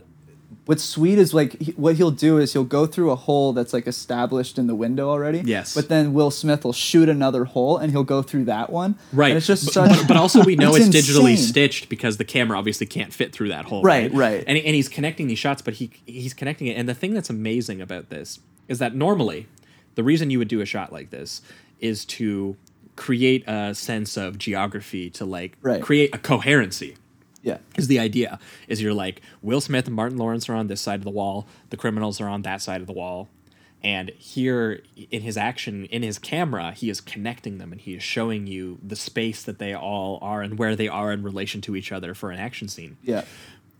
[0.69, 3.73] What's sweet is like he, what he'll do is he'll go through a hole that's
[3.73, 5.41] like established in the window already.
[5.43, 5.73] Yes.
[5.73, 8.95] But then Will Smith will shoot another hole and he'll go through that one.
[9.11, 9.29] right?
[9.29, 10.07] And it's just but, such.
[10.07, 13.49] but, also we know It's it's, digitally stitched because the camera obviously can't fit through
[13.49, 13.81] that hole.
[13.81, 14.43] Right, right.
[14.45, 16.77] And, and he's connecting these shots, but he he's connecting it.
[16.77, 19.47] And the thing that's amazing about this is that normally,
[19.95, 21.41] the reason you would do a shot like this
[21.79, 22.55] is to
[22.95, 25.81] create a sense of geography to like Right.
[25.81, 26.95] create a coherency
[27.41, 27.57] yeah.
[27.77, 30.99] is the idea is you're like will smith and martin lawrence are on this side
[30.99, 33.27] of the wall the criminals are on that side of the wall
[33.81, 38.03] and here in his action in his camera he is connecting them and he is
[38.03, 41.75] showing you the space that they all are and where they are in relation to
[41.75, 43.23] each other for an action scene Yeah.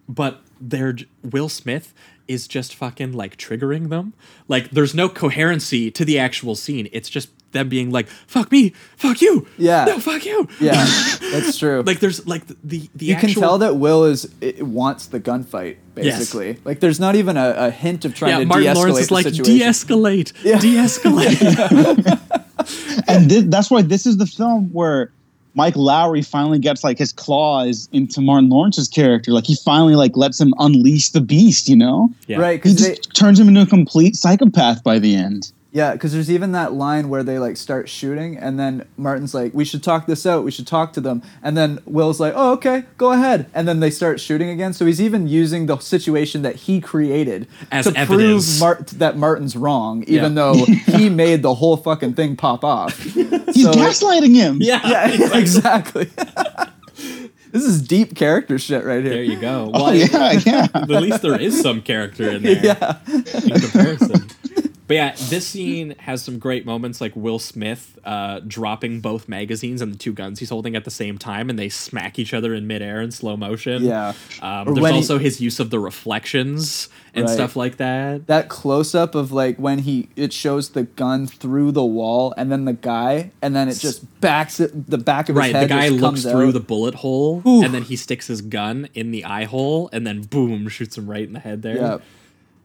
[0.07, 1.93] but they're will smith
[2.27, 4.13] is just fucking like triggering them
[4.47, 8.73] like there's no coherency to the actual scene it's just them being like fuck me
[8.97, 9.85] fuck you Yeah.
[9.85, 10.73] no fuck you Yeah.
[11.31, 11.83] That's true.
[11.85, 15.07] like there's like the the, the you actual can tell that Will is it wants
[15.07, 16.57] the gunfight basically.
[16.63, 19.07] Like there's not even a, a hint of trying yeah, to Martin de-escalate Lawrence is
[19.09, 19.57] the like situation.
[19.57, 20.59] de-escalate, Yeah.
[20.59, 22.19] de-escalate.
[23.07, 25.11] and thi- that's why this is the film where
[25.55, 29.31] Mike Lowrey finally gets like his claws into Martin Lawrence's character.
[29.31, 31.67] Like he finally like lets him unleash the beast.
[31.67, 32.37] You know, Yeah.
[32.37, 35.51] Right, he just they turns him into a complete psychopath by the end.
[35.71, 39.53] Yeah, because there's even that line where they like start shooting, and then Martin's like,
[39.53, 40.43] "We should talk this out.
[40.43, 43.79] We should talk to them." And then Will's like, "Oh, okay, go ahead." And then
[43.79, 44.73] they start shooting again.
[44.73, 48.57] So he's even using the situation that he created As to evidence.
[48.57, 50.41] prove Mart- that Martin's wrong, even Yeah.
[50.53, 50.65] though
[50.97, 52.97] he made the whole fucking thing pop off.
[53.03, 54.57] He's So- gaslighting him.
[54.61, 54.81] yeah,
[55.13, 56.09] Yeah, exactly.
[57.51, 59.13] this is deep character shit right here.
[59.13, 59.69] There you go.
[59.73, 60.67] Oh yeah, yeah.
[60.73, 62.97] at least there is some character in there Yeah.
[63.07, 63.23] in
[63.59, 64.27] comparison.
[64.89, 69.81] But yeah, this scene has some great moments, like Will Smith uh, dropping both magazines
[69.83, 72.55] and the two guns he's holding at the same time, and they smack each other
[72.55, 73.83] in midair in slow motion.
[73.83, 74.13] Yeah.
[74.41, 77.33] Um, there's when he- also his use of the reflections and Right.
[77.33, 78.25] stuff like that.
[78.27, 82.51] that close up of like when he it shows the gun through the wall and
[82.51, 85.67] then the guy and then it just backs it the back of his Right, the
[85.67, 86.53] guy looks through out.
[86.53, 87.63] the bullet hole, Whew.
[87.63, 91.07] and then he sticks his gun in the eye hole, and then boom, shoots him
[91.09, 91.75] right in the head there.
[91.77, 91.97] yeah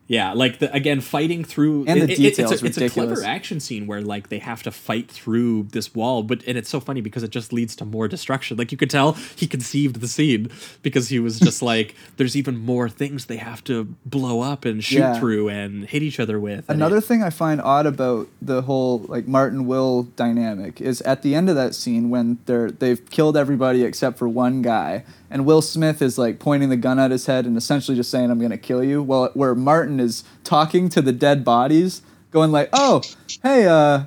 [0.07, 2.89] Yeah, like the, again, fighting through And the it- it- details It's a, it's a
[2.91, 6.69] clever action scene where like they have to fight through this wall, but and it's
[6.69, 8.59] so funny because it just leads to more destruction.
[8.59, 10.51] Like you could tell he conceived the scene
[10.83, 14.85] because he was just like, there's even more things they have to blow up and
[14.85, 15.19] shoot Yeah.
[15.19, 16.69] through and hit each other with.
[16.69, 21.23] Another it- thing I find odd about the whole like Martin Will dynamic is at
[21.23, 25.05] the end of that scene when they're they've killed everybody except for one guy
[25.35, 28.31] and Will Smith is like pointing the gun at his head and essentially just saying
[28.31, 32.01] I'm going to kill you well where Martin is talking to the dead bodies
[32.31, 33.03] going like oh
[33.43, 34.05] hey uh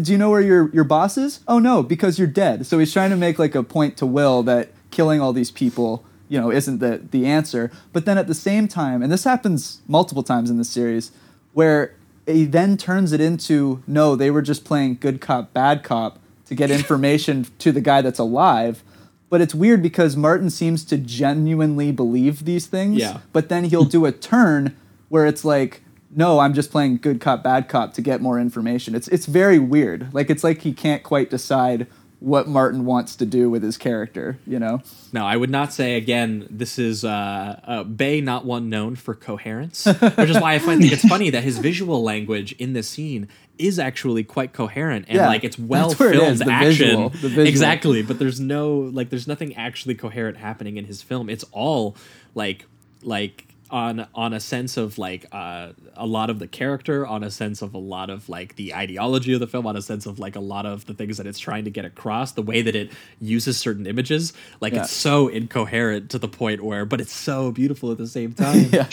[0.00, 1.40] do you know where your your boss is?
[1.48, 2.66] Oh no, because you're dead.
[2.66, 6.04] So he's trying to make like a point to Will that killing all these people
[6.28, 7.70] you know isn't the the answer.
[7.92, 11.10] But then at the same time, and this happens multiple times in the series,
[11.52, 11.94] where
[12.26, 16.54] he then turns it into no, they were just playing good cop bad cop to
[16.54, 18.82] get information to the guy that's alive.
[19.30, 22.98] But it's weird because Martin seems to genuinely believe these things.
[22.98, 23.20] Yeah.
[23.32, 24.76] But then he'll do a turn
[25.08, 25.82] where it's like,
[26.14, 28.94] no, I'm just playing good cop, bad cop to get more information.
[28.94, 30.12] It's it's very weird.
[30.12, 31.86] Like it's like he can't quite decide
[32.20, 34.38] what Martin wants to do with his character.
[34.46, 34.82] You know?
[35.12, 36.46] No, I would not say again.
[36.50, 39.84] This is uh, uh, Bay, not one known for coherence,
[40.16, 43.28] which is why I find it's funny that his visual language in this scene
[43.58, 46.70] is actually quite coherent and Yeah, like it's well it filmed is, the action.
[46.72, 47.46] visual, the visual.
[47.46, 51.28] Exactly, but there's no like there's nothing actually coherent happening in his film.
[51.28, 51.96] It's all
[52.34, 52.64] like
[53.02, 57.30] like on on a sense of like uh, a lot of the character, on a
[57.30, 60.18] sense of a lot of like the ideology of the film, on a sense of
[60.18, 62.74] like a lot of the things that it's trying to get across, the way that
[62.76, 62.90] it
[63.20, 64.82] uses certain images, like Yeah.
[64.82, 68.66] it's so incoherent to the point where, but it's so beautiful at the same time.
[68.72, 68.86] Yeah.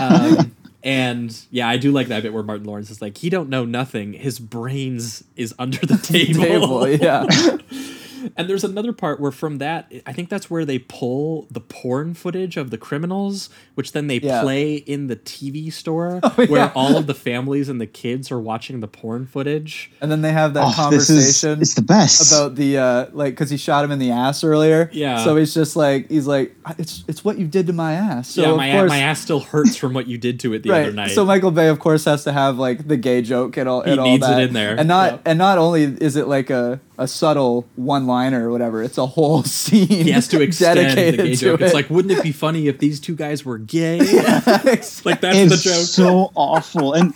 [0.00, 3.48] um, and yeah, I do like that bit where Martin Lawrence is like, he don't
[3.48, 4.12] know nothing.
[4.14, 6.42] His brains is under the table.
[6.42, 7.24] Table, yeah.
[8.36, 12.14] And there's another part where from that, I think that's where they pull the porn
[12.14, 14.42] footage of the criminals, which then they Yeah.
[14.42, 16.72] play in the TV store Oh, where yeah.
[16.74, 19.90] all of the families and the kids are watching the porn footage.
[20.00, 21.60] And then they have that Oh, this is- conversation.
[21.62, 22.32] it's the best.
[22.32, 24.90] about the uh, like because he shot him in the ass earlier.
[24.92, 25.24] Yeah.
[25.24, 28.28] So he's just like he's like it's it's what you did to my ass.
[28.30, 30.62] So yeah, of my, course, my ass still hurts from what you did to it
[30.62, 31.10] the other night.
[31.10, 33.82] So Michael Bay, of course, has to have like the gay joke and all.
[33.82, 34.76] He and all needs it in there.
[34.78, 35.22] And not Yep.
[35.26, 39.06] and not only is it like a a subtle one liner or whatever, it's a
[39.06, 39.86] whole scene.
[39.88, 41.60] he has to extend the dedicated gay joke.
[41.60, 41.64] it.
[41.64, 43.98] It's like, wouldn't it be funny if these two guys were gay?
[44.24, 44.82] like
[45.20, 45.84] that's it's the joke.
[45.86, 46.92] so awful.
[46.92, 47.12] And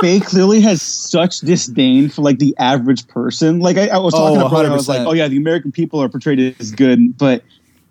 [0.00, 3.60] Bay clearly has such disdain for like the average person.
[3.60, 5.72] Like I, I was talking Oh, about, it, I was like, oh yeah, the American
[5.72, 7.42] people are portrayed as good, but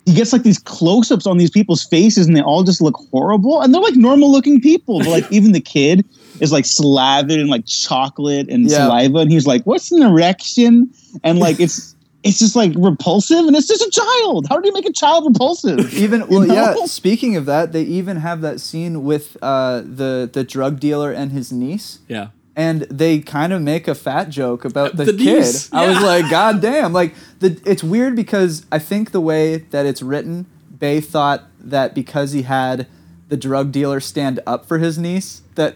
[0.05, 3.61] he gets like these close-ups on these people's faces, and they all just look horrible.
[3.61, 6.05] And they're like normal-looking people, but like even the kid
[6.39, 8.77] is like slathered in like chocolate and Yeah.
[8.87, 10.89] saliva, and he's like, "What's an erection?"
[11.23, 11.93] And like it's.
[12.27, 14.47] It's just like repulsive, and it's just a child.
[14.49, 15.93] How do you make a child repulsive?
[15.93, 16.55] even well, know?
[16.55, 16.85] yeah.
[16.85, 21.31] Speaking of that, they even have that scene with uh, the the drug dealer and
[21.31, 21.99] his niece.
[22.07, 22.29] Yeah.
[22.55, 25.35] and they kind of make a fat joke about the, The kid.
[25.37, 26.93] niece, I was like, God damn!
[26.93, 30.47] Like the it's weird because I think the way that it's written,
[30.79, 32.87] Bay thought that because he had
[33.29, 35.75] the drug dealer stand up for his niece, that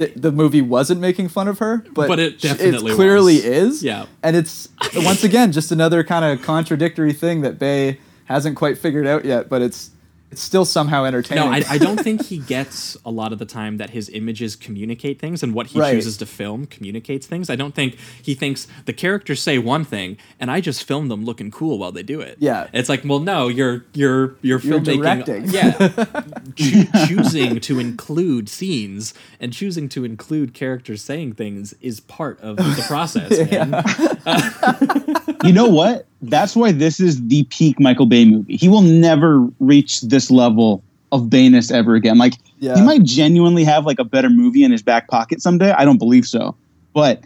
[0.00, 3.44] it, the movie wasn't making fun of her, but, But it definitely clearly was.
[3.44, 3.82] is.
[3.82, 4.06] Yeah.
[4.22, 9.06] and it's once again just another kind of contradictory thing that Bay hasn't quite figured
[9.06, 9.90] out yet, but it's
[10.30, 11.44] it's still somehow entertaining.
[11.44, 14.54] No, I, I don't think he gets a lot of the time that his images
[14.56, 15.92] communicate things and what he Right.
[15.94, 17.50] chooses to film communicates things.
[17.50, 21.24] I don't think he thinks the characters say one thing and I just film them
[21.24, 22.36] looking cool while they do it.
[22.38, 22.68] Yeah.
[22.72, 25.02] It's like, well, no, you're you're you're, You're filmmaking.
[25.02, 25.48] directing.
[25.50, 25.72] Yeah.
[26.56, 32.56] Choo- choosing to include scenes and choosing to include characters saying things is part of
[32.56, 35.29] the process, man.
[35.44, 36.06] You know what?
[36.22, 38.56] That's why this is the peak Michael Bay movie.
[38.56, 42.18] He will never reach this level of Bayness ever again.
[42.18, 42.74] Like Yeah.
[42.76, 45.72] he might genuinely have like a better movie in his back pocket someday.
[45.72, 46.54] I don't believe so.
[46.94, 47.24] But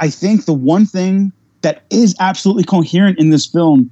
[0.00, 1.32] I think the one thing
[1.62, 3.90] that is absolutely coherent in this film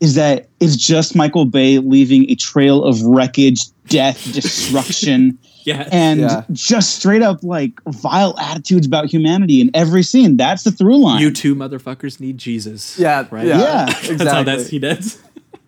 [0.00, 5.88] is that it's just Michael Bay leaving a trail of wreckage, death, destruction, Yeah.
[5.92, 6.44] and Yeah.
[6.52, 10.36] just straight up like vile attitudes about humanity in every scene.
[10.38, 11.20] That's the through line.
[11.20, 12.98] you two motherfuckers need Jesus.
[12.98, 13.46] Yeah, Right?
[13.46, 13.84] yeah, Yeah.
[13.86, 14.44] That's how exactly.
[14.44, 15.18] that's he does.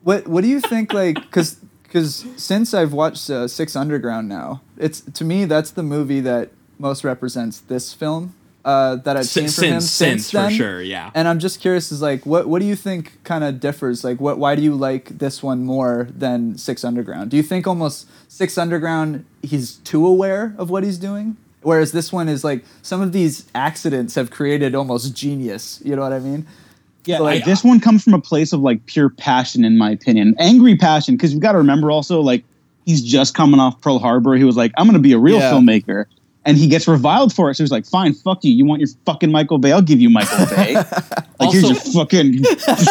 [0.05, 0.93] What What do you think?
[0.95, 5.83] Like, because because since I've watched uh, Six Underground now, it's to me that's the
[5.83, 8.35] movie that most represents this film
[8.69, 9.91] uh, that I've seen Since from him since,
[10.27, 10.51] since, for then.
[10.53, 11.11] sure, yeah.
[11.15, 14.05] And I'm just curious, is like, what what do you think kind of differs?
[14.05, 17.31] Like, what why do you like this one more than Six Underground?
[17.31, 22.13] Do you think almost Six Underground he's too aware of what he's doing, whereas this
[22.13, 25.81] one is like some of these accidents have created almost genius.
[25.85, 26.47] You know what I mean?
[27.07, 29.79] Yeah, So, like like- this one comes from a place of like pure passion, in
[29.79, 31.17] my opinion, angry passion.
[31.17, 32.45] Because you got to remember also, like
[32.85, 34.35] he's just coming off Pearl Harbor.
[34.35, 35.53] He was like, "I'm going to be a real Yeah.
[35.53, 36.05] filmmaker,"
[36.49, 37.55] and he gets reviled for it.
[37.57, 38.51] So he's like, "Fine, fuck you.
[38.51, 39.71] You want your fucking Michael Bay?
[39.71, 40.75] I'll give you Michael Bay.
[41.41, 42.43] like here's your fucking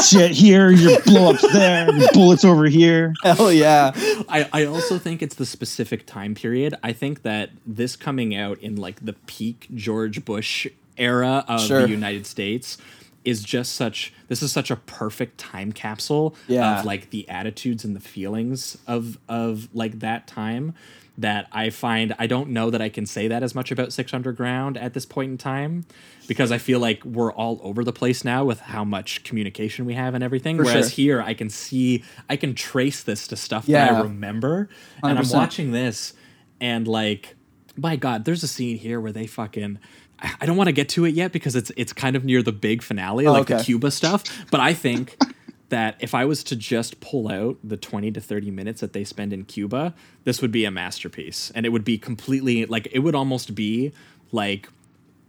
[0.07, 3.91] shit here, your blow ups there, your bullets over here." Hell yeah!
[4.29, 6.75] I, I also think it's the specific time period.
[6.83, 10.67] I think that this coming out in like the peak George Bush
[10.97, 11.81] era of Sure.
[11.81, 12.77] the United States
[13.27, 16.79] is just such this is such a perfect time capsule Yeah.
[16.79, 20.73] of like the attitudes and the feelings of of like that time
[21.17, 24.13] that I find I don't know that I can say that as much about Six
[24.13, 25.85] Underground at this point in time
[26.27, 29.95] because I feel like we're all over the place now with how much communication we
[29.95, 30.57] have and everything.
[30.57, 30.95] For Whereas sure.
[30.95, 34.01] here I can see I can trace this to stuff that I Yeah.
[34.03, 34.69] remember.
[35.03, 36.13] And I'm watching this
[36.61, 37.35] and like
[37.75, 39.79] my god, there's a scene here where they fucking
[40.19, 42.51] I don't want to get to it yet because it's it's kind of near the
[42.51, 43.61] big finale, oh, like the.
[43.63, 44.23] Cuba stuff.
[44.49, 45.17] But I think
[45.69, 49.03] that if I was to just pull out the 20 to 30 minutes that they
[49.03, 51.51] spend in Cuba, this would be a masterpiece.
[51.53, 53.91] And it would be completely like it would almost be
[54.31, 54.69] like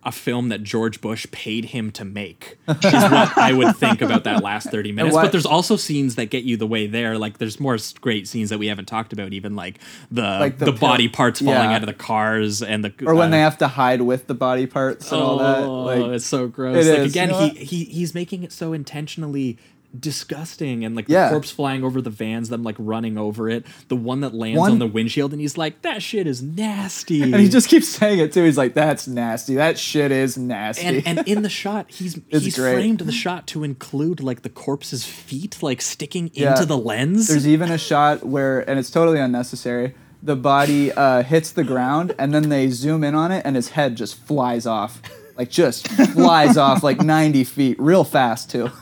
[0.09, 4.25] a film that George Bush paid him to make is what I would think about
[4.25, 5.15] that last 30 minutes.
[5.15, 7.19] But there's also scenes that get you the way there.
[7.19, 9.79] Like there's more great scenes that we haven't talked about, even like
[10.11, 11.77] the Like the the, pill- body parts falling yeah.
[11.77, 14.35] out of the cars and the or when uh, they have to hide with the
[14.35, 15.59] body parts and all that.
[15.63, 16.87] Oh, Like it's so gross.
[16.87, 19.59] it like is, again, you know he, he he's making it so intentionally
[19.98, 21.24] disgusting and like Yeah.
[21.27, 23.65] the corpse flying over the vans, them like running over it.
[23.89, 27.23] The one that lands One- on the windshield, and he's like, "That shit is nasty."
[27.32, 28.44] and he just keeps saying it too.
[28.44, 29.55] He's like, "That's nasty.
[29.56, 32.74] That shit is nasty." and and in the shot, he's he's great.
[32.74, 36.52] framed the shot to include like the corpse's feet like sticking Yeah.
[36.52, 37.28] into the lens.
[37.28, 39.94] There's even a shot where, and it's totally unnecessary.
[40.23, 43.70] The body uh, hits the ground, and then they zoom in on it, and his
[43.70, 45.01] head just flies off,
[45.39, 48.70] like just flies off like 90 feet, real fast too.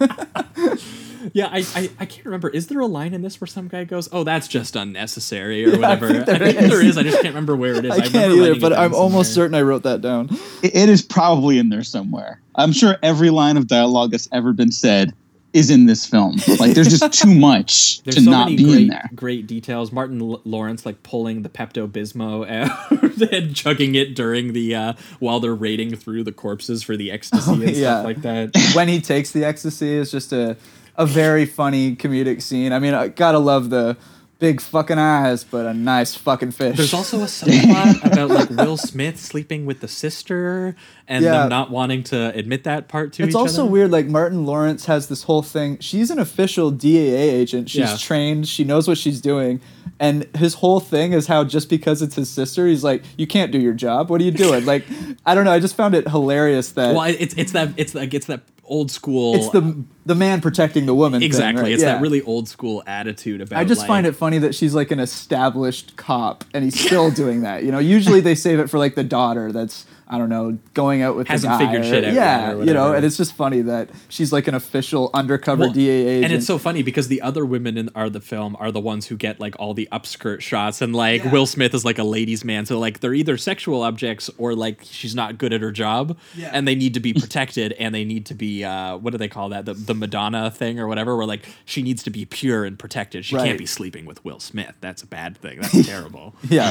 [1.33, 2.49] Yeah, I, I I can't remember.
[2.49, 5.77] Is there a line in this where some guy goes, "Oh, that's just unnecessary" or
[5.81, 6.91] Yeah, I think there there is.
[6.91, 6.99] is.
[6.99, 7.91] I just can't remember where it is.
[7.91, 10.29] I remember can't either, but I'm almost certain I wrote that down.
[10.63, 12.41] It- it is probably in there somewhere.
[12.55, 15.15] I'm sure every line of dialogue that's ever been said
[15.53, 16.37] is in this film.
[16.59, 19.11] Like there's just too much There's to so not many be great, in there.
[19.15, 19.91] great details.
[19.93, 24.93] Martin L- Lawrence like pulling the Pepto Bismol out and chugging it during the uh,
[25.19, 27.73] while they're raiding through the corpses for the ecstasy and Oh, yeah.
[27.75, 28.73] stuff like that.
[28.75, 30.57] when he takes the ecstasy is just a
[30.99, 32.73] a very funny comedic scene.
[32.73, 33.97] I mean, I gotta love the
[34.39, 36.77] big fucking eyes, but a nice fucking fish.
[36.77, 40.77] There's also a subplot about like Will Smith sleeping with the sister
[41.09, 41.33] and Yeah.
[41.41, 43.71] them not wanting to admit that part to it's also other.
[43.71, 43.91] weird.
[43.91, 45.79] Like Martin Lawrence has this whole thing.
[45.81, 47.71] She's an official DEA agent.
[47.71, 47.97] She's Yeah.
[47.97, 48.47] trained.
[48.49, 49.61] She knows what she's doing.
[49.99, 53.51] And his whole thing is how just because it's his sister, he's like, "You can't
[53.51, 54.11] do your job.
[54.11, 54.85] What are you doing?" like,
[55.25, 55.53] I don't know.
[55.53, 58.91] I just found it hilarious that Well, it's it's that it's like it's that old
[58.91, 59.35] school.
[59.37, 61.21] it's the the man protecting the woman.
[61.21, 61.63] thing, exactly.
[61.63, 61.73] right?
[61.73, 61.95] It's Yeah.
[61.95, 63.59] that really old school attitude about.
[63.59, 67.11] I just like, find it funny that she's like an established cop and he's still
[67.23, 67.65] doing that.
[67.65, 71.03] You know, usually they save it for like the daughter that's I don't know going
[71.03, 73.35] out with Hasn't the guy figured or- shit out Yeah, you know, and it's just
[73.35, 76.25] funny that she's like an official undercover Well, DA agent.
[76.27, 79.07] And it's so funny because the other women in are the film are the ones
[79.09, 82.45] who get like all the upskirt shots, and like Will Smith is like a ladies'
[82.45, 86.17] man, so like they're either sexual objects or like she's not good at her job,
[86.37, 86.51] Yeah.
[86.53, 89.29] and they need to be protected, and they need to be uh, what do they
[89.29, 89.65] call that?
[89.65, 93.25] The the Madonna thing or whatever, where like she needs to be pure and protected.
[93.25, 93.47] She Right.
[93.47, 94.75] can't be sleeping with Will Smith.
[94.81, 95.59] That's a bad thing.
[95.61, 96.35] That's terrible.
[96.49, 96.71] yeah.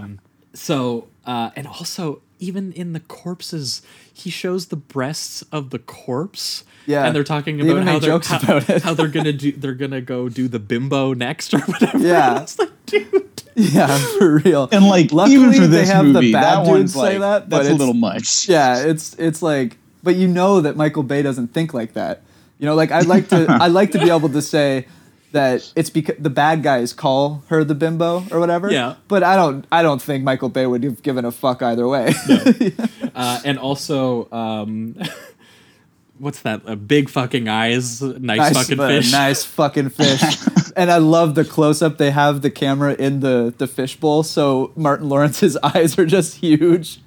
[0.00, 0.20] Um,
[0.54, 3.82] so uh, and also even in the corpses,
[4.12, 6.64] he shows the breasts of the corpse.
[6.86, 7.04] Yeah.
[7.04, 8.82] and they're talking about even how they're jokes how, about it.
[8.82, 9.52] how they're gonna do.
[9.52, 11.98] They're gonna go do the bimbo next or whatever.
[11.98, 12.42] Yeah.
[12.42, 13.42] it's like, dude.
[13.54, 14.68] yeah, for real.
[14.72, 17.18] And like Luckily, even for they this have movie, the bad that dudes one's say
[17.18, 18.48] like that, that's a little much.
[18.48, 22.22] yeah, it's it's like, but you know that Michael Bay doesn't think like that.
[22.58, 24.86] You know, like I'd like to, I'd like to be able to say
[25.32, 28.70] that it's because the bad guys call her the bimbo or whatever.
[28.70, 28.96] Yeah.
[29.08, 32.14] But I don't, I don't think Michael Bay would have given a fuck either way.
[33.14, 34.94] Uh, and also, um,
[36.18, 36.62] what's that?
[36.66, 39.12] A big fucking eyes, nice, nice fucking fish.
[39.12, 40.22] Nice fucking fish.
[40.76, 41.98] and I love the close up.
[41.98, 47.00] They have the camera in the the fishbowl, so Martin Lawrence's eyes are just huge.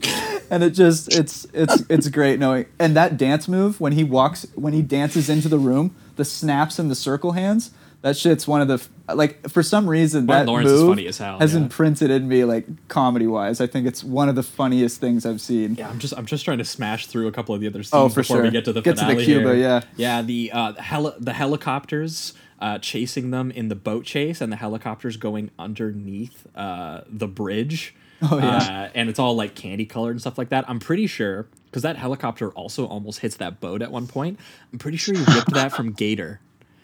[0.50, 2.66] And it just it's it's it's great knowing.
[2.78, 6.78] And that dance move when he walks when he dances into the room, the snaps
[6.78, 7.72] and the circle hands.
[8.02, 11.08] That shit's one of the like for some reason Martin that Lawrence is move funny
[11.08, 11.60] as hell, has yeah.
[11.62, 13.62] imprinted in me like comedy wise.
[13.62, 15.76] I think it's one of the funniest things I've seen.
[15.76, 17.94] Yeah, I'm just I'm just trying to smash through a couple of the other scenes
[17.94, 19.26] Oh, for before we get to the Get to the finale.
[19.26, 19.64] Cuba, here.
[19.64, 19.82] yeah.
[19.98, 20.22] yeah.
[20.24, 24.58] The uh, the, heli- the helicopters uh, chasing them in the boat chase, and the
[24.58, 27.94] helicopters going underneath uh, the bridge.
[28.24, 28.58] Oh, yeah.
[28.58, 30.66] uh, and it's all like candy colored and stuff like that.
[30.70, 34.40] I'm pretty sure because that helicopter also almost hits that boat at one point.
[34.72, 36.40] I'm pretty sure he ripped that from Gator.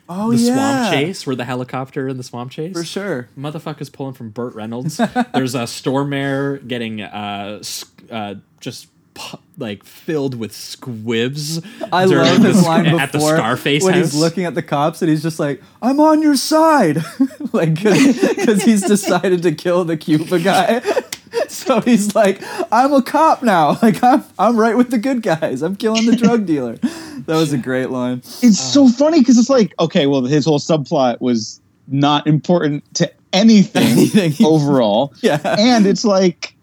[0.10, 0.54] Oh the yeah.
[0.54, 2.74] swamp chase, where the helicopter in the swamp chase.
[2.74, 3.30] For sure.
[3.38, 4.98] Motherfucker's pulling from Burt Reynolds.
[4.98, 7.62] There's a Stormare getting uh,
[8.10, 11.62] uh just pu- like filled with squibs.
[11.92, 14.12] I love the his sc- line before at the Scarface when house.
[14.12, 16.98] he's looking at the cops and he's just like, "I'm on your side,"
[17.54, 20.80] like because he's decided to kill the Cuba guy.
[21.48, 22.42] so he's like,
[22.72, 23.78] "I'm a cop now.
[23.82, 25.62] Like I'm I'm right with the good guys.
[25.62, 28.20] I'm killing the drug dealer." That was a great line.
[28.20, 32.84] It's so um, funny because it's like, okay, well, his whole subplot was not important
[32.96, 34.46] to anything, Anything.
[34.46, 35.14] overall.
[35.22, 35.40] Yeah.
[35.44, 36.56] And it's like,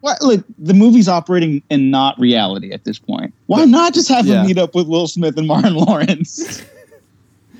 [0.00, 0.22] what?
[0.22, 3.34] Like the movie's operating in not reality at this point.
[3.46, 4.40] Why not just have Yeah.
[4.40, 6.62] him meet up with Will Smith and Martin Lawrence?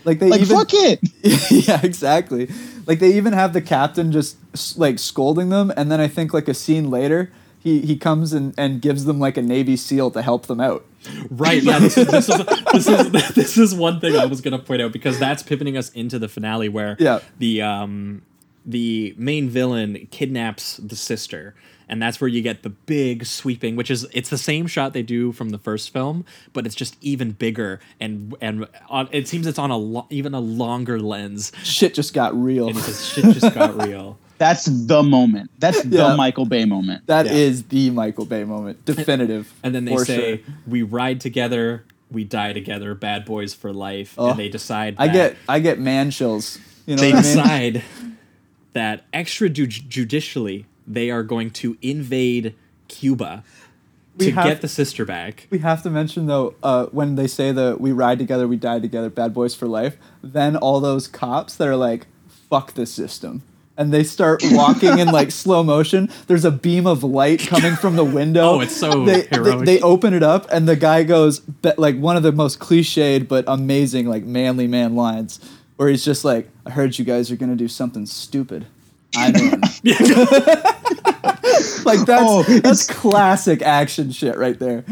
[0.04, 1.00] Like they like, even fuck it.
[1.68, 2.48] yeah, exactly.
[2.86, 4.36] Like they even have the captain just
[4.78, 8.54] like scolding them, and then I think like a scene later, he he comes and
[8.56, 10.86] and gives them like a Navy SEAL to help them out.
[11.28, 11.62] Right.
[11.62, 11.80] Yeah.
[11.80, 14.92] This is this is this is this is one thing I was gonna point out
[14.92, 17.18] because that's pivoting us into the finale where Yeah.
[17.38, 18.22] the um
[18.64, 21.54] the main villain kidnaps the sister.
[21.88, 25.02] And that's where you get the big sweeping, which is it's the same shot they
[25.02, 29.46] do from the first film, but it's just even bigger and and on, it seems
[29.46, 32.66] it's on a lo- even a longer lens, Shit just got real.
[32.66, 34.18] and because shit just got real.
[34.38, 35.50] That's the moment.
[35.58, 36.10] That's Yeah.
[36.10, 37.06] the Michael Bay moment.
[37.06, 37.66] That is Yeah.
[37.70, 39.52] the Michael Bay moment, definitive.
[39.64, 40.54] And then they say, sure.
[40.66, 44.30] "We ride together, we die together, bad boys for life." Oh.
[44.30, 44.94] and they decide.
[44.98, 46.58] I get I get man chills.
[46.86, 47.72] You know they what I mean?
[47.72, 47.82] decide
[48.74, 52.54] that extrajudicially they are going to invade
[52.88, 53.44] Cuba
[54.16, 55.46] We to have- get the sister back.
[55.50, 58.80] We have to mention though, uh, when they say that we ride together, we die
[58.80, 59.96] together, bad boys for life.
[60.22, 62.06] Then all those cops that are like,
[62.50, 63.42] "Fuck this system,"
[63.76, 66.08] and they start walking in like slow motion.
[66.26, 68.54] There's a beam of light coming from the window.
[68.54, 69.66] Oh, it's so they, they, heroic.
[69.66, 71.42] they open it up, and the guy goes
[71.76, 75.38] like one of the most cliched but amazing like manly man lines,
[75.76, 78.66] where he's just like, "I heard you guys are gonna do something stupid."
[79.16, 79.62] I'm in.
[81.84, 84.84] like that's Oh, that's classic action shit right there.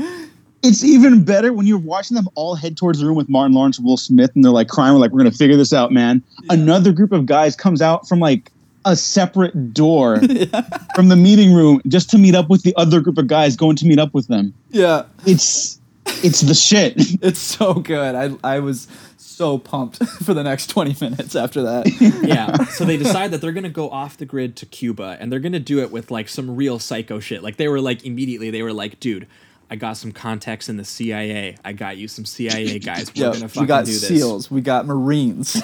[0.62, 3.78] It's even better when you're watching them all head towards the room with Martin Lawrence
[3.78, 6.22] and Will Smith, and they're like crying, "We're like, we're gonna figure this out, man."
[6.50, 8.50] Another group of guys comes out from like
[8.86, 10.20] a separate door
[10.94, 13.76] from the meeting room just to meet up with the other group of guys going
[13.76, 14.54] to meet up with them.
[14.70, 15.02] Yeah.
[15.26, 15.78] It's
[16.22, 16.94] it's the shit.
[17.22, 18.14] It's so good.
[18.14, 18.86] I I was
[19.36, 21.86] so pumped for the next 20 minutes after that.
[22.26, 22.64] yeah.
[22.66, 25.60] So they decide that they're gonna go off the grid to Cuba, and they're gonna
[25.60, 27.42] do it with like some real psycho shit.
[27.42, 29.26] Like they were like immediately they were like, "Dude."
[29.68, 31.56] I got some contacts in the CIA.
[31.64, 33.12] I got you some CIA guys.
[33.12, 34.06] We're Yeah, gonna fucking we got do this.
[34.06, 35.60] SEALs, we got Marines.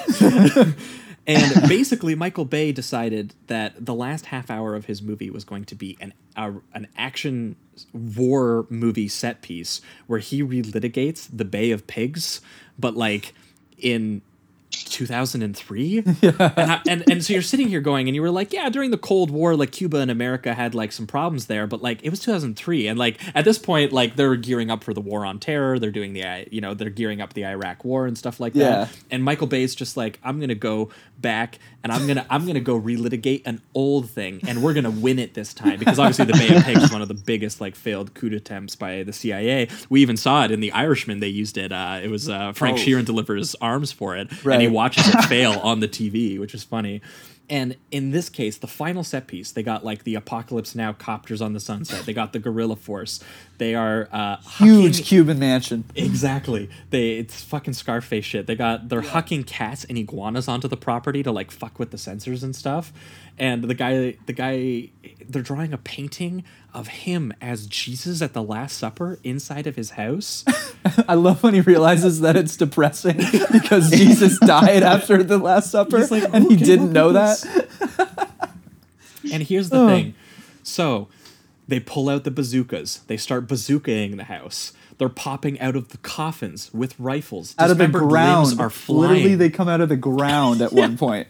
[1.25, 5.63] And basically, Michael Bay decided that the last half hour of his movie was going
[5.65, 7.55] to be an a, an action
[7.93, 12.41] war movie set piece where he relitigates the Bay of Pigs,
[12.77, 13.33] but like
[13.77, 14.21] in
[14.73, 18.69] 2003 and, I, and and so you're sitting here going and you were like yeah
[18.69, 21.99] during the cold war like cuba and america had like some problems there but like
[22.03, 25.25] it was 2003 and like at this point like they're gearing up for the war
[25.25, 28.39] on terror they're doing the you know they're gearing up the iraq war and stuff
[28.39, 28.69] like Yeah.
[28.85, 30.89] that and michael bay's just like i'm gonna go
[31.19, 35.19] back and i'm gonna i'm gonna go relitigate an old thing and we're gonna win
[35.19, 37.75] it this time because obviously the bay of pigs is one of the biggest like
[37.75, 41.57] failed coup attempts by the cia we even saw it in the irishman they used
[41.57, 42.81] it uh, it was uh, frank Oh.
[42.81, 44.59] sheeran delivers arms for it and Right.
[44.63, 47.01] He watches it fail on the tv which is funny
[47.49, 51.41] and in this case, the final set piece, they got like the Apocalypse Now copters
[51.41, 52.05] on the sunset.
[52.05, 53.21] They got the Gorilla Force.
[53.59, 55.83] They are uh, Huge hucking- Cuban mansion.
[55.95, 56.69] Exactly.
[56.89, 58.47] They it's fucking Scarface shit.
[58.47, 61.97] They got they're hucking cats and iguanas onto the property to like fuck with the
[61.97, 62.91] sensors and stuff.
[63.37, 64.89] And the guy the guy
[65.27, 66.43] they're drawing a painting
[66.73, 70.43] of him as Jesus at the Last Supper inside of his house.
[71.07, 73.17] I love when he realizes that it's depressing
[73.51, 78.19] because Jesus died after the Last Supper like, and he didn't know with that.
[79.31, 80.15] And here's the thing.
[80.63, 81.07] So
[81.67, 82.97] they pull out the bazookas.
[83.07, 84.73] They start bazookaing the house.
[84.97, 87.55] They're popping out of the coffins with rifles.
[87.57, 88.59] Out of the ground.
[88.59, 89.01] are flying.
[89.01, 91.27] Literally, they come out of the ground at one point.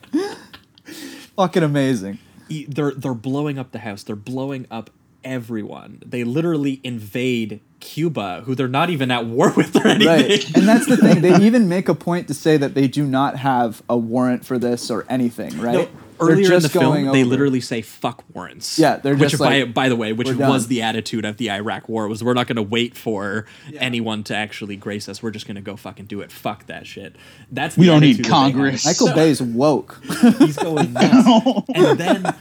[1.35, 2.19] Fucking amazing.
[2.67, 4.03] they're they're blowing up the house.
[4.03, 4.89] They're blowing up
[5.23, 6.01] everyone.
[6.05, 10.07] They literally invade Cuba, who they're not even at war with or anything.
[10.29, 10.55] Right.
[10.55, 11.21] And that's the thing.
[11.21, 14.57] They even make a point to say that they do not have a warrant for
[14.59, 15.73] this or anything, right?
[15.93, 17.25] No, earlier in the film, they over.
[17.25, 20.67] literally say "fuck warrants." Yeah, they're which just by like, by the way, which was
[20.67, 23.45] the attitude of the Iraq War was we're not going to wait for
[23.77, 25.21] anyone to actually grace us.
[25.23, 26.31] We're just going to go fucking do it.
[26.31, 27.15] Fuck that shit.
[27.51, 28.53] That's We the don't need attitude that they have.
[28.53, 28.85] Congress.
[28.85, 30.01] Michael Bay's woke.
[30.39, 31.67] He's going nuts.
[31.75, 32.35] and then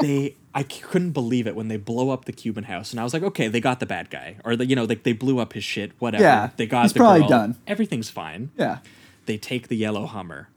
[0.00, 3.12] they, I couldn't believe it when they blow up the Cuban house, and I was
[3.12, 5.52] like, okay, they got the bad guy, or the, you know, like they blew up
[5.52, 6.22] his shit, whatever.
[6.24, 7.28] Yeah, they got he's the probably girl.
[7.28, 7.56] done.
[7.66, 8.50] Everything's fine.
[8.56, 8.78] Yeah.
[9.26, 10.48] They take the yellow Hummer,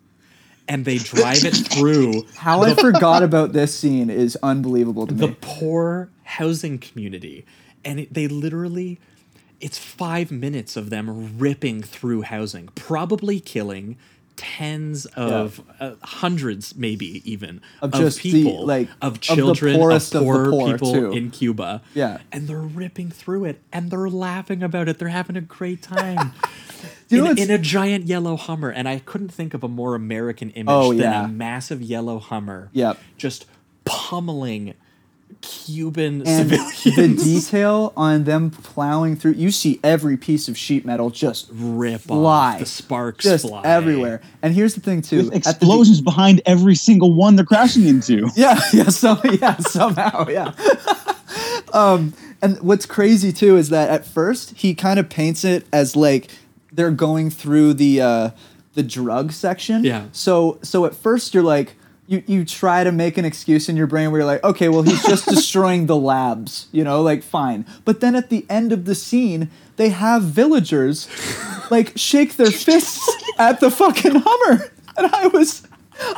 [0.67, 5.27] and they drive it through How I forgot about this scene is unbelievable to the
[5.27, 5.33] me.
[5.33, 7.45] The poor housing community,
[7.83, 8.99] and it, they literally.
[9.59, 13.95] It's five minutes of them ripping through housing, probably killing
[14.35, 19.75] tens of uh, hundreds, maybe even Of of, just the, people, like, of the children,
[19.77, 21.11] poorest of of the poor, poor, people too.
[21.11, 21.83] in Cuba.
[21.93, 22.19] Yeah.
[22.31, 24.97] and they're ripping through it, and they're laughing about it.
[24.97, 26.33] They're having a great time.
[27.11, 29.95] You know in, in a giant yellow Hummer, and I couldn't think of a more
[29.95, 31.25] American image Oh, than yeah.
[31.25, 32.69] a massive yellow Hummer.
[32.73, 32.97] Yep.
[33.17, 33.45] just
[33.85, 34.73] pummeling
[35.41, 37.23] Cuban and civilians.
[37.23, 42.01] the detail on them plowing through you see every piece of sheet metal just rip
[42.01, 45.49] fly off the sparks just fly everywhere and here's the thing too With at the
[45.49, 48.29] explosions behind every single one they're crashing into.
[48.35, 50.51] yeah yeah some, yeah somehow yeah
[51.73, 55.95] um and what's crazy too is that at first he kind of paints it as
[55.95, 56.29] like
[56.71, 58.29] they're going through the uh
[58.73, 60.05] the drug section Yeah.
[60.11, 61.75] so so at first you're like
[62.07, 64.81] you, you try to make an excuse in your brain where you're like, okay, well,
[64.81, 67.65] he's just destroying the labs, you know, like, fine.
[67.85, 71.07] But then at the end of the scene, they have villagers
[71.71, 74.71] like shake their fists at the fucking Hummer.
[74.97, 75.65] And I was,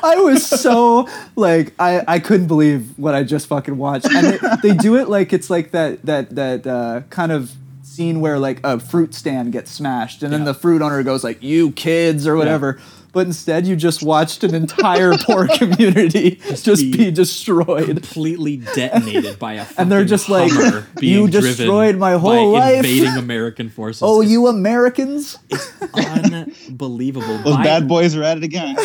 [0.02, 4.08] I was so like, I, I couldn't believe what I just fucking watched.
[4.12, 7.52] And they, they do it like it's like that, that, that uh, kind of
[7.94, 11.42] scene where like a fruit stand gets smashed and then the fruit owner goes like,
[11.44, 12.80] you kids or whatever.
[13.14, 17.86] But instead, you just watched an entire poor community just, be be destroyed.
[17.86, 20.52] completely detonated by a And they're just like,
[21.00, 24.02] "You destroyed my by whole life." invading American forces.
[24.02, 25.38] Oh, you Americans!
[25.52, 27.38] It's unbelievable.
[27.38, 28.76] Those By- bad boys are at it again.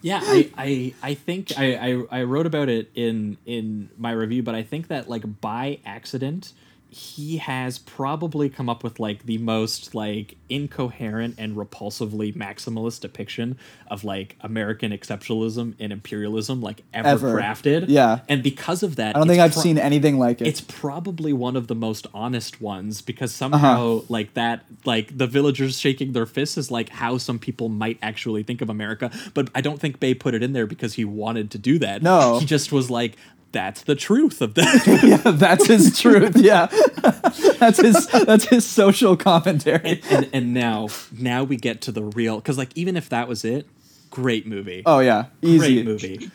[0.00, 4.44] Yeah, I, I, I think I, I, I wrote about it in in my review,
[4.44, 6.52] but I think that like by accident,
[6.94, 13.58] he has probably come up with like the most like incoherent and repulsively maximalist depiction
[13.88, 17.34] of like American exceptionalism and imperialism like ever, Ever.
[17.36, 17.86] crafted.
[17.88, 18.20] Yeah.
[18.28, 20.46] and because of that, I don't think I've pro- seen anything like it.
[20.46, 24.04] it's probably one of the most honest ones because somehow Uh-huh.
[24.08, 28.42] like that like the villagers shaking their fists is like how some people might actually
[28.44, 31.50] think of america but i don't think bay put it in there because he wanted
[31.50, 32.38] to do that No.
[32.38, 33.16] he just was like
[33.54, 36.36] that's the truth of that yeah, that's his truth.
[36.36, 36.66] Yeah,
[37.58, 38.06] that's his.
[38.08, 40.02] That's his social commentary.
[40.10, 43.44] and, and now now we get to the real because like even if that was
[43.44, 43.66] it
[44.10, 45.82] great movie Oh yeah, easy.
[45.82, 46.30] great movie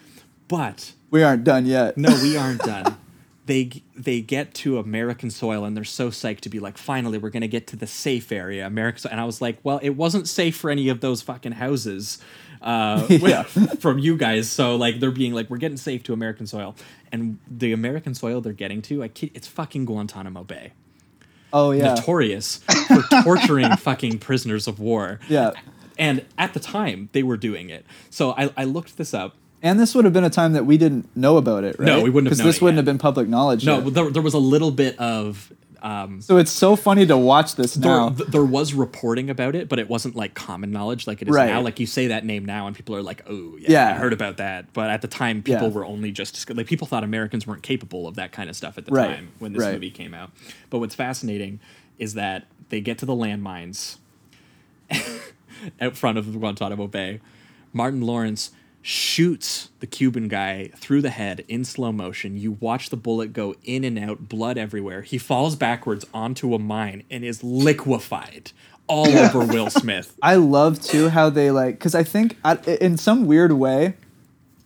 [0.48, 1.98] but We aren't done yet.
[1.98, 2.98] No, we aren't done.
[3.46, 7.30] They they get to American soil and they're so psyched to be like, finally, we're
[7.32, 9.08] gonna get to the safe area, America.
[9.12, 12.20] And I was like, well, it wasn't safe for any of those fucking houses,
[12.62, 13.44] uh, Yeah.
[13.44, 14.50] from you guys.
[14.50, 16.76] So like, they're being like, we're getting safe to American soil,
[17.12, 20.74] and the American soil they're getting to, I kid, it's fucking Guantanamo Bay,
[21.52, 22.58] Oh yeah, notorious
[22.88, 25.20] for torturing fucking prisoners of war.
[25.28, 25.52] yeah.
[25.98, 27.86] And at the time, they were doing it.
[28.10, 29.36] So I, I looked this up.
[29.62, 31.88] And this would have been a time that we didn't know about it, right?
[31.88, 32.80] No, we wouldn't have because this wouldn't yet.
[32.80, 33.66] have been public knowledge.
[33.66, 35.52] No, there, there was a little bit of
[35.82, 38.10] um, so it's so funny to watch this there, now.
[38.10, 41.34] th- there was reporting about it, but it wasn't like common knowledge like it is
[41.36, 41.48] Right.
[41.50, 41.62] now.
[41.62, 43.90] Like you say that name now, and people are like, "Oh, yeah, Yeah.
[43.90, 45.74] I heard about that." But at the time, people Yeah.
[45.74, 48.86] were only just like people thought Americans weren't capable of that kind of stuff at
[48.86, 49.16] the Right.
[49.16, 49.74] time when this Right.
[49.74, 50.32] movie came out.
[50.70, 51.60] But what's fascinating
[51.98, 53.98] is that they get to the landmines
[55.82, 57.20] out front of Guantanamo Bay.
[57.74, 58.52] Martin Lawrence
[58.82, 62.38] shoots the Cuban guy through the head in slow motion.
[62.38, 65.02] You watch the bullet go in and out, blood everywhere.
[65.02, 68.52] He falls backwards onto a mine and is liquefied
[68.88, 70.16] all over Will Smith.
[70.22, 73.96] I love too how they like because I think I, in some weird way,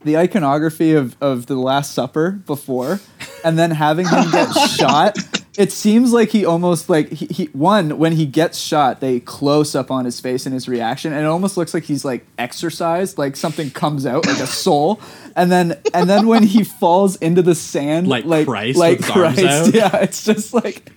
[0.03, 2.99] the iconography of of the Last Supper before,
[3.44, 5.18] and then having him get shot.
[5.55, 9.75] It seems like he almost like he, he one when he gets shot, they close
[9.75, 13.19] up on his face and his reaction, and it almost looks like he's like exercised,
[13.19, 14.99] like something comes out like a soul,
[15.35, 19.05] and then and then when he falls into the sand, Like like Christ like with
[19.07, 19.73] his arms Christ, out?
[19.75, 20.91] yeah, it's just like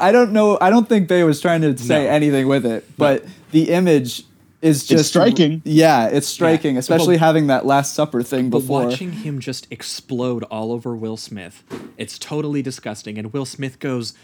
[0.00, 2.10] I don't know, I don't think Bay was trying to say No.
[2.10, 4.24] anything with it, but the image
[4.60, 5.62] is just striking.
[5.64, 6.80] Yeah, it's striking, Yeah.
[6.80, 8.86] especially But- having that Last Supper thing But before.
[8.86, 11.62] watching him just explode all over Will Smith,
[11.96, 13.18] it's totally disgusting.
[13.18, 14.14] And Will Smith goes,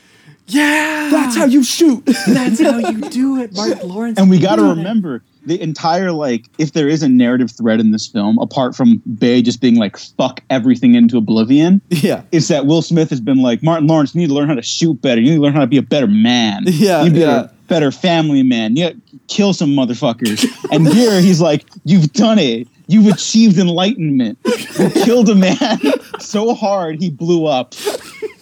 [0.47, 2.05] "Yeah, That's how you shoot.
[2.27, 5.61] that's how you do it, Mark Lawrence." and we got to did it." remember the
[5.61, 9.61] entire like if there is a narrative thread in this film apart from bay just
[9.61, 12.23] being like fuck everything into oblivion yeah.
[12.33, 14.63] is that will smith has been like martin lawrence you need to learn how to
[14.63, 15.21] shoot better.
[15.21, 16.65] You need to learn how to be a better man.
[16.75, 17.45] Yeah, you need to be yeah.
[17.45, 18.77] a better family man.
[18.77, 20.45] You gotta kill some motherfuckers.
[20.73, 22.69] And here he's like you've done it.
[22.89, 24.39] You've achieved enlightenment.
[24.79, 25.81] You killed a man
[26.19, 27.75] so hard he blew up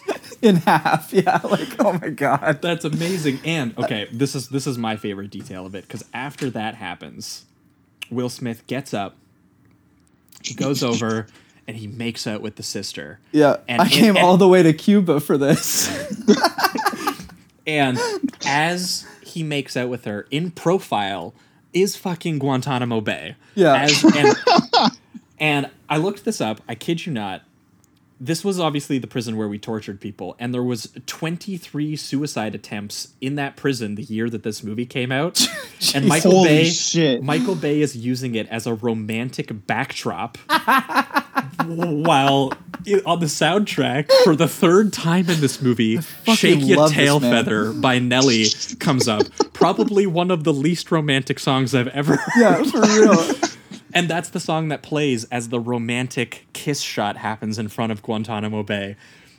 [0.41, 1.13] In half.
[1.13, 1.39] Yeah.
[1.43, 2.61] Like, oh my God.
[2.61, 3.39] That's amazing.
[3.45, 7.45] And okay, this is this is my favorite detail of it because after that happens,
[8.11, 9.15] Will Smith gets up,
[10.43, 11.27] he goes over,
[11.67, 13.19] and he makes out with the sister.
[13.31, 13.57] Yeah.
[13.69, 15.89] And- I came and- all the way to Cuba for this.
[17.65, 17.97] And
[18.45, 21.33] as he makes out with her in profile,
[21.71, 23.35] is fucking Guantanamo Bay.
[23.55, 23.75] Yeah.
[23.75, 24.91] As, and,
[25.39, 26.61] and I looked this up.
[26.67, 27.41] I kid you not.
[28.25, 33.09] This was obviously the prison where we tortured people, and there was 23 suicide attempts
[33.19, 35.45] in that prison the year that this movie came out.
[35.93, 37.21] and Michael Holy Bay, shit.
[37.21, 40.37] Michael Bay is using it as a romantic backdrop
[41.65, 42.53] while
[42.87, 45.99] i- on the soundtrack for the third time in this movie,
[46.33, 47.19] "Shake Your this Tail.
[47.19, 48.45] Feather" by Nelly
[48.79, 49.23] comes up.
[49.53, 52.33] Probably one of the least romantic songs I've ever heard.
[52.39, 53.49] Yeah, for real.
[53.93, 58.01] And that's the song that plays as the romantic kiss shot happens in front of
[58.01, 58.95] Guantanamo Bay.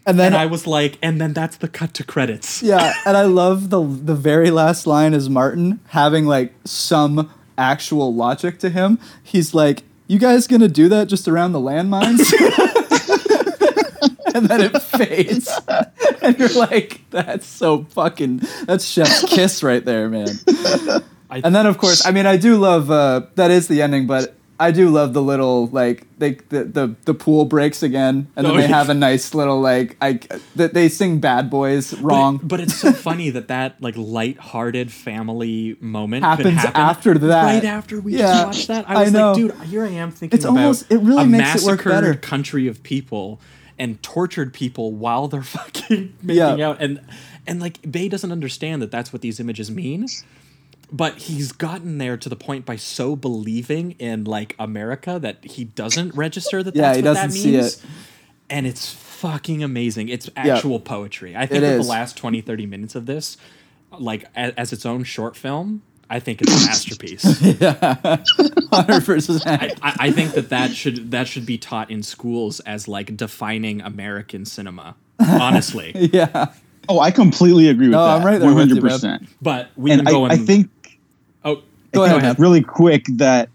[0.06, 2.62] And then And I was like, and then that's the cut to credits.
[2.62, 8.14] Yeah, and I love the the very last line is Martin having like some actual
[8.14, 8.98] logic to him.
[9.22, 12.30] He's like, "You guys gonna do that just around the landmines?"
[14.34, 15.48] and then it fades,
[16.22, 20.28] and you're like, "That's so fucking that's Chef's kiss right there, man."
[21.30, 24.34] And then of course, I mean, I do love uh, that is the ending, but.
[24.60, 28.54] I do love the little like they the the, the pool breaks again and then
[28.54, 30.20] Oh, they have a nice little like I
[30.54, 32.36] that they sing Bad Boys wrong.
[32.38, 37.18] But, but it's so funny that that like light-hearted family moment could Happens happen after
[37.18, 37.44] that.
[37.44, 39.32] Right after we Yeah, watched that, I I was know.
[39.32, 41.78] like, dude, here I am thinking It's about almost- it really a makes it work
[41.84, 42.14] massacred better.
[42.14, 43.40] country of people
[43.76, 46.68] and tortured people while they're fucking making Yeah.
[46.68, 47.00] out, and
[47.46, 50.06] and like Bay doesn't understand that that's what these images mean.
[50.92, 55.64] But he's gotten there to the point by so believing in like America that he
[55.64, 57.74] doesn't register that Yeah, that's he what doesn't that see means.
[57.76, 57.82] it.
[58.50, 60.08] And it's fucking amazing.
[60.08, 61.34] It's actual poetry.
[61.34, 61.86] I think that is.
[61.86, 63.36] the last 20, 30 minutes of this,
[63.98, 67.40] like as, as its own short film, I think it's a masterpiece.
[67.60, 68.22] yeah,
[68.70, 69.46] Hundred percent.
[69.82, 73.80] I, I think that that should that should be taught in schools as like defining
[73.80, 74.96] American cinema.
[75.18, 76.52] Honestly, Yeah.
[76.88, 78.16] Oh, I completely agree with No, that.
[78.18, 79.26] I'm right there with you, 100%.
[79.42, 80.12] but we've And I.
[80.24, 80.68] I think
[81.44, 81.62] oh,
[81.92, 83.48] Go I ahead, really quick that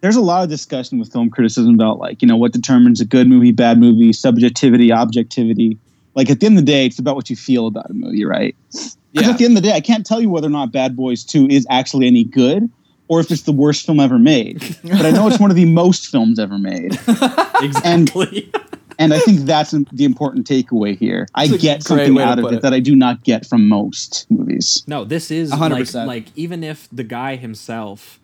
[0.00, 3.04] there's a lot of discussion with film criticism about like you know what determines a
[3.04, 5.78] good movie, bad movie, subjectivity, objectivity.
[6.14, 8.24] Like at the end of the day, it's about what you feel about a movie,
[8.24, 8.54] right?
[8.72, 9.30] Because Yeah.
[9.30, 11.22] at the end of the day, I can't tell you whether or not Bad Boys
[11.24, 12.68] Two is actually any good
[13.08, 14.58] or if it's the worst film ever made.
[14.82, 16.92] but I know it's one of the most films ever made,
[17.62, 18.50] exactly.
[18.52, 21.26] and I think that's the important takeaway here.
[21.34, 22.62] I It's a get something out of it, it.
[22.62, 24.82] that I do not get from most movies.
[24.86, 26.06] No, this is 100%.
[26.06, 28.18] like even if the guy himself,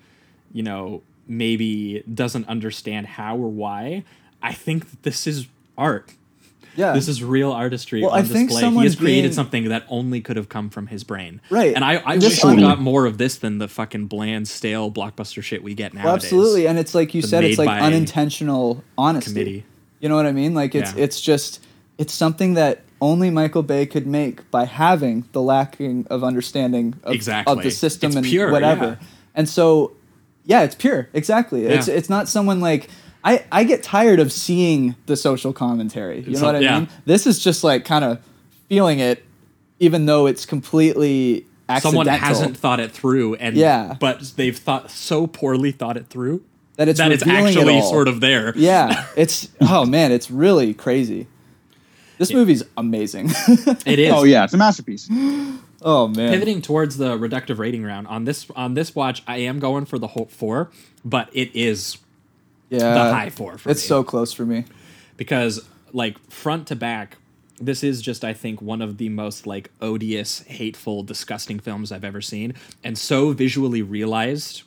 [0.53, 4.05] you know, maybe doesn't understand how or why,
[4.43, 5.47] I think this is
[5.79, 6.11] art.
[6.77, 6.93] Yeah.
[6.93, 8.69] This is real artistry Well, on I think display.
[8.69, 11.41] He has created being- something that only could have come from his brain.
[11.49, 11.73] Right.
[11.73, 14.91] And I, I This wish we got more of this than the fucking bland, stale
[14.91, 16.03] blockbuster shit we get now.
[16.07, 19.31] Well, absolutely, and it's like you The said, it's like unintentional honesty.
[19.31, 19.65] committee.
[20.05, 20.53] You know what I mean?
[20.53, 21.03] Like it's Yeah.
[21.05, 21.65] it's just
[21.97, 27.15] it's something that only Michael Bay could make by having the lacking of understanding of,
[27.15, 27.51] Exactly.
[27.53, 28.99] of the system It's and pure, whatever.
[29.01, 29.07] yeah.
[29.35, 29.93] And so,
[30.45, 31.09] yeah, it's pure.
[31.15, 31.65] Exactly.
[31.65, 31.95] It's Yeah.
[31.95, 32.89] it's not someone like.
[33.25, 36.19] I, I get tired of seeing the social commentary.
[36.21, 36.81] You It's know what I yeah.
[36.81, 36.89] mean?
[37.07, 38.19] This is just like kind of
[38.69, 39.25] feeling it,
[39.81, 42.05] even though it's completely accidental.
[42.05, 43.97] Someone hasn't thought it through, and Yeah.
[43.99, 46.43] but they've thought so poorly thought it through
[46.77, 48.53] that it's that it's revealing it actually sort of there.
[48.57, 51.27] Yeah, it's oh man, it's really crazy.
[52.19, 53.31] This movie's amazing.
[53.87, 54.13] It is.
[54.13, 55.09] Oh yeah, it's a masterpiece.
[55.85, 59.59] oh man, pivoting towards the reductive rating round on this on this watch i am
[59.59, 60.71] going for the whole four
[61.05, 61.99] but it is
[62.71, 63.73] yeah, the high four for me.
[63.73, 63.89] it's me.
[63.89, 64.65] so close for me.
[65.17, 65.61] because
[65.93, 67.19] like front to back
[67.61, 72.05] this is just i think one of the most like odious hateful disgusting films i've
[72.05, 74.63] ever seen and so visually realized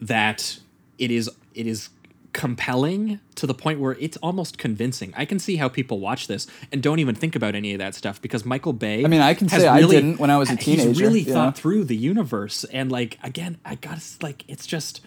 [0.00, 0.58] that
[1.00, 1.88] it is it is
[2.32, 5.12] compelling to the point where it's almost convincing.
[5.16, 7.96] I can see how people watch this and don't even think about any of that
[7.96, 9.04] stuff because Michael Bay.
[9.04, 10.88] I mean, I can say I didn't when I was a teenager.
[10.88, 15.00] He's really you thought through the universe and like again, I gotta like it's just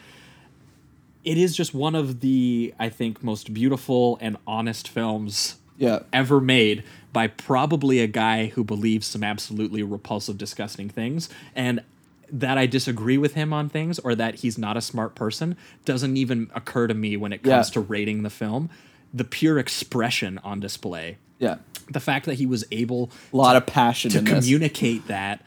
[1.24, 6.42] it is just one of the I think most beautiful and honest films Yeah, ever
[6.42, 6.84] made
[7.14, 11.30] by probably a guy who believes some absolutely repulsive, disgusting things.
[11.56, 11.84] And
[12.32, 15.56] that I disagree with him on things or that he's not a smart person
[15.86, 17.74] doesn't even occur to me when it comes Yeah.
[17.74, 18.70] to rating the film.
[19.14, 21.58] The pure expression on display, yeah,
[21.90, 24.34] the fact that he was able a lot of passion to in this.
[24.46, 25.44] communicate that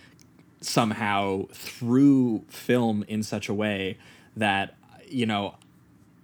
[0.60, 3.98] somehow through film in such a way
[4.36, 4.74] that
[5.08, 5.54] you know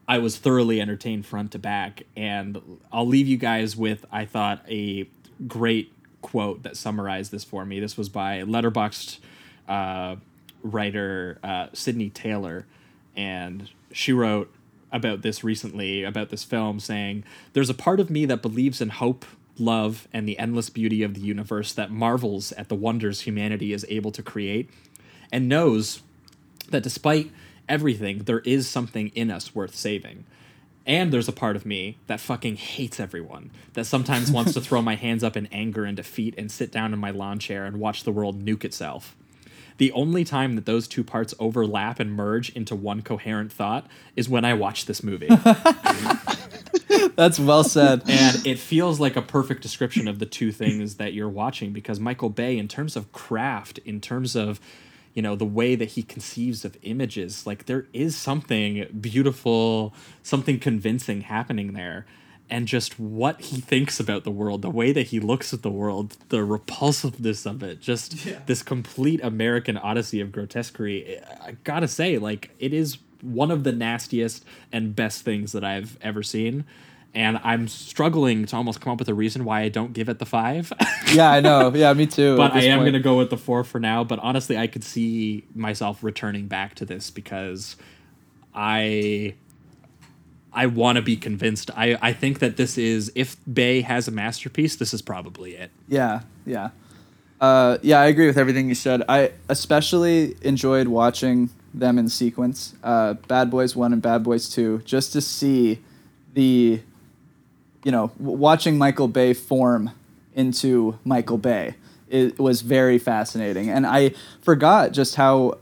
[0.09, 2.61] I was thoroughly entertained front to back and
[2.93, 5.09] I'll leave you guys with I thought a
[5.47, 5.93] great
[6.23, 9.19] quote that summarized this for me this was by Letterboxd
[9.69, 10.17] uh,
[10.63, 12.67] writer uh, Sydney Taylor
[13.17, 14.53] and she wrote
[14.91, 18.91] about this recently about this film saying there's a part of me that believes in
[18.91, 19.25] hope
[19.59, 23.85] love and the endless beauty of the universe that marvels at the wonders humanity is
[23.89, 24.69] able to create
[25.31, 26.03] and knows
[26.71, 27.31] that despite
[27.69, 30.25] everything, there is something in us worth saving.
[30.85, 34.83] And there's a part of me that fucking hates everyone, that sometimes wants to throw
[34.83, 37.79] my hands up in anger and defeat and sit down in my lawn chair and
[37.79, 39.17] watch the world nuke itself.
[39.79, 43.87] The only time that those two parts overlap and merge into one coherent thought
[44.17, 45.29] is when I watch this movie.
[47.17, 48.03] That's well said.
[48.09, 52.01] and it feels like a perfect description of the two things that you're watching because
[52.01, 54.61] Michael Bay, in terms of craft, in terms of
[55.15, 59.93] you know the way that he conceives of images, like there is something beautiful,
[60.23, 62.07] something convincing happening there.
[62.53, 65.71] And just what he thinks about the world, the way that he looks at the
[65.71, 71.19] world, the repulsiveness of it, just this complete American odyssey of grotesquerie.
[71.41, 75.97] I gotta say, like, it is one of the nastiest and best things that I've
[76.03, 76.67] ever seen.
[77.15, 80.19] And I'm struggling to almost come up with a reason why I don't give it
[80.19, 80.75] the five.
[81.15, 81.73] yeah, I know.
[81.75, 82.37] Yeah, me too.
[82.37, 84.05] but I am going to go with the four for now.
[84.05, 87.77] But honestly, I could see myself returning back to this because
[88.55, 89.35] I
[90.55, 91.71] I want to be convinced.
[91.77, 95.71] I I think that this is if Bay has a masterpiece, this is probably it.
[95.89, 96.71] Yeah, yeah.
[97.41, 99.03] Uh, yeah, I agree with everything you said.
[99.09, 104.83] I especially enjoyed watching them in sequence, uh, Bad Boys 1 and Bad Boys 2,
[104.85, 105.81] just to see
[106.35, 106.81] the,
[107.83, 109.91] you know, w- watching Michael Bay form
[110.35, 111.75] into Michael Bay.
[112.09, 113.71] It was very fascinating.
[113.71, 114.13] And I
[114.43, 115.59] forgot just how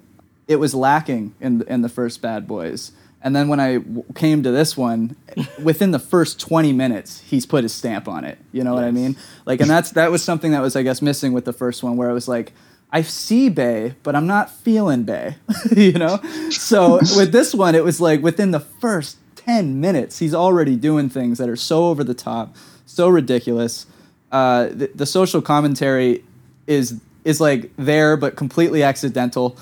[0.49, 2.93] it was lacking in, in the first Bad Boys.
[3.23, 5.17] And then when I w- came to this one,
[5.63, 8.39] within the first 20 minutes, he's put his stamp on it.
[8.53, 9.17] You know what I mean?
[9.45, 11.97] Like, and that's that was something that was, I guess, missing with the first one,
[11.97, 12.53] where it was like,
[12.93, 15.37] I see Bay, but I'm not feeling Bay.
[15.77, 16.19] you know?
[16.51, 21.09] So with this one, it was like within the first 10 minutes, he's already doing
[21.09, 22.57] things that are so over the top,
[22.87, 23.87] so ridiculous.
[24.33, 26.25] Uh, the, the social commentary
[26.67, 29.57] is is like there but completely accidental.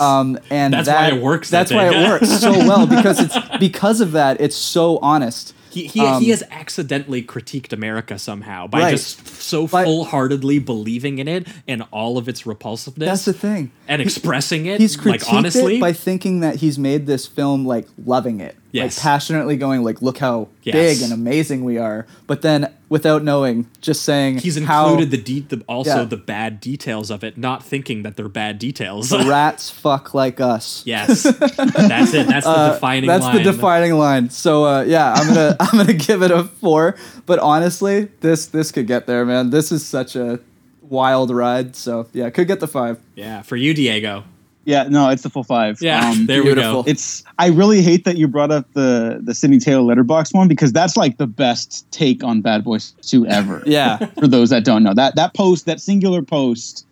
[0.00, 3.36] Um, and That's that- why it works, That's why it works so well because it's
[3.58, 4.40] because of that.
[4.40, 5.54] It's so honest.
[5.70, 8.90] He, he, Um, he has accidentally critiqued America somehow by Right.
[8.92, 13.08] just so full heartedly believing in it and all of its repulsiveness.
[13.08, 13.72] That's the thing.
[13.88, 15.76] And expressing it, He's critiqued like honestly.
[15.78, 18.96] it by thinking that he's made this film like loving it, Yes.
[18.98, 20.74] like passionately going like, "Look how Yes.
[20.74, 25.16] big and amazing we are," but then without knowing, just saying He's how included the,
[25.40, 26.04] de- the also Yeah.
[26.04, 29.10] the bad details of it, not thinking that they're bad details.
[29.10, 30.82] the rats fuck like us.
[30.84, 32.26] yes, that's it.
[32.26, 33.06] That's the Uh, defining.
[33.08, 33.36] That's line.
[33.36, 34.30] the defining line.
[34.30, 36.96] So uh, yeah, I'm gonna I'm gonna give it a four.
[37.26, 39.50] But honestly, this this could get there, man.
[39.50, 40.40] This is such a
[40.82, 41.76] wild ride.
[41.76, 42.98] So yeah, could get the five.
[43.14, 44.24] Yeah, for you, Diego.
[44.66, 45.80] Yeah, no, it's the full five.
[45.82, 46.78] Yeah, Um, there beautiful.
[46.78, 46.90] we go.
[46.90, 50.72] it's I really hate that you brought up the the Sidney Taylor letterbox one because
[50.72, 53.62] that's like the best take on Bad Boys 2 ever.
[53.66, 54.94] Yeah, For those that don't know.
[54.94, 56.86] That that post, that singular post,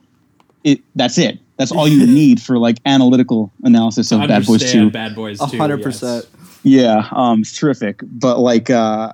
[0.65, 1.39] it that's it.
[1.57, 4.90] That's all you need for like analytical analysis of Bad Boys 2.
[4.90, 6.27] Bad Boys a hundred percent.
[6.65, 8.01] Yeah, um, it's terrific.
[8.05, 9.12] But like, uh,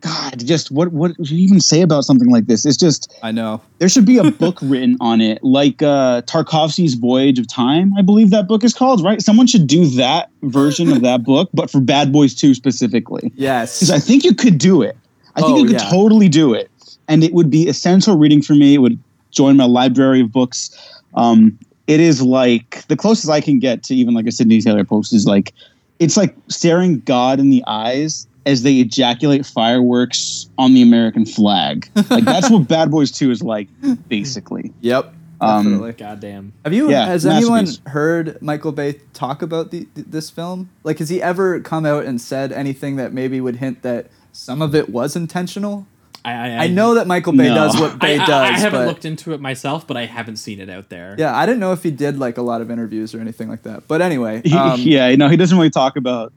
[0.00, 2.64] God, just what what would you even say about something like this?
[2.64, 3.60] It's just I know.
[3.78, 7.92] there should be a book written on it, like uh, Tarkovsky's Voyage of Time.
[7.98, 9.04] I believe that book is called.
[9.04, 9.20] Right?
[9.20, 13.30] Someone should do that version of that book, but for Bad Boys Two specifically.
[13.34, 13.78] Yes.
[13.78, 14.96] Because I think you could do it.
[15.36, 15.90] I think Oh, you could yeah.
[15.90, 16.70] totally do it,
[17.08, 18.74] and it would be essential reading for me.
[18.74, 18.98] It would
[19.30, 20.70] join my library of books.
[21.14, 24.84] Um, it is like the closest I can get to even like a Sidney Taylor
[24.84, 25.52] post is like
[25.98, 31.88] it's like staring God in the eyes as they ejaculate fireworks on the American flag.
[32.08, 33.68] Like that's what Bad Boys Two is like,
[34.08, 34.72] basically.
[34.80, 35.14] Yep.
[35.42, 35.92] Um, Definitely.
[35.92, 36.52] Goddamn.
[36.64, 36.90] Have you?
[36.90, 40.68] Yeah, has anyone heard Michael Bay talk about the, th- this film?
[40.84, 44.60] Like, has he ever come out and said anything that maybe would hint that some
[44.60, 45.86] of it was intentional?
[46.22, 47.54] I, I, I know that Michael Bay No.
[47.54, 48.50] does what Bay I- does.
[48.50, 51.14] I haven't but looked into it myself, but I haven't seen it out there.
[51.18, 53.62] Yeah, I didn't know if he did like a lot of interviews or anything like
[53.62, 53.88] that.
[53.88, 56.34] But anyway, He, um, yeah, no, he doesn't really talk about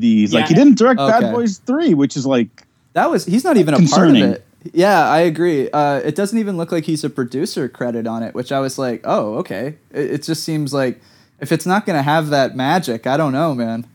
[0.00, 0.32] these.
[0.34, 1.20] Like he didn't direct Okay.
[1.20, 4.22] Bad Boys Three, which is like that was he's not even a Concerning.
[4.22, 4.46] part of it.
[4.72, 5.70] Yeah, I agree.
[5.70, 8.78] Uh, it doesn't even look like he's a producer credit on it, which I was
[8.78, 9.76] like, oh, okay.
[9.90, 11.00] It, it just seems like
[11.40, 13.86] if it's not gonna have that magic, I don't know, man.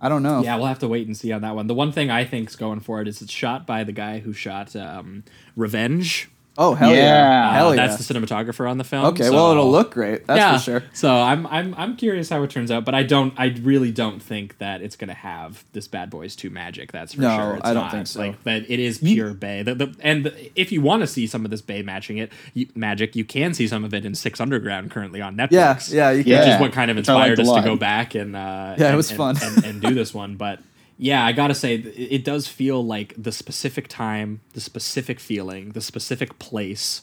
[0.00, 0.42] I don't know.
[0.42, 1.66] Yeah, we'll have to wait and see on that one.
[1.66, 4.32] The one thing I think's going for it is it's shot by the guy who
[4.32, 5.24] shot um,
[5.56, 6.28] Revenge.
[6.60, 7.52] Oh hell yeah, Yeah.
[7.54, 7.86] hell yeah.
[7.86, 9.04] That's the cinematographer on the film.
[9.06, 10.26] okay, so- well it'll look great.
[10.26, 10.84] That's yeah, for sure.
[10.92, 14.20] So I'm I'm I'm curious how it turns out, but I don't I really don't
[14.20, 16.90] think that it's gonna have this Bad Boys 2 magic.
[16.90, 17.54] That's for No, sure.
[17.58, 17.92] It's I don't not.
[17.92, 18.20] think so.
[18.20, 19.62] Like that it is pure Bay.
[19.62, 22.32] The, the, and the, if you want to see some of this Bay matching it,
[22.54, 25.92] you, magic, you can see some of it in Six Underground currently on Netflix.
[25.92, 26.32] Yeah, yeah, you can.
[26.32, 26.38] Yeah.
[26.40, 28.34] Which is what kind of which I liked inspired a us to go back and
[28.34, 29.36] uh, Yeah, it and- was and- fun.
[29.40, 30.34] and, and do this one.
[30.34, 30.58] But
[30.98, 35.80] yeah, I gotta say, it does feel like the specific time, the specific feeling, the
[35.80, 37.02] specific place.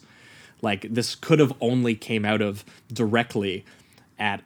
[0.62, 3.66] Like this could have only came out of directly
[4.20, 4.42] at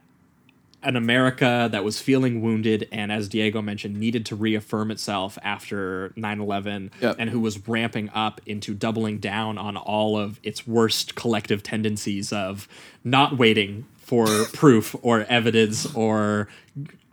[0.82, 6.14] an America that was feeling wounded and, as Diego mentioned, needed to reaffirm itself after
[6.16, 7.16] 9 11 Yep.
[7.20, 12.32] and who was ramping up into doubling down on all of its worst collective tendencies
[12.32, 12.68] of
[13.04, 16.48] not waiting for proof or evidence or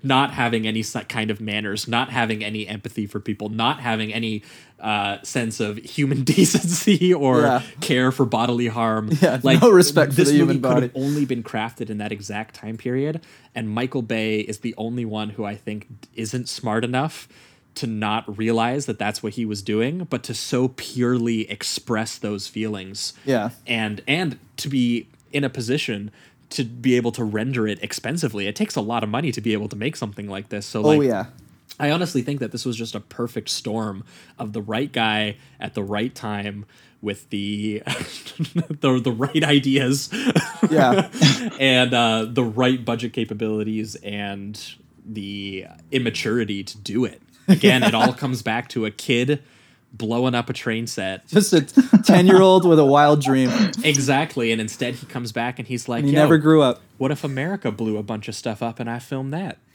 [0.07, 4.43] not having any kind of manners, not having any empathy for people, not having any
[4.81, 7.63] uh, sense of human decency or Yeah.
[7.81, 9.11] care for bodily harm.
[9.21, 11.05] Yeah, no respect for the human movie could have body.
[11.07, 13.21] only been crafted in that exact time period,
[13.55, 17.29] and Michael Bay is the only one who I think isn't smart enough
[17.77, 22.47] to not realize that that's what he was doing, but to so purely express those
[22.49, 23.51] feelings Yeah.
[23.67, 26.11] and and to be in a position
[26.51, 28.47] to be able to render it expensively.
[28.47, 30.67] It takes a lot of money to be able to make something like this.
[30.67, 31.27] So Oh like yeah.
[31.79, 34.05] I honestly think that this was just a perfect storm
[34.39, 36.65] of the right guy at the right time
[37.03, 37.83] with the
[38.81, 40.09] the, the right ideas
[40.71, 41.11] Yeah.
[41.61, 44.59] and uh, the right budget capabilities and
[45.05, 47.23] the immaturity to do it.
[47.49, 49.43] Again, it all comes back to a kid
[49.97, 51.27] blowing up a train set.
[51.29, 51.63] Just a
[52.05, 53.51] ten year old with a wild dream.
[53.83, 56.83] Exactly, and instead he comes back and he's like, He "Yo, never grew up.
[56.99, 59.59] What if America blew a bunch of stuff up and I filmed that?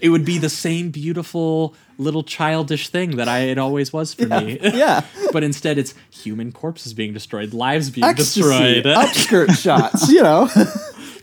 [0.00, 4.26] it would be the same beautiful little childish thing that I it always was for
[4.26, 4.58] me.
[4.62, 5.04] Yeah.
[5.32, 10.48] but instead it's human corpses being destroyed, lives being Ecstasy, destroyed, upskirt shots, you know.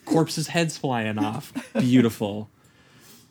[0.05, 1.53] corpses' heads flying off.
[1.73, 2.49] Beautiful.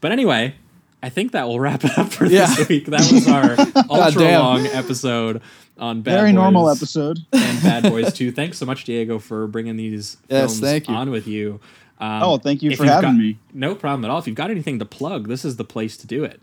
[0.01, 0.55] But anyway,
[1.03, 2.47] I think that will wrap it up for Yeah.
[2.55, 2.87] this week.
[2.87, 3.57] That was our
[3.91, 4.41] ultra damn.
[4.41, 5.41] long episode
[5.79, 7.21] on Bad Very normal episode.
[7.33, 8.33] and Bad Boys 2.
[8.33, 10.95] Thanks so much, Diego, for bringing these Yes, films thank you.
[10.95, 11.61] on with you.
[12.01, 13.39] Um, Oh, thank you for having got- me.
[13.53, 14.19] No problem at all.
[14.19, 16.41] If you've got anything to plug, this is the place to do it.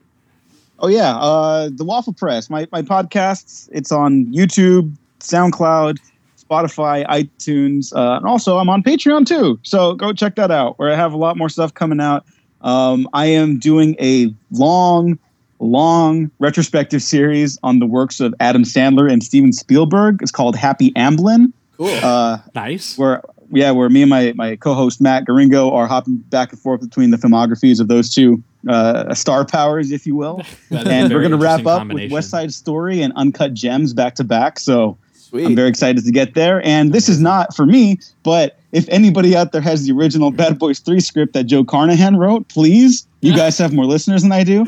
[0.80, 3.70] Oh yeah, uh, the Waffle Press, my my podcasts.
[3.72, 6.00] It's on YouTube, SoundCloud,
[6.38, 9.58] Spotify, iTunes, uh, and also I'm on Patreon too.
[9.64, 12.26] So go check that out, where I have a lot more stuff coming out.
[12.66, 15.18] Um, I am doing a long,
[15.60, 20.20] long retrospective series on the works of Adam Sandler and Steven Spielberg.
[20.22, 21.54] It's called Happy Amblin.
[21.78, 21.88] Cool.
[21.90, 22.98] Uh, Nice.
[22.98, 23.22] where
[23.52, 27.12] yeah, where me and my my co-host Matt Garingo are hopping back and forth between
[27.12, 30.42] the filmographies of those two uh, star powers, if you will.
[30.72, 32.12] That is a and we're going to wrap up with.
[32.12, 34.58] West Side Story and Uncut Gems back to back.
[34.60, 34.98] So
[35.36, 35.46] Sweet.
[35.46, 36.66] I'm very excited to get there.
[36.66, 40.58] And this is not for me, but if anybody out there has the original Bad
[40.60, 44.44] Boys 3 script that Joe Carnahan wrote, please, you guys have more listeners than I
[44.44, 44.66] do.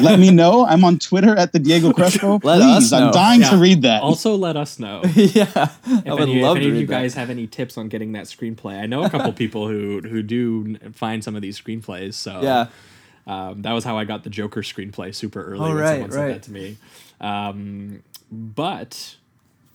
[0.00, 0.66] Let me know.
[0.66, 2.40] I'm on Twitter at the Diego Crespo.
[2.42, 3.06] Let please, us know.
[3.06, 3.50] I'm dying Yeah.
[3.50, 4.02] to read that.
[4.02, 5.02] Also, let us know.
[5.14, 5.46] yeah.
[5.54, 7.00] I If would any, love if any of you read that.
[7.02, 10.22] guys have any tips on getting that screenplay, I know a couple people who who
[10.22, 12.14] do find some of these screenplays.
[12.14, 12.66] So Yeah.
[13.26, 16.10] um, that was how I got the Joker screenplay super early Oh, when right, someone
[16.12, 16.28] said right.
[16.34, 16.76] that to me.
[17.20, 19.16] Um, but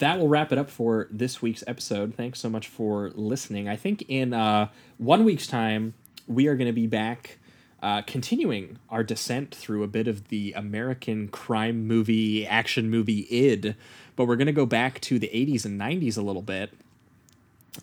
[0.01, 2.13] that will wrap it up for this week's episode.
[2.15, 3.69] Thanks so much for listening.
[3.69, 4.67] I think in uh,
[4.97, 5.93] one week's time
[6.27, 7.37] we are going to be back.
[7.81, 13.75] Uh, continuing our descent through a bit of the American crime movie, action movie id,
[14.15, 16.71] but we're going to go back to the 80s and 90s a little bit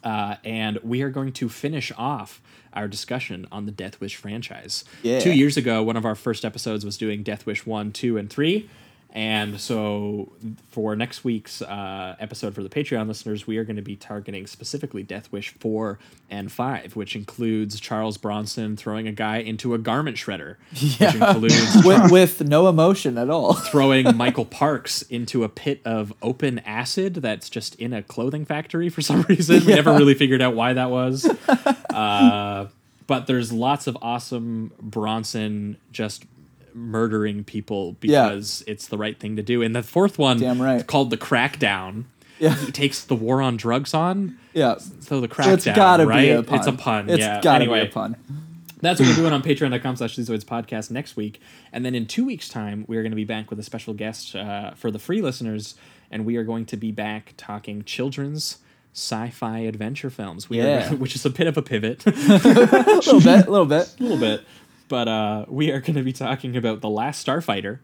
[0.04, 2.40] uh, and we are going to finish off
[2.72, 4.84] our discussion on the Death Wish franchise.
[5.02, 5.20] Yeah.
[5.20, 8.30] Two years ago, one of our first episodes was doing Death Wish 1, 2, and
[8.30, 8.68] 3.
[9.10, 10.32] And so
[10.70, 14.46] for next week's uh, episode for the Patreon listeners, we are going to be targeting
[14.46, 15.98] specifically Death Wish 4
[16.30, 21.76] and 5, which includes Charles Bronson throwing a guy into a garment shredder, which includes
[21.84, 23.54] with, with no emotion at all.
[23.68, 28.90] throwing Michael Parks into a pit of open acid that's just in a clothing factory
[28.90, 29.64] for some reason.
[29.64, 31.24] We never really figured out why that was.
[31.88, 32.68] Uh,
[33.06, 36.24] but there's lots of awesome Bronson just
[36.74, 38.28] murdering people Yeah.
[38.28, 39.62] because it's the right thing to do.
[39.62, 40.86] And the fourth one, Damn right.
[40.86, 42.04] called the Crackdown.
[42.38, 42.54] Yeah.
[42.54, 44.38] He takes the war on drugs on.
[44.54, 44.76] Yeah.
[45.00, 46.22] So the crackdown, it's gotta right?
[46.22, 46.58] be a pun.
[46.58, 47.10] It's a pun.
[47.10, 47.40] It's yeah.
[47.40, 48.16] gotta anyway, be a pun.
[48.80, 51.40] that's what we're doing on patreon.com slash Sleazoids podcast next week.
[51.72, 54.36] And then in two weeks' time, we're going to be back with a special guest
[54.36, 55.74] uh, for the free listeners.
[56.12, 58.58] And we are going to be back talking children's
[58.94, 60.48] sci-fi adventure films.
[60.48, 60.92] We Yeah.
[60.92, 63.94] are, which is a bit of a pivot, A little bit, a little bit.
[63.98, 64.44] a little bit.
[64.88, 67.80] But uh, we are going to be talking about The Last Starfighter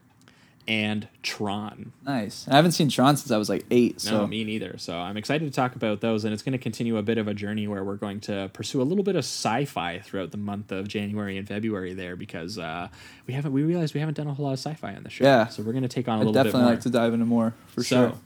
[0.66, 1.92] and Tron.
[2.06, 2.48] Nice.
[2.48, 4.78] I haven't seen Tron since I was like eight, No, me neither.
[4.78, 7.28] So I'm excited to talk about those, and it's going to continue a bit of
[7.28, 10.72] a journey where we're going to pursue a little bit of sci-fi throughout the month
[10.72, 12.88] of January and February there, because uh,
[13.26, 15.24] we haven't we realized we haven't done a whole lot of sci-fi on the show.
[15.24, 15.48] Yeah.
[15.48, 16.40] So we're going to take on a I'd little bit more.
[16.40, 18.18] I definitely like to dive into more for so, sure.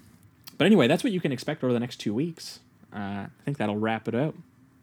[0.56, 2.60] but anyway, that's what you can expect over the next two weeks.
[2.94, 4.36] Uh, I think that'll wrap it up.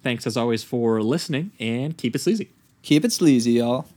[0.03, 2.49] Thanks as always for listening, and keep it sleazy.
[2.85, 3.87] Keep it sleazy, y'all.